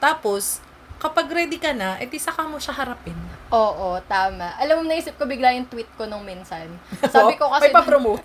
Tapos, 0.00 0.64
kapag 1.00 1.28
ready 1.28 1.60
ka 1.60 1.76
na, 1.76 2.00
edi 2.00 2.16
saka 2.16 2.48
mo 2.48 2.56
siya 2.56 2.72
harapin. 2.72 3.16
Oo, 3.52 4.00
tama. 4.08 4.56
Alam 4.56 4.82
mo, 4.82 4.82
naisip 4.88 5.14
ko 5.20 5.28
bigla 5.28 5.52
yung 5.52 5.68
tweet 5.68 5.88
ko 6.00 6.08
nung 6.08 6.24
minsan. 6.24 6.66
Sabi 7.14 7.36
ko 7.36 7.52
kasi, 7.52 7.68
May 7.68 7.74
pa-promote. 7.76 8.24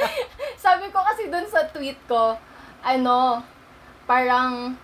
sabi 0.66 0.90
ko 0.90 0.98
kasi 1.04 1.28
dun 1.30 1.46
sa 1.46 1.68
tweet 1.70 2.00
ko, 2.08 2.34
ano, 2.82 3.44
parang 4.08 4.74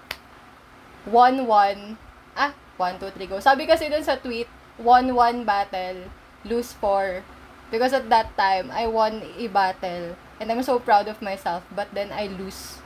1-1, 1.08 1.96
ah, 2.38 2.52
1, 2.78 3.02
2, 3.02 3.10
3, 3.18 3.32
go. 3.32 3.42
Sabi 3.42 3.66
kasi 3.66 3.88
dun 3.90 4.04
sa 4.04 4.20
tweet, 4.20 4.46
1-1 4.78 5.42
battle, 5.42 6.06
lose 6.46 6.76
4. 6.78 7.41
Because 7.72 7.96
at 7.96 8.12
that 8.12 8.36
time, 8.36 8.68
I 8.68 8.84
won 8.84 9.24
a 9.24 9.48
battle, 9.48 10.12
and 10.36 10.52
I'm 10.52 10.60
so 10.62 10.76
proud 10.78 11.08
of 11.08 11.24
myself, 11.24 11.64
but 11.72 11.88
then 11.96 12.12
I 12.12 12.28
lose 12.28 12.84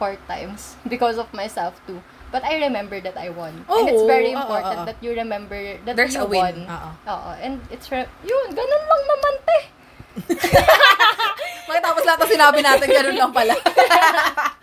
four 0.00 0.16
times 0.26 0.74
because 0.88 1.20
of 1.20 1.28
myself 1.36 1.76
too. 1.84 2.00
But 2.32 2.42
I 2.42 2.58
remember 2.66 2.98
that 2.98 3.14
I 3.14 3.30
won. 3.30 3.62
and 3.68 3.86
it's 3.86 4.00
Oo, 4.02 4.10
very 4.10 4.34
oo, 4.34 4.40
important 4.40 4.80
oo. 4.82 4.86
that 4.90 4.98
you 4.98 5.14
remember 5.14 5.78
that 5.86 5.94
There's 5.94 6.18
you 6.18 6.24
a 6.24 6.26
win. 6.26 6.40
won. 6.42 6.56
Oo. 6.66 6.90
Oo. 7.06 7.30
And 7.38 7.62
it's, 7.70 7.86
re- 7.94 8.10
yun, 8.26 8.46
ganun 8.50 8.82
lang 8.90 9.02
naman, 9.06 9.34
te. 9.46 9.58
Makitapos 11.70 12.02
lahat 12.02 12.18
ng 12.26 12.32
sinabi 12.34 12.58
natin, 12.58 12.86
ganun 12.90 13.16
lang 13.22 13.30
pala. 13.30 13.54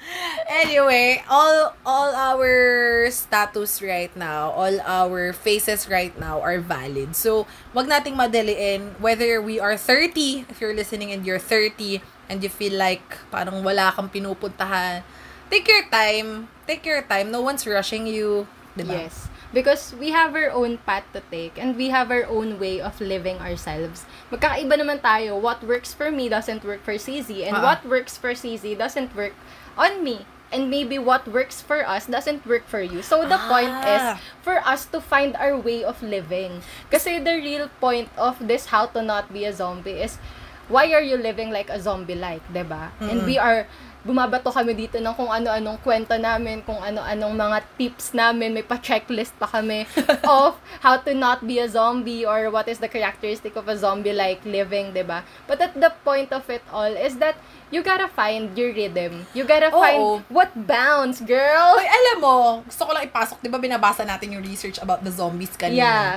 anyway, 0.51 1.23
all 1.31 1.73
all 1.87 2.11
our 2.11 3.07
status 3.09 3.79
right 3.81 4.11
now, 4.15 4.51
all 4.51 4.75
our 4.83 5.31
faces 5.31 5.87
right 5.87 6.11
now 6.19 6.43
are 6.43 6.59
valid. 6.59 7.15
So, 7.15 7.47
wag 7.73 7.87
nating 7.87 8.19
madaliin 8.19 8.99
whether 8.99 9.39
we 9.41 9.59
are 9.59 9.77
30, 9.79 10.45
if 10.51 10.59
you're 10.59 10.75
listening 10.75 11.11
and 11.11 11.25
you're 11.25 11.41
30 11.41 12.03
and 12.27 12.43
you 12.43 12.49
feel 12.51 12.75
like 12.75 13.03
parang 13.31 13.63
wala 13.63 13.91
kang 13.95 14.11
pinupuntahan, 14.11 15.03
take 15.49 15.67
your 15.67 15.87
time. 15.87 16.47
Take 16.67 16.85
your 16.85 17.01
time. 17.03 17.31
No 17.31 17.41
one's 17.41 17.65
rushing 17.67 18.07
you. 18.07 18.47
Diba? 18.77 19.07
Yes. 19.07 19.27
Because 19.51 19.91
we 19.99 20.15
have 20.15 20.31
our 20.31 20.47
own 20.47 20.79
path 20.87 21.03
to 21.11 21.19
take 21.27 21.59
and 21.59 21.75
we 21.75 21.91
have 21.91 22.07
our 22.07 22.23
own 22.23 22.55
way 22.55 22.79
of 22.79 22.95
living 23.03 23.35
ourselves. 23.43 24.07
Magkakaiba 24.31 24.79
naman 24.79 25.03
tayo. 25.03 25.35
What 25.35 25.59
works 25.67 25.91
for 25.91 26.07
me 26.07 26.31
doesn't 26.31 26.63
work 26.63 26.79
for 26.87 26.95
CZ 26.95 27.43
and 27.43 27.59
Ah. 27.59 27.63
what 27.63 27.83
works 27.83 28.15
for 28.15 28.31
CZ 28.31 28.79
doesn't 28.79 29.11
work 29.11 29.35
on 29.75 29.99
me. 30.07 30.23
And 30.51 30.67
maybe 30.69 30.99
what 30.99 31.27
works 31.31 31.63
for 31.63 31.87
us 31.87 32.11
doesn't 32.11 32.43
work 32.45 32.67
for 32.67 32.83
you. 32.83 32.99
So 33.01 33.23
the 33.23 33.39
point 33.47 33.71
is 33.87 34.03
Ah. 34.03 34.15
for 34.43 34.59
us 34.67 34.83
to 34.91 34.99
find 34.99 35.35
our 35.39 35.55
way 35.55 35.83
of 35.87 36.03
living. 36.03 36.59
Kasi 36.91 37.23
the 37.23 37.39
real 37.39 37.71
point 37.79 38.11
of 38.19 38.35
this 38.43 38.67
how 38.69 38.91
to 38.91 38.99
not 38.99 39.31
be 39.31 39.47
a 39.47 39.53
zombie 39.55 40.03
is 40.03 40.19
why 40.67 40.91
are 40.91 41.03
you 41.03 41.15
living 41.15 41.51
like 41.51 41.71
a 41.71 41.79
zombie 41.79 42.19
like, 42.19 42.43
'di 42.51 42.63
ba? 42.67 42.91
And 42.99 43.23
we 43.23 43.39
are 43.39 43.67
bumabato 44.01 44.49
kami 44.49 44.73
dito 44.73 44.97
ng 44.97 45.13
kung 45.13 45.29
ano-anong 45.29 45.77
kwento 45.85 46.17
namin, 46.17 46.65
kung 46.65 46.81
ano-anong 46.81 47.37
mga 47.37 47.57
tips 47.77 48.17
namin, 48.17 48.49
may 48.49 48.65
pa-checklist 48.65 49.37
pa 49.37 49.45
kami 49.45 49.85
of 50.25 50.57
how 50.81 50.97
to 50.97 51.13
not 51.13 51.45
be 51.45 51.61
a 51.61 51.69
zombie 51.69 52.25
or 52.25 52.49
what 52.49 52.65
is 52.65 52.81
the 52.81 52.89
characteristic 52.89 53.53
of 53.53 53.69
a 53.69 53.77
zombie-like 53.77 54.41
living, 54.41 54.89
ba? 55.05 55.21
But 55.45 55.61
at 55.61 55.77
the 55.77 55.93
point 56.01 56.33
of 56.33 56.49
it 56.49 56.65
all 56.73 56.89
is 56.89 57.21
that 57.21 57.37
you 57.71 57.81
gotta 57.81 58.11
find 58.11 58.51
your 58.53 58.75
rhythm. 58.75 59.23
You 59.31 59.47
gotta 59.47 59.71
Oo. 59.71 59.79
find 59.79 59.99
what 60.27 60.51
bounce, 60.53 61.23
girl. 61.23 61.79
Oy, 61.79 61.87
alam 61.87 62.17
mo, 62.19 62.35
gusto 62.67 62.83
ko 62.85 62.91
lang 62.91 63.07
ipasok, 63.07 63.39
'di 63.39 63.49
ba 63.49 63.57
binabasa 63.57 64.03
natin 64.03 64.35
yung 64.37 64.43
research 64.43 64.77
about 64.83 65.01
the 65.01 65.09
zombies 65.09 65.55
kanina? 65.55 65.79
Yeah. 65.79 66.11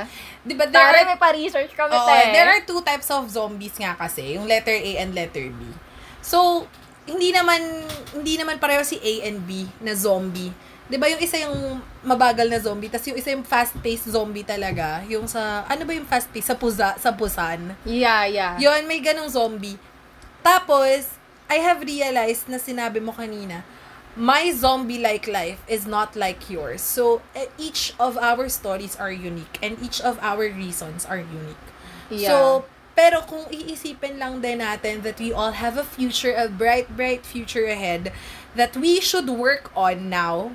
'Di 0.45 0.55
ba 0.59 0.67
there 0.69 0.83
Tara, 0.91 0.99
are 1.01 1.09
may 1.09 1.19
pa-research 1.19 1.73
kami, 1.73 1.95
Oo, 1.95 2.05
te. 2.05 2.35
there 2.35 2.51
are 2.51 2.63
two 2.67 2.83
types 2.83 3.09
of 3.09 3.25
zombies 3.31 3.73
nga 3.79 3.95
kasi, 3.97 4.37
yung 4.37 4.45
letter 4.45 4.75
A 4.75 4.91
and 5.01 5.15
letter 5.15 5.49
B. 5.49 5.61
So, 6.21 6.67
hindi 7.07 7.31
naman 7.31 7.63
hindi 8.13 8.35
naman 8.37 8.59
pareho 8.59 8.83
si 8.83 8.99
A 8.99 9.31
and 9.31 9.41
B 9.47 9.65
na 9.81 9.95
zombie. 9.95 10.51
'Di 10.85 11.01
ba 11.01 11.09
yung 11.09 11.21
isa 11.23 11.41
yung 11.41 11.81
mabagal 12.05 12.45
na 12.51 12.61
zombie, 12.61 12.93
tapos 12.93 13.09
yung 13.09 13.17
isa 13.17 13.33
yung 13.33 13.41
fast-paced 13.45 14.13
zombie 14.13 14.45
talaga, 14.45 15.01
yung 15.09 15.25
sa 15.25 15.65
ano 15.65 15.89
ba 15.89 15.93
yung 15.97 16.05
fast-paced 16.05 16.53
sa 16.53 16.57
puza, 16.59 16.93
sa 17.01 17.09
Busan. 17.09 17.73
Yeah, 17.89 18.29
yeah. 18.29 18.53
Yun, 18.61 18.85
may 18.85 19.01
ganong 19.01 19.33
zombie. 19.33 19.81
Tapos, 20.45 21.17
I 21.51 21.61
have 21.61 21.85
realized 21.85 22.49
na 22.49 22.57
sinabi 22.57 23.03
mo 23.03 23.13
kanina, 23.13 23.63
my 24.17 24.53
zombie-like 24.55 25.27
life 25.27 25.61
is 25.67 25.87
not 25.87 26.15
like 26.17 26.49
yours. 26.49 26.81
So, 26.81 27.21
eh, 27.35 27.47
each 27.59 27.93
of 27.99 28.17
our 28.17 28.49
stories 28.49 28.95
are 28.97 29.11
unique 29.11 29.59
and 29.63 29.77
each 29.83 30.01
of 30.01 30.19
our 30.23 30.47
reasons 30.47 31.05
are 31.05 31.19
unique. 31.19 31.67
Yeah. 32.11 32.31
So, 32.31 32.65
pero 32.95 33.27
kung 33.27 33.51
iisipin 33.51 34.23
lang 34.23 34.39
din 34.39 34.63
natin 34.63 35.03
that 35.03 35.19
we 35.19 35.35
all 35.35 35.51
have 35.51 35.75
a 35.75 35.83
future, 35.83 36.31
a 36.31 36.47
bright, 36.47 36.95
bright 36.95 37.27
future 37.27 37.67
ahead 37.67 38.15
that 38.55 38.79
we 38.79 39.03
should 39.03 39.27
work 39.27 39.75
on 39.75 40.07
now, 40.07 40.55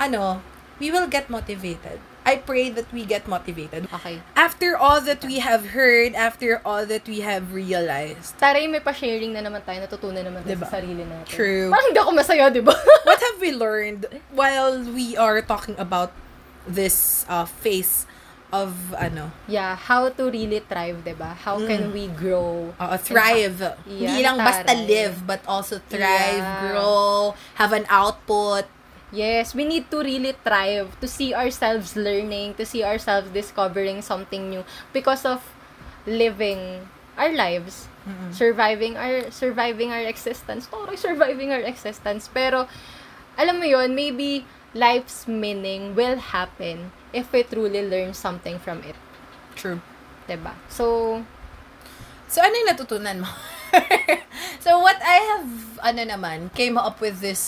ano, 0.00 0.40
we 0.80 0.88
will 0.88 1.06
get 1.06 1.28
motivated. 1.28 2.00
I 2.22 2.38
pray 2.38 2.70
that 2.70 2.86
we 2.92 3.02
get 3.04 3.26
motivated. 3.26 3.90
Okay. 3.92 4.22
After 4.38 4.78
all 4.78 5.00
that 5.02 5.24
we 5.24 5.42
have 5.42 5.74
heard, 5.74 6.14
after 6.14 6.62
all 6.62 6.86
that 6.86 7.02
we 7.04 7.20
have 7.20 7.50
realized, 7.50 8.38
Taray, 8.38 8.70
may 8.70 8.78
pa-sharing 8.78 9.34
na 9.34 9.42
naman 9.42 9.66
tayo, 9.66 9.82
natutunan 9.82 10.22
naman 10.22 10.46
tayo 10.46 10.54
Diba? 10.54 10.66
sa 10.70 10.78
sarili 10.78 11.02
natin. 11.02 11.26
True. 11.26 11.66
Parang 11.74 11.86
hindi 11.90 11.98
ako 11.98 12.12
masaya, 12.14 12.46
di 12.46 12.62
ba? 12.62 12.74
what 13.08 13.18
have 13.18 13.38
we 13.42 13.50
learned 13.50 14.06
while 14.30 14.78
we 14.80 15.18
are 15.18 15.42
talking 15.42 15.74
about 15.82 16.14
this 16.62 17.26
uh, 17.26 17.42
phase 17.42 18.06
of 18.52 18.92
ano 19.00 19.32
yeah, 19.48 19.72
how 19.74 20.12
to 20.12 20.28
really 20.28 20.60
thrive, 20.60 21.00
di 21.02 21.16
ba? 21.16 21.32
How 21.32 21.56
can 21.56 21.88
we 21.90 22.06
grow? 22.12 22.70
uh, 22.76 23.00
thrive 23.00 23.58
hindi 23.88 24.04
Yan, 24.20 24.36
lang 24.36 24.36
basta 24.44 24.76
taray. 24.76 24.86
live 24.86 25.16
but 25.26 25.40
also 25.48 25.80
thrive 25.88 26.36
Yeah. 26.38 26.60
grow 26.70 27.32
have 27.56 27.72
an 27.72 27.88
output 27.88 28.68
Yes, 29.12 29.52
we 29.54 29.68
need 29.68 29.92
to 29.92 30.00
really 30.00 30.32
thrive, 30.32 30.96
to 31.00 31.06
see 31.06 31.36
ourselves 31.36 31.94
learning, 31.96 32.56
to 32.56 32.64
see 32.64 32.80
ourselves 32.80 33.28
discovering 33.28 34.00
something 34.00 34.48
new 34.48 34.64
because 34.92 35.28
of 35.28 35.44
living 36.08 36.88
our 37.20 37.28
lives, 37.28 37.92
surviving 38.32 38.96
our 38.96 39.28
surviving 39.28 39.92
our 39.92 40.00
existence. 40.00 40.64
Sorry, 40.72 40.96
surviving 40.96 41.52
our 41.52 41.60
existence. 41.60 42.32
Pero 42.32 42.64
alam 43.36 43.60
mo 43.60 43.68
'yon, 43.68 43.92
maybe 43.92 44.48
life's 44.72 45.28
meaning 45.28 45.92
will 45.92 46.16
happen 46.16 46.88
if 47.12 47.28
we 47.36 47.44
truly 47.44 47.84
learn 47.84 48.16
something 48.16 48.56
from 48.56 48.80
it, 48.88 48.96
true 49.52 49.84
'di 50.24 50.40
ba? 50.40 50.56
So, 50.72 51.20
so 52.32 52.40
ano 52.40 52.54
yung 52.56 52.68
natutunan 52.72 53.20
mo 53.20 53.30
so 54.64 54.80
what 54.80 55.00
I 55.00 55.18
have 55.36 55.48
ano 55.80 56.02
naman 56.04 56.52
came 56.52 56.76
up 56.76 57.00
with 57.00 57.20
this 57.24 57.40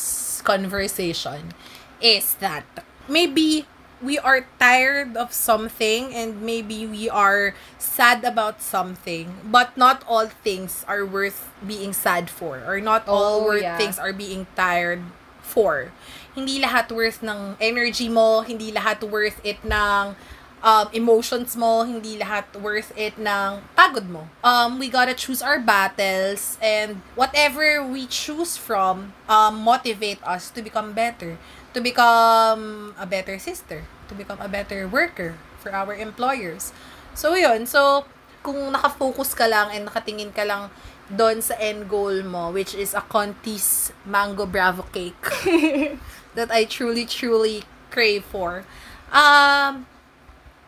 conversation 0.45 1.53
is 2.01 2.34
that 2.38 2.64
maybe 3.09 3.66
we 4.03 4.18
are 4.18 4.45
tired 4.61 5.16
of 5.16 5.32
something 5.32 6.12
and 6.12 6.42
maybe 6.42 6.84
we 6.84 7.09
are 7.09 7.55
sad 7.78 8.24
about 8.24 8.61
something 8.61 9.32
but 9.49 9.72
not 9.76 10.05
all 10.07 10.26
things 10.28 10.84
are 10.86 11.07
worth 11.07 11.49
being 11.64 11.92
sad 11.92 12.28
for 12.28 12.61
or 12.68 12.80
not 12.80 13.09
all 13.09 13.40
Oh, 13.40 13.45
worth 13.45 13.62
yeah. 13.62 13.78
things 13.78 13.99
are 13.99 14.12
being 14.12 14.47
tired 14.57 15.01
for 15.40 15.92
hindi 16.34 16.61
lahat 16.61 16.90
worth 16.92 17.22
ng 17.22 17.57
energy 17.62 18.09
mo 18.11 18.42
hindi 18.42 18.72
lahat 18.72 19.01
worth 19.07 19.40
it 19.47 19.62
ng 19.64 20.12
um, 20.64 20.88
emotions 20.96 21.52
mo, 21.54 21.84
hindi 21.84 22.16
lahat 22.16 22.48
worth 22.56 22.90
it 22.96 23.20
ng 23.20 23.60
pagod 23.76 24.08
mo. 24.08 24.32
Um, 24.40 24.80
we 24.80 24.88
gotta 24.88 25.12
choose 25.12 25.44
our 25.44 25.60
battles 25.60 26.56
and 26.64 27.04
whatever 27.14 27.84
we 27.84 28.08
choose 28.08 28.56
from 28.56 29.12
um, 29.28 29.60
motivate 29.60 30.24
us 30.24 30.48
to 30.56 30.64
become 30.64 30.96
better. 30.96 31.36
To 31.76 31.84
become 31.84 32.96
a 32.96 33.04
better 33.04 33.36
sister. 33.38 33.84
To 34.08 34.16
become 34.16 34.40
a 34.40 34.48
better 34.48 34.88
worker 34.88 35.36
for 35.60 35.70
our 35.76 35.92
employers. 35.92 36.72
So, 37.12 37.36
yun. 37.36 37.68
So, 37.68 38.08
kung 38.40 38.72
nakafocus 38.72 39.36
ka 39.36 39.46
lang 39.46 39.70
and 39.76 39.86
nakatingin 39.86 40.32
ka 40.32 40.48
lang 40.48 40.72
doon 41.12 41.44
sa 41.44 41.54
end 41.60 41.92
goal 41.92 42.24
mo, 42.24 42.48
which 42.48 42.72
is 42.72 42.96
a 42.96 43.04
Conti's 43.04 43.92
Mango 44.08 44.48
Bravo 44.48 44.88
cake 44.88 45.20
that 46.36 46.48
I 46.48 46.64
truly, 46.64 47.04
truly 47.04 47.68
crave 47.92 48.24
for. 48.24 48.64
Um, 49.12 49.86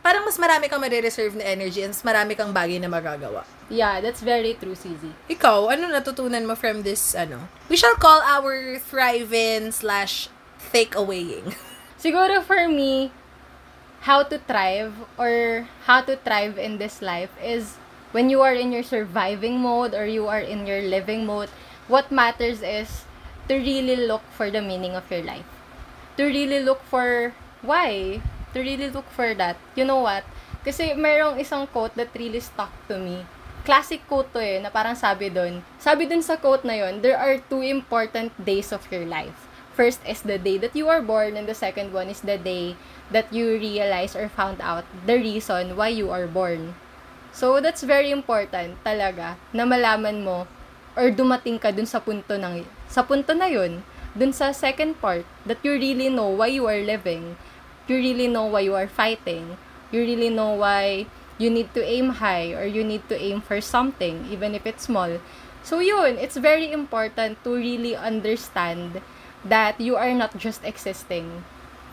parang 0.07 0.23
mas 0.23 0.39
marami 0.39 0.71
kang 0.71 0.79
marireserve 0.79 1.35
na 1.35 1.43
energy 1.51 1.83
and 1.83 1.91
mas 1.91 2.07
marami 2.07 2.39
kang 2.39 2.55
bagay 2.55 2.79
na 2.79 2.87
magagawa. 2.87 3.43
yeah, 3.67 3.99
that's 3.99 4.23
very 4.23 4.55
true, 4.55 4.79
CZ. 4.79 5.11
Ikaw, 5.27 5.75
ano 5.75 5.91
natutunan 5.91 6.47
mo 6.47 6.55
from 6.55 6.87
this, 6.87 7.19
ano? 7.19 7.51
We 7.67 7.75
shall 7.75 7.99
call 7.99 8.23
our 8.23 8.79
thriving 8.79 9.75
slash 9.75 10.31
takeawaying. 10.71 11.59
Siguro 11.99 12.39
for 12.47 12.71
me, 12.71 13.11
how 14.07 14.23
to 14.23 14.39
thrive 14.39 14.95
or 15.19 15.67
how 15.91 16.07
to 16.07 16.15
thrive 16.23 16.55
in 16.55 16.79
this 16.79 17.03
life 17.03 17.35
is 17.43 17.75
when 18.15 18.31
you 18.31 18.47
are 18.47 18.55
in 18.55 18.71
your 18.71 18.87
surviving 18.87 19.59
mode 19.59 19.91
or 19.91 20.07
you 20.07 20.31
are 20.31 20.39
in 20.39 20.71
your 20.71 20.87
living 20.87 21.27
mode, 21.27 21.51
what 21.91 22.15
matters 22.15 22.63
is 22.63 23.03
to 23.51 23.59
really 23.59 24.07
look 24.07 24.23
for 24.31 24.55
the 24.55 24.63
meaning 24.63 24.95
of 24.95 25.03
your 25.11 25.27
life. 25.27 25.51
To 26.15 26.31
really 26.31 26.63
look 26.63 26.79
for 26.87 27.35
why. 27.67 28.23
To 28.57 28.65
really 28.65 28.89
look 28.89 29.05
for 29.13 29.37
that. 29.37 29.61
You 29.77 29.85
know 29.85 30.01
what? 30.01 30.25
Kasi 30.65 30.97
mayroong 30.97 31.37
isang 31.37 31.69
quote 31.69 31.93
that 32.01 32.09
really 32.17 32.41
stuck 32.41 32.73
to 32.89 32.97
me. 32.97 33.29
Classic 33.69 34.01
quote 34.09 34.33
to 34.33 34.41
eh, 34.41 34.65
na 34.65 34.73
parang 34.73 34.97
sabi 34.97 35.29
doon. 35.29 35.61
Sabi 35.77 36.09
dun 36.09 36.25
sa 36.25 36.41
quote 36.41 36.65
na 36.65 36.73
yon, 36.73 37.05
there 37.05 37.21
are 37.21 37.37
two 37.53 37.61
important 37.61 38.33
days 38.41 38.73
of 38.73 38.81
your 38.89 39.05
life. 39.05 39.45
First 39.77 40.01
is 40.09 40.25
the 40.25 40.41
day 40.41 40.57
that 40.57 40.73
you 40.73 40.89
are 40.89 41.05
born 41.05 41.37
and 41.37 41.45
the 41.45 41.53
second 41.53 41.93
one 41.93 42.09
is 42.09 42.25
the 42.25 42.41
day 42.41 42.81
that 43.13 43.29
you 43.29 43.61
realize 43.61 44.17
or 44.17 44.25
found 44.33 44.65
out 44.65 44.89
the 45.05 45.21
reason 45.21 45.77
why 45.77 45.93
you 45.93 46.09
are 46.09 46.25
born. 46.25 46.73
So, 47.37 47.61
that's 47.61 47.85
very 47.85 48.09
important 48.09 48.81
talaga 48.81 49.37
na 49.53 49.69
malaman 49.69 50.25
mo 50.25 50.49
or 50.97 51.13
dumating 51.13 51.61
ka 51.61 51.77
dun 51.77 51.85
sa 51.85 52.01
punto 52.01 52.41
ng 52.41 52.65
sa 52.89 53.05
punto 53.05 53.37
na 53.37 53.53
yun, 53.53 53.85
dun 54.17 54.33
sa 54.33 54.49
second 54.57 54.97
part 54.97 55.29
that 55.45 55.61
you 55.61 55.77
really 55.77 56.09
know 56.09 56.33
why 56.33 56.49
you 56.49 56.65
are 56.65 56.81
living. 56.81 57.37
You 57.87 57.97
really 57.97 58.29
know 58.29 58.47
why 58.47 58.61
you 58.61 58.75
are 58.75 58.89
fighting. 58.89 59.57
You 59.93 60.01
really 60.01 60.31
know 60.31 60.53
why 60.55 61.07
you 61.39 61.51
need 61.51 61.73
to 61.75 61.85
aim 61.85 62.19
high 62.19 62.53
or 62.53 62.65
you 62.65 62.83
need 62.83 63.09
to 63.09 63.17
aim 63.17 63.41
for 63.41 63.61
something 63.61 64.27
even 64.31 64.55
if 64.55 64.67
it's 64.67 64.85
small. 64.85 65.21
So 65.63 65.81
yun, 65.81 66.19
it's 66.19 66.37
very 66.37 66.71
important 66.71 67.43
to 67.45 67.55
really 67.55 67.97
understand 67.97 69.03
that 69.45 69.81
you 69.81 69.97
are 69.97 70.15
not 70.15 70.37
just 70.39 70.65
existing 70.65 71.45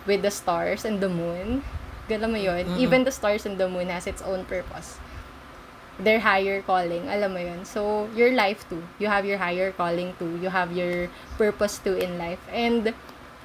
with 0.06 0.22
the 0.22 0.32
stars 0.32 0.86
and 0.86 1.02
the 1.02 1.10
moon. 1.10 1.64
Gala 2.10 2.28
mo 2.28 2.38
yun? 2.38 2.66
Even 2.78 3.04
the 3.04 3.12
stars 3.12 3.46
and 3.46 3.58
the 3.58 3.70
moon 3.70 3.90
has 3.90 4.08
its 4.08 4.22
own 4.22 4.46
purpose. 4.46 4.98
Their 6.00 6.20
higher 6.20 6.62
calling, 6.62 7.08
alam 7.08 7.34
mo 7.34 7.40
yun. 7.40 7.66
So, 7.66 8.10
your 8.18 8.34
life 8.34 8.66
too. 8.70 8.82
You 8.98 9.08
have 9.08 9.26
your 9.26 9.38
higher 9.38 9.72
calling 9.72 10.14
too. 10.18 10.38
You 10.42 10.50
have 10.50 10.74
your 10.74 11.10
purpose 11.38 11.78
too 11.78 11.94
in 11.94 12.18
life. 12.18 12.42
And 12.50 12.94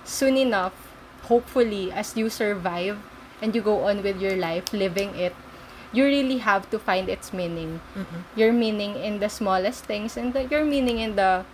soon 0.05 0.37
enough, 0.37 0.73
hopefully, 1.29 1.93
as 1.93 2.17
you 2.17 2.33
survive 2.33 2.99
and 3.45 3.55
you 3.55 3.63
go 3.63 3.85
on 3.87 4.03
with 4.03 4.19
your 4.19 4.35
life, 4.35 4.73
living 4.73 5.15
it, 5.15 5.37
you 5.93 6.05
really 6.05 6.41
have 6.41 6.69
to 6.73 6.79
find 6.81 7.09
its 7.09 7.33
meaning. 7.33 7.81
Your 8.37 8.53
meaning 8.53 8.97
in 8.97 9.21
the 9.21 9.29
smallest 9.29 9.85
things 9.85 10.17
and 10.17 10.33
the, 10.33 10.45
your 10.45 10.65
meaning 10.65 10.99
in 10.99 11.17
the 11.17 11.45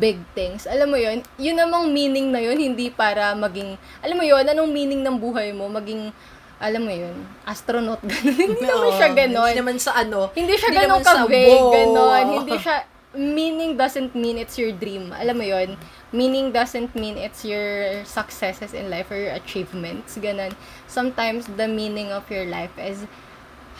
big 0.00 0.18
things. 0.32 0.64
Alam 0.64 0.94
mo 0.94 0.98
yon 0.98 1.20
yun 1.36 1.56
namang 1.58 1.92
meaning 1.92 2.32
na 2.32 2.40
yun, 2.40 2.56
hindi 2.56 2.88
para 2.88 3.36
maging, 3.36 3.76
alam 4.00 4.16
mo 4.16 4.24
yon 4.24 4.44
anong 4.48 4.70
meaning 4.72 5.04
ng 5.04 5.20
buhay 5.20 5.52
mo, 5.52 5.68
maging, 5.68 6.10
alam 6.56 6.82
mo 6.82 6.92
yun, 6.92 7.12
astronaut, 7.44 8.00
ganun. 8.08 8.32
hindi 8.32 8.64
naman 8.64 8.90
siya 8.96 9.08
Oo, 9.12 9.16
ganon. 9.16 9.46
Hindi 9.52 9.60
naman 9.60 9.76
sa 9.76 9.92
ano. 10.00 10.20
Hindi 10.32 10.54
siya 10.56 10.70
hindi 10.72 10.80
ganun 10.80 11.04
ka-vague, 11.04 11.60
wow. 11.60 11.72
ganon. 11.76 12.26
Hindi 12.40 12.56
siya, 12.56 12.76
meaning 13.16 13.70
doesn't 13.76 14.12
mean 14.16 14.40
it's 14.40 14.56
your 14.56 14.72
dream. 14.72 15.12
Alam 15.12 15.36
mo 15.36 15.44
yon 15.44 15.76
meaning 16.16 16.50
doesn't 16.50 16.96
mean 16.96 17.20
it's 17.20 17.44
your 17.44 18.04
successes 18.08 18.72
in 18.72 18.88
life 18.88 19.10
or 19.12 19.20
your 19.20 19.36
achievements, 19.36 20.16
ganon. 20.16 20.56
Sometimes 20.88 21.44
the 21.44 21.68
meaning 21.68 22.10
of 22.10 22.24
your 22.32 22.48
life 22.48 22.72
is 22.80 23.04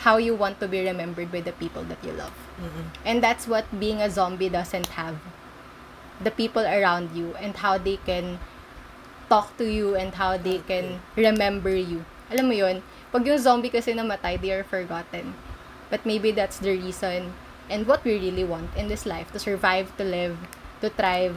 how 0.05 0.17
you 0.17 0.37
want 0.37 0.61
to 0.61 0.67
be 0.69 0.85
remembered 0.85 1.31
by 1.33 1.41
the 1.41 1.51
people 1.57 1.81
that 1.89 1.97
you 2.05 2.13
love. 2.13 2.37
And 3.03 3.23
that's 3.23 3.47
what 3.49 3.65
being 3.81 4.01
a 4.01 4.09
zombie 4.09 4.49
doesn't 4.49 4.93
have. 4.93 5.17
The 6.21 6.29
people 6.29 6.61
around 6.61 7.17
you 7.17 7.33
and 7.41 7.57
how 7.57 7.77
they 7.81 7.97
can 8.05 8.37
talk 9.29 9.57
to 9.57 9.65
you 9.65 9.95
and 9.95 10.13
how 10.13 10.37
they 10.37 10.59
can 10.59 11.01
remember 11.17 11.73
you. 11.73 12.05
Alam 12.29 12.53
mo 12.53 12.53
yun, 12.53 12.83
pag 13.11 13.25
yung 13.25 13.41
zombie 13.41 13.73
kasi 13.73 13.97
namatay, 13.97 14.37
they 14.37 14.53
are 14.53 14.63
forgotten. 14.63 15.33
But 15.89 16.05
maybe 16.05 16.29
that's 16.31 16.59
the 16.61 16.77
reason 16.77 17.33
and 17.69 17.87
what 17.87 18.03
we 18.03 18.15
really 18.15 18.43
want 18.43 18.69
in 18.75 18.87
this 18.87 19.05
life, 19.05 19.31
to 19.33 19.39
survive, 19.39 19.95
to 19.97 20.03
live, 20.03 20.37
to 20.81 20.89
thrive. 20.89 21.35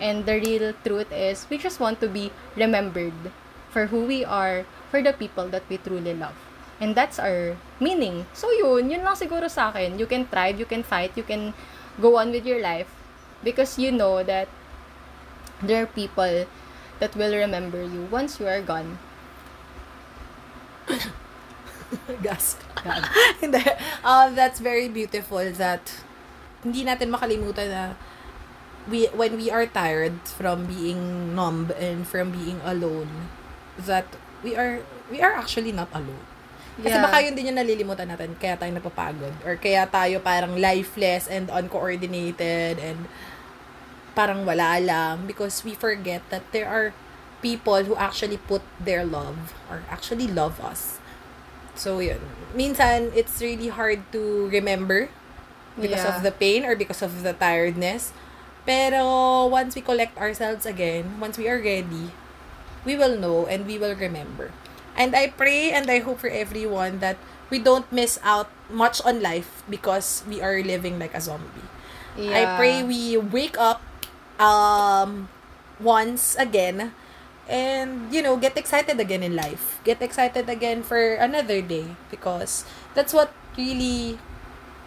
And 0.00 0.24
the 0.24 0.40
real 0.40 0.72
truth 0.84 1.12
is, 1.12 1.46
we 1.50 1.58
just 1.58 1.78
want 1.78 2.00
to 2.00 2.08
be 2.08 2.32
remembered 2.56 3.32
for 3.68 3.86
who 3.86 4.04
we 4.04 4.24
are, 4.24 4.64
for 4.90 5.02
the 5.02 5.12
people 5.12 5.48
that 5.48 5.62
we 5.68 5.76
truly 5.76 6.14
love. 6.14 6.34
And 6.80 6.96
that's 6.96 7.18
our 7.20 7.56
meaning. 7.78 8.24
So 8.32 8.50
yun, 8.50 8.88
yun 8.88 9.04
lang 9.04 9.14
siguro 9.14 9.50
sa 9.52 9.68
akin. 9.68 10.00
You 10.00 10.08
can 10.08 10.24
thrive, 10.24 10.58
you 10.58 10.64
can 10.64 10.82
fight, 10.82 11.12
you 11.14 11.22
can 11.22 11.52
go 12.00 12.16
on 12.16 12.32
with 12.32 12.48
your 12.48 12.64
life 12.64 12.88
because 13.44 13.76
you 13.78 13.92
know 13.92 14.24
that 14.24 14.48
there 15.60 15.84
are 15.84 15.86
people 15.86 16.48
that 16.98 17.12
will 17.16 17.36
remember 17.36 17.84
you 17.84 18.08
once 18.08 18.40
you 18.40 18.48
are 18.48 18.64
gone. 18.64 18.96
Gas. 22.24 22.56
God. 22.80 23.04
Hindi. 23.40 23.60
Um, 24.04 24.34
that's 24.34 24.60
very 24.60 24.88
beautiful 24.88 25.44
that 25.60 25.84
hindi 26.60 26.84
natin 26.84 27.08
makalimutan 27.08 27.68
na 27.72 27.82
we 28.88 29.06
when 29.12 29.36
we 29.36 29.50
are 29.50 29.66
tired 29.66 30.16
from 30.24 30.64
being 30.66 31.34
numb 31.36 31.68
and 31.76 32.06
from 32.08 32.32
being 32.32 32.60
alone 32.64 33.28
that 33.76 34.06
we 34.44 34.56
are 34.56 34.80
we 35.12 35.20
are 35.20 35.34
actually 35.36 35.72
not 35.72 35.88
alone. 35.92 36.24
Kasi 36.80 36.96
Yeah. 36.96 37.04
baka 37.04 37.16
yun 37.20 37.36
din 37.36 37.52
yung 37.52 37.58
nalilimutan 37.60 38.08
natin, 38.08 38.32
kaya 38.40 38.56
tayo 38.56 38.72
napapagod. 38.72 39.36
Or 39.44 39.52
kaya 39.60 39.84
tayo 39.84 40.16
parang 40.24 40.56
lifeless 40.56 41.28
and 41.28 41.52
uncoordinated 41.52 42.80
and 42.80 43.04
parang 44.16 44.42
wala 44.48 44.80
lang 44.80 45.26
because 45.26 45.62
we 45.62 45.74
forget 45.76 46.22
that 46.32 46.42
there 46.50 46.66
are 46.66 46.92
people 47.40 47.84
who 47.84 47.94
actually 47.96 48.36
put 48.36 48.60
their 48.80 49.04
love 49.04 49.52
or 49.70 49.84
actually 49.88 50.26
love 50.28 50.60
us. 50.60 50.98
So 51.76 52.00
yun. 52.00 52.20
Minsan, 52.56 53.12
it's 53.14 53.40
really 53.40 53.68
hard 53.68 54.02
to 54.12 54.48
remember 54.50 55.08
because 55.78 56.04
Yeah. 56.04 56.12
of 56.16 56.24
the 56.26 56.32
pain 56.34 56.64
or 56.66 56.74
because 56.76 57.00
of 57.00 57.22
the 57.22 57.32
tiredness. 57.32 58.12
Pero 58.66 59.46
once 59.46 59.74
we 59.74 59.82
collect 59.82 60.16
ourselves 60.18 60.66
again, 60.66 61.18
once 61.20 61.38
we 61.38 61.48
are 61.48 61.58
ready, 61.58 62.12
we 62.84 62.96
will 62.96 63.16
know 63.18 63.46
and 63.46 63.66
we 63.66 63.78
will 63.78 63.94
remember. 63.94 64.52
And 64.96 65.14
I 65.16 65.28
pray 65.28 65.70
and 65.72 65.90
I 65.90 66.00
hope 66.00 66.20
for 66.20 66.28
everyone 66.30 67.00
that 67.00 67.16
we 67.50 67.58
don't 67.58 67.90
miss 67.92 68.18
out 68.22 68.50
much 68.70 69.00
on 69.04 69.22
life 69.22 69.62
because 69.68 70.22
we 70.28 70.40
are 70.42 70.60
living 70.62 70.98
like 70.98 71.14
a 71.14 71.20
zombie. 71.20 71.66
I 72.30 72.46
pray 72.46 72.82
we 72.82 73.16
wake 73.16 73.58
up 73.58 73.82
um 74.38 75.28
once 75.80 76.36
again 76.38 76.92
and 77.48 78.12
you 78.12 78.22
know 78.22 78.36
get 78.36 78.56
excited 78.56 79.00
again 79.00 79.22
in 79.22 79.34
life. 79.36 79.80
Get 79.84 80.02
excited 80.02 80.48
again 80.48 80.82
for 80.82 81.14
another 81.16 81.60
day 81.62 81.96
because 82.10 82.64
that's 82.94 83.12
what 83.12 83.32
really 83.56 84.18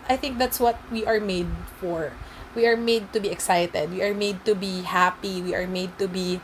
I 0.10 0.18
think 0.18 0.38
that's 0.38 0.60
what 0.60 0.80
we 0.92 1.06
are 1.06 1.20
made 1.20 1.50
for. 1.80 2.14
We 2.54 2.70
are 2.70 2.78
made 2.78 3.12
to 3.14 3.20
be 3.20 3.30
excited. 3.30 3.90
We 3.90 4.02
are 4.06 4.14
made 4.14 4.46
to 4.46 4.54
be 4.54 4.86
happy. 4.86 5.42
We 5.42 5.56
are 5.58 5.66
made 5.66 5.98
to 5.98 6.08
be 6.08 6.40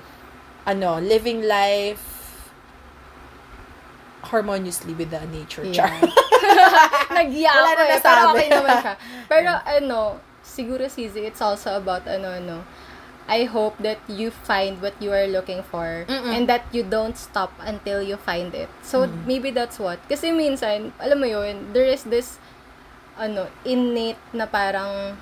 ano, 0.66 1.00
living 1.00 1.46
life 1.46 2.20
harmoniously 4.22 4.94
with 4.94 5.12
the 5.12 5.26
nature. 5.30 5.64
Yeah. 5.64 5.90
Char. 5.90 5.94
Nag-iya 7.18 7.52
Wala 7.56 7.72
na 7.78 7.84
eh, 7.88 8.00
pero 8.02 8.22
okay 8.34 8.48
naman 8.50 8.76
siya. 8.82 8.94
Pero 9.32 9.52
ano, 9.54 10.00
siguro 10.42 10.90
Sisi, 10.90 11.26
it's 11.26 11.42
also 11.42 11.78
about 11.78 12.06
ano, 12.10 12.34
ano, 12.34 12.58
I 13.30 13.46
hope 13.46 13.78
that 13.86 14.02
you 14.10 14.34
find 14.34 14.82
what 14.82 14.98
you 14.98 15.14
are 15.14 15.30
looking 15.30 15.62
for 15.62 16.10
Mm-mm. 16.10 16.34
and 16.34 16.50
that 16.50 16.66
you 16.74 16.82
don't 16.82 17.14
stop 17.14 17.54
until 17.62 18.02
you 18.02 18.18
find 18.18 18.58
it. 18.58 18.70
So, 18.82 19.06
maybe 19.30 19.54
that's 19.54 19.78
what. 19.78 20.02
Kasi 20.10 20.34
minsan, 20.34 20.98
alam 20.98 21.22
mo 21.22 21.30
yun, 21.30 21.70
there 21.70 21.86
is 21.86 22.10
this 22.10 22.42
ano, 23.22 23.46
innate 23.62 24.18
na 24.34 24.50
parang 24.50 25.14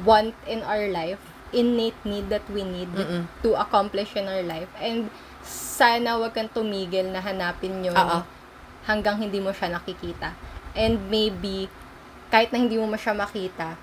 want 0.00 0.32
in 0.48 0.64
our 0.64 0.88
life, 0.88 1.20
innate 1.52 1.98
need 2.04 2.32
that 2.32 2.42
we 2.48 2.64
need 2.64 2.88
Mm-mm. 2.96 3.28
to 3.44 3.52
accomplish 3.60 4.16
in 4.16 4.24
our 4.24 4.42
life. 4.42 4.68
And 4.80 5.12
sana 5.44 6.16
wag 6.16 6.32
kang 6.32 6.48
tumigil 6.48 7.12
na 7.12 7.20
hanapin 7.20 7.84
yun 7.84 7.92
Oo. 7.92 8.24
hanggang 8.88 9.20
hindi 9.20 9.38
mo 9.38 9.52
siya 9.52 9.76
nakikita. 9.76 10.32
And 10.72 11.12
maybe, 11.12 11.68
kahit 12.32 12.50
na 12.50 12.64
hindi 12.64 12.80
mo 12.80 12.88
siya 12.96 13.12
makita, 13.12 13.76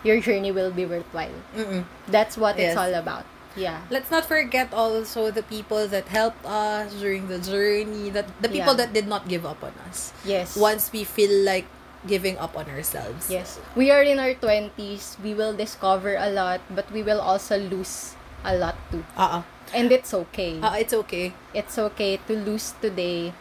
your 0.00 0.16
journey 0.24 0.48
will 0.48 0.72
be 0.72 0.88
worthwhile. 0.88 1.36
Mm-mm. 1.52 1.84
That's 2.08 2.40
what 2.40 2.56
Yes. 2.56 2.72
it's 2.72 2.78
all 2.80 2.94
about. 2.96 3.28
Yeah. 3.58 3.82
Let's 3.90 4.08
not 4.14 4.24
forget 4.24 4.72
also 4.72 5.28
the 5.34 5.42
people 5.42 5.84
that 5.90 6.06
helped 6.08 6.46
us 6.46 6.94
during 6.96 7.26
the 7.28 7.36
journey, 7.42 8.08
that 8.14 8.30
the 8.40 8.48
people 8.48 8.78
Yeah. 8.78 8.86
that 8.86 8.90
did 8.94 9.10
not 9.10 9.26
give 9.28 9.44
up 9.44 9.60
on 9.60 9.74
us. 9.90 10.14
Yes. 10.24 10.56
Once 10.56 10.88
we 10.94 11.02
feel 11.04 11.44
like 11.44 11.66
giving 12.06 12.38
up 12.38 12.56
on 12.56 12.66
ourselves. 12.70 13.28
Yes. 13.30 13.60
We 13.76 13.90
are 13.90 14.02
in 14.02 14.18
our 14.18 14.32
20s. 14.34 15.20
We 15.22 15.34
will 15.34 15.52
discover 15.52 16.16
a 16.16 16.30
lot, 16.30 16.60
but 16.70 16.90
we 16.92 17.02
will 17.02 17.20
also 17.20 17.58
lose 17.58 18.16
a 18.44 18.56
lot 18.56 18.76
too. 18.90 19.04
Uh-uh. 19.16 19.42
And 19.74 19.92
it's 19.92 20.12
okay. 20.14 20.58
Uh, 20.60 20.74
it's 20.80 20.92
okay. 21.06 21.32
It's 21.54 21.78
okay 21.78 22.18
to 22.26 22.32
lose 22.34 22.74
today 22.80 23.32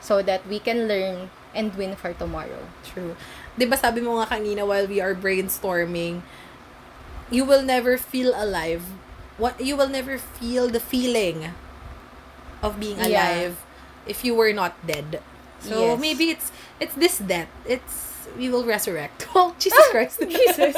so 0.00 0.22
that 0.22 0.46
we 0.48 0.58
can 0.58 0.88
learn 0.88 1.30
and 1.54 1.74
win 1.76 1.94
for 1.94 2.14
tomorrow. 2.14 2.66
True. 2.82 3.14
'Di 3.58 3.66
ba 3.68 3.76
sabi 3.76 4.00
mo 4.00 4.18
nga 4.22 4.26
kanina 4.38 4.64
while 4.64 4.86
we 4.88 4.98
are 4.98 5.12
brainstorming, 5.14 6.22
you 7.28 7.44
will 7.44 7.62
never 7.62 7.98
feel 8.00 8.32
alive. 8.34 8.82
What 9.36 9.60
you 9.60 9.76
will 9.76 9.90
never 9.90 10.16
feel 10.18 10.66
the 10.72 10.82
feeling 10.82 11.52
of 12.64 12.80
being 12.80 12.98
Yeah. 12.98 13.06
alive 13.08 13.54
if 14.08 14.24
you 14.24 14.34
were 14.34 14.52
not 14.52 14.74
dead. 14.84 15.20
So 15.60 15.94
Yes. 15.94 16.00
maybe 16.00 16.24
it's 16.32 16.48
it's 16.78 16.96
this 16.96 17.18
death. 17.18 17.48
It's 17.64 18.08
we 18.38 18.48
will 18.48 18.64
resurrect. 18.64 19.26
Oh, 19.34 19.54
Jesus 19.62 19.80
Christ. 19.94 20.20
Jesus. 20.22 20.76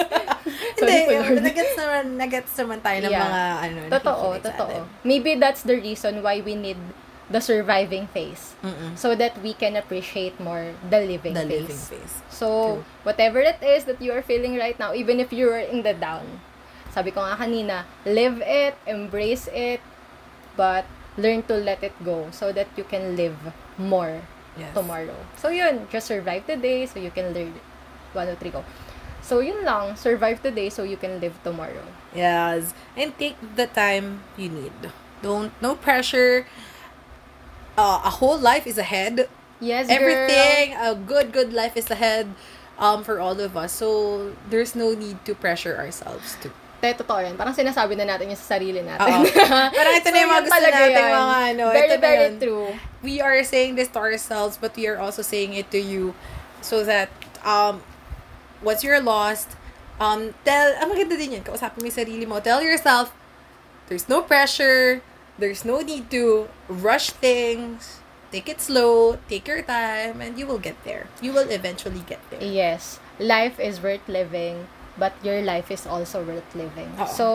Hindi, 0.78 0.99
nagets 1.41 1.74
naman, 1.76 2.05
nagets 2.16 2.53
naman 2.57 2.78
tayo 2.80 2.99
ng 3.05 3.12
Yeah. 3.12 3.22
mga, 3.22 3.43
ano, 3.61 3.78
Totoo, 3.93 4.26
totoo. 4.41 4.68
atin. 4.68 4.83
Maybe 5.05 5.37
that's 5.37 5.62
the 5.62 5.76
reason 5.76 6.22
why 6.22 6.41
we 6.41 6.55
need 6.55 6.78
the 7.33 7.41
surviving 7.41 8.07
phase. 8.12 8.57
Mm-mm. 8.61 8.97
So 8.97 9.14
that 9.16 9.37
we 9.41 9.53
can 9.55 9.76
appreciate 9.76 10.37
more 10.41 10.72
the 10.89 11.01
living 11.01 11.33
The 11.33 11.45
phase. 11.45 11.64
living 11.68 11.83
phase. 11.97 12.14
So, 12.28 12.47
True. 12.49 12.85
whatever 13.05 13.41
it 13.41 13.61
is 13.62 13.85
that 13.89 14.01
you 14.01 14.12
are 14.12 14.20
feeling 14.22 14.57
right 14.57 14.76
now, 14.76 14.93
even 14.93 15.20
if 15.20 15.33
you're 15.33 15.61
in 15.61 15.80
the 15.83 15.95
down, 15.95 16.41
sabi 16.93 17.09
ko 17.11 17.24
nga 17.24 17.37
kanina, 17.37 17.89
live 18.05 18.41
it, 18.45 18.76
embrace 18.85 19.49
it, 19.49 19.80
but 20.57 20.85
learn 21.16 21.41
to 21.45 21.57
let 21.57 21.80
it 21.85 21.93
go 22.05 22.28
so 22.33 22.53
that 22.53 22.68
you 22.76 22.85
can 22.85 23.16
live 23.16 23.37
more 23.76 24.20
Yes. 24.59 24.74
tomorrow. 24.74 25.16
So, 25.36 25.48
yun, 25.48 25.88
just 25.90 26.07
survive 26.07 26.46
today 26.46 26.86
so 26.86 27.00
you 27.00 27.11
can 27.11 27.32
learn. 27.32 27.55
One, 28.12 28.28
two, 28.28 28.36
three, 28.36 28.50
go. 28.50 28.64
So, 29.22 29.40
yun 29.40 29.64
lang, 29.64 29.96
survive 29.96 30.42
today 30.42 30.68
so 30.68 30.82
you 30.82 30.96
can 30.96 31.20
live 31.20 31.32
tomorrow. 31.42 31.86
Yes. 32.14 32.74
And 32.96 33.16
take 33.16 33.36
the 33.57 33.66
time 33.66 34.20
you 34.36 34.48
need. 34.48 34.92
Don't, 35.22 35.53
no 35.62 35.74
pressure. 35.74 36.46
Uh, 37.78 38.03
a 38.05 38.11
whole 38.11 38.36
life 38.38 38.66
is 38.66 38.76
ahead. 38.76 39.28
Yes, 39.61 39.88
girl. 39.88 39.96
Everything, 39.96 40.76
a 40.76 40.94
good, 40.94 41.32
good 41.32 41.53
life 41.53 41.76
is 41.76 41.90
ahead 41.90 42.34
um, 42.78 43.05
for 43.05 43.20
all 43.20 43.40
of 43.40 43.57
us. 43.57 43.72
So, 43.72 44.36
there's 44.50 44.74
no 44.74 44.92
need 44.92 45.24
to 45.24 45.34
pressure 45.34 45.76
ourselves 45.76 46.36
to. 46.42 46.50
Te, 46.83 46.91
totoo 46.99 47.22
yan. 47.22 47.39
Parang 47.39 47.55
sinasabi 47.55 47.95
na 47.95 48.03
natin 48.03 48.26
yung 48.26 48.41
sa 48.43 48.59
sarili 48.59 48.83
natin. 48.83 49.07
Oo. 49.07 49.22
Parang 49.78 49.95
ito 49.95 50.09
na 50.11 50.18
yung 50.18 50.33
mga 50.35 50.43
yun 50.43 50.47
gusto 50.51 50.59
nating 50.66 50.91
yan. 50.99 51.14
mga 51.14 51.39
ano, 51.55 51.64
Very, 51.70 51.87
ito 51.87 51.97
very 52.03 52.26
yun. 52.26 52.35
true. 52.43 52.68
we 53.07 53.22
are 53.22 53.39
saying 53.47 53.78
this 53.78 53.87
to 53.87 54.03
ourselves, 54.03 54.59
but 54.59 54.74
we 54.74 54.91
are 54.91 54.99
also 54.99 55.22
saying 55.22 55.55
it 55.55 55.70
to 55.70 55.78
you 55.78 56.11
so 56.59 56.83
that 56.83 57.07
um, 57.47 57.87
once 58.66 58.83
you're 58.83 58.99
lost, 58.99 59.55
um, 60.03 60.35
tell, 60.43 60.74
ah, 60.83 60.87
maganda 60.91 61.14
din 61.14 61.39
yun, 61.39 61.43
kausapin 61.47 61.83
mo 61.83 61.87
yung 61.87 61.95
sarili 61.95 62.26
mo. 62.26 62.43
Tell 62.43 62.59
yourself, 62.59 63.14
there's 63.87 64.11
no 64.11 64.18
pressure, 64.22 65.03
there's 65.39 65.62
no 65.62 65.87
need 65.87 66.11
to 66.11 66.51
rush 66.66 67.11
things, 67.14 68.03
take 68.35 68.51
it 68.51 68.59
slow, 68.59 69.22
take 69.30 69.47
your 69.47 69.62
time, 69.62 70.18
and 70.18 70.35
you 70.35 70.47
will 70.51 70.59
get 70.59 70.78
there. 70.83 71.07
You 71.22 71.30
will 71.30 71.47
eventually 71.47 72.03
get 72.11 72.18
there. 72.30 72.43
Yes. 72.43 72.99
Life 73.22 73.62
is 73.62 73.78
worth 73.78 74.03
living, 74.11 74.66
but 74.99 75.12
your 75.24 75.40
life 75.43 75.70
is 75.70 75.86
also 75.86 76.20
worth 76.24 76.47
living. 76.55 76.88
Oo. 77.01 77.09
So, 77.09 77.26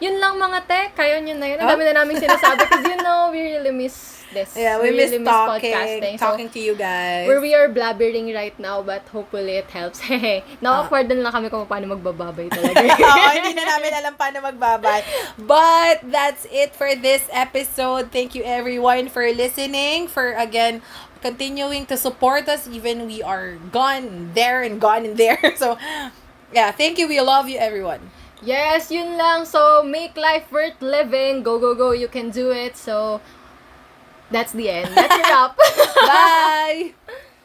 yun 0.00 0.20
lang 0.20 0.36
mga 0.36 0.58
te. 0.68 0.80
Kaya 0.92 1.20
nyo 1.20 1.34
na 1.36 1.46
yun. 1.48 1.58
Ang 1.60 1.68
dami 1.72 1.82
na 1.88 2.04
namin 2.04 2.20
sinasabi 2.20 2.68
because 2.68 2.84
you 2.84 2.98
know, 3.00 3.32
we 3.32 3.40
really 3.56 3.72
miss 3.72 4.18
this. 4.32 4.56
Yeah, 4.56 4.80
we, 4.80 4.92
miss 4.92 5.10
really 5.10 5.24
talking, 5.24 5.72
podcasting. 5.72 6.16
talking 6.18 6.48
so, 6.48 6.54
to 6.54 6.60
you 6.60 6.74
guys. 6.76 7.24
where 7.26 7.40
we 7.40 7.54
are 7.54 7.68
blabbering 7.68 8.28
right 8.34 8.56
now, 8.60 8.82
but 8.82 9.08
hopefully 9.08 9.56
it 9.56 9.70
helps. 9.70 10.00
Na-awkward 10.62 11.08
na 11.08 11.28
lang 11.28 11.32
kami 11.32 11.46
kung 11.48 11.64
paano 11.64 11.96
magbababay 11.96 12.52
talaga. 12.56 12.84
Oo, 12.84 13.28
hindi 13.32 13.52
na 13.56 13.64
namin 13.64 13.90
alam 13.96 14.14
paano 14.16 14.38
magbabay. 14.44 15.00
But 15.40 16.04
that's 16.12 16.44
it 16.52 16.76
for 16.76 16.92
this 16.92 17.24
episode. 17.32 18.12
Thank 18.12 18.36
you 18.36 18.44
everyone 18.44 19.08
for 19.08 19.24
listening, 19.32 20.08
for 20.08 20.36
again 20.36 20.84
continuing 21.18 21.82
to 21.82 21.96
support 21.98 22.46
us 22.46 22.70
even 22.70 23.06
we 23.10 23.18
are 23.22 23.58
gone 23.74 24.30
there 24.34 24.62
and 24.62 24.80
gone 24.80 25.04
in 25.04 25.14
there. 25.16 25.40
So 25.58 25.74
yeah, 26.52 26.70
thank 26.72 26.98
you. 26.98 27.08
We 27.08 27.20
love 27.20 27.48
you 27.48 27.58
everyone. 27.58 28.10
yes, 28.42 28.90
yun 28.90 29.16
lang. 29.18 29.44
So, 29.44 29.82
make 29.82 30.16
life 30.16 30.50
worth 30.52 30.80
living. 30.80 31.42
Go, 31.42 31.58
go, 31.58 31.74
go. 31.74 31.90
You 31.92 32.08
can 32.08 32.30
do 32.30 32.50
it. 32.50 32.76
So, 32.76 33.20
that's 34.30 34.52
the 34.52 34.70
end. 34.70 34.94
That's 34.94 35.14
a 35.14 35.22
wrap. 35.22 35.56
Bye. 36.06 36.94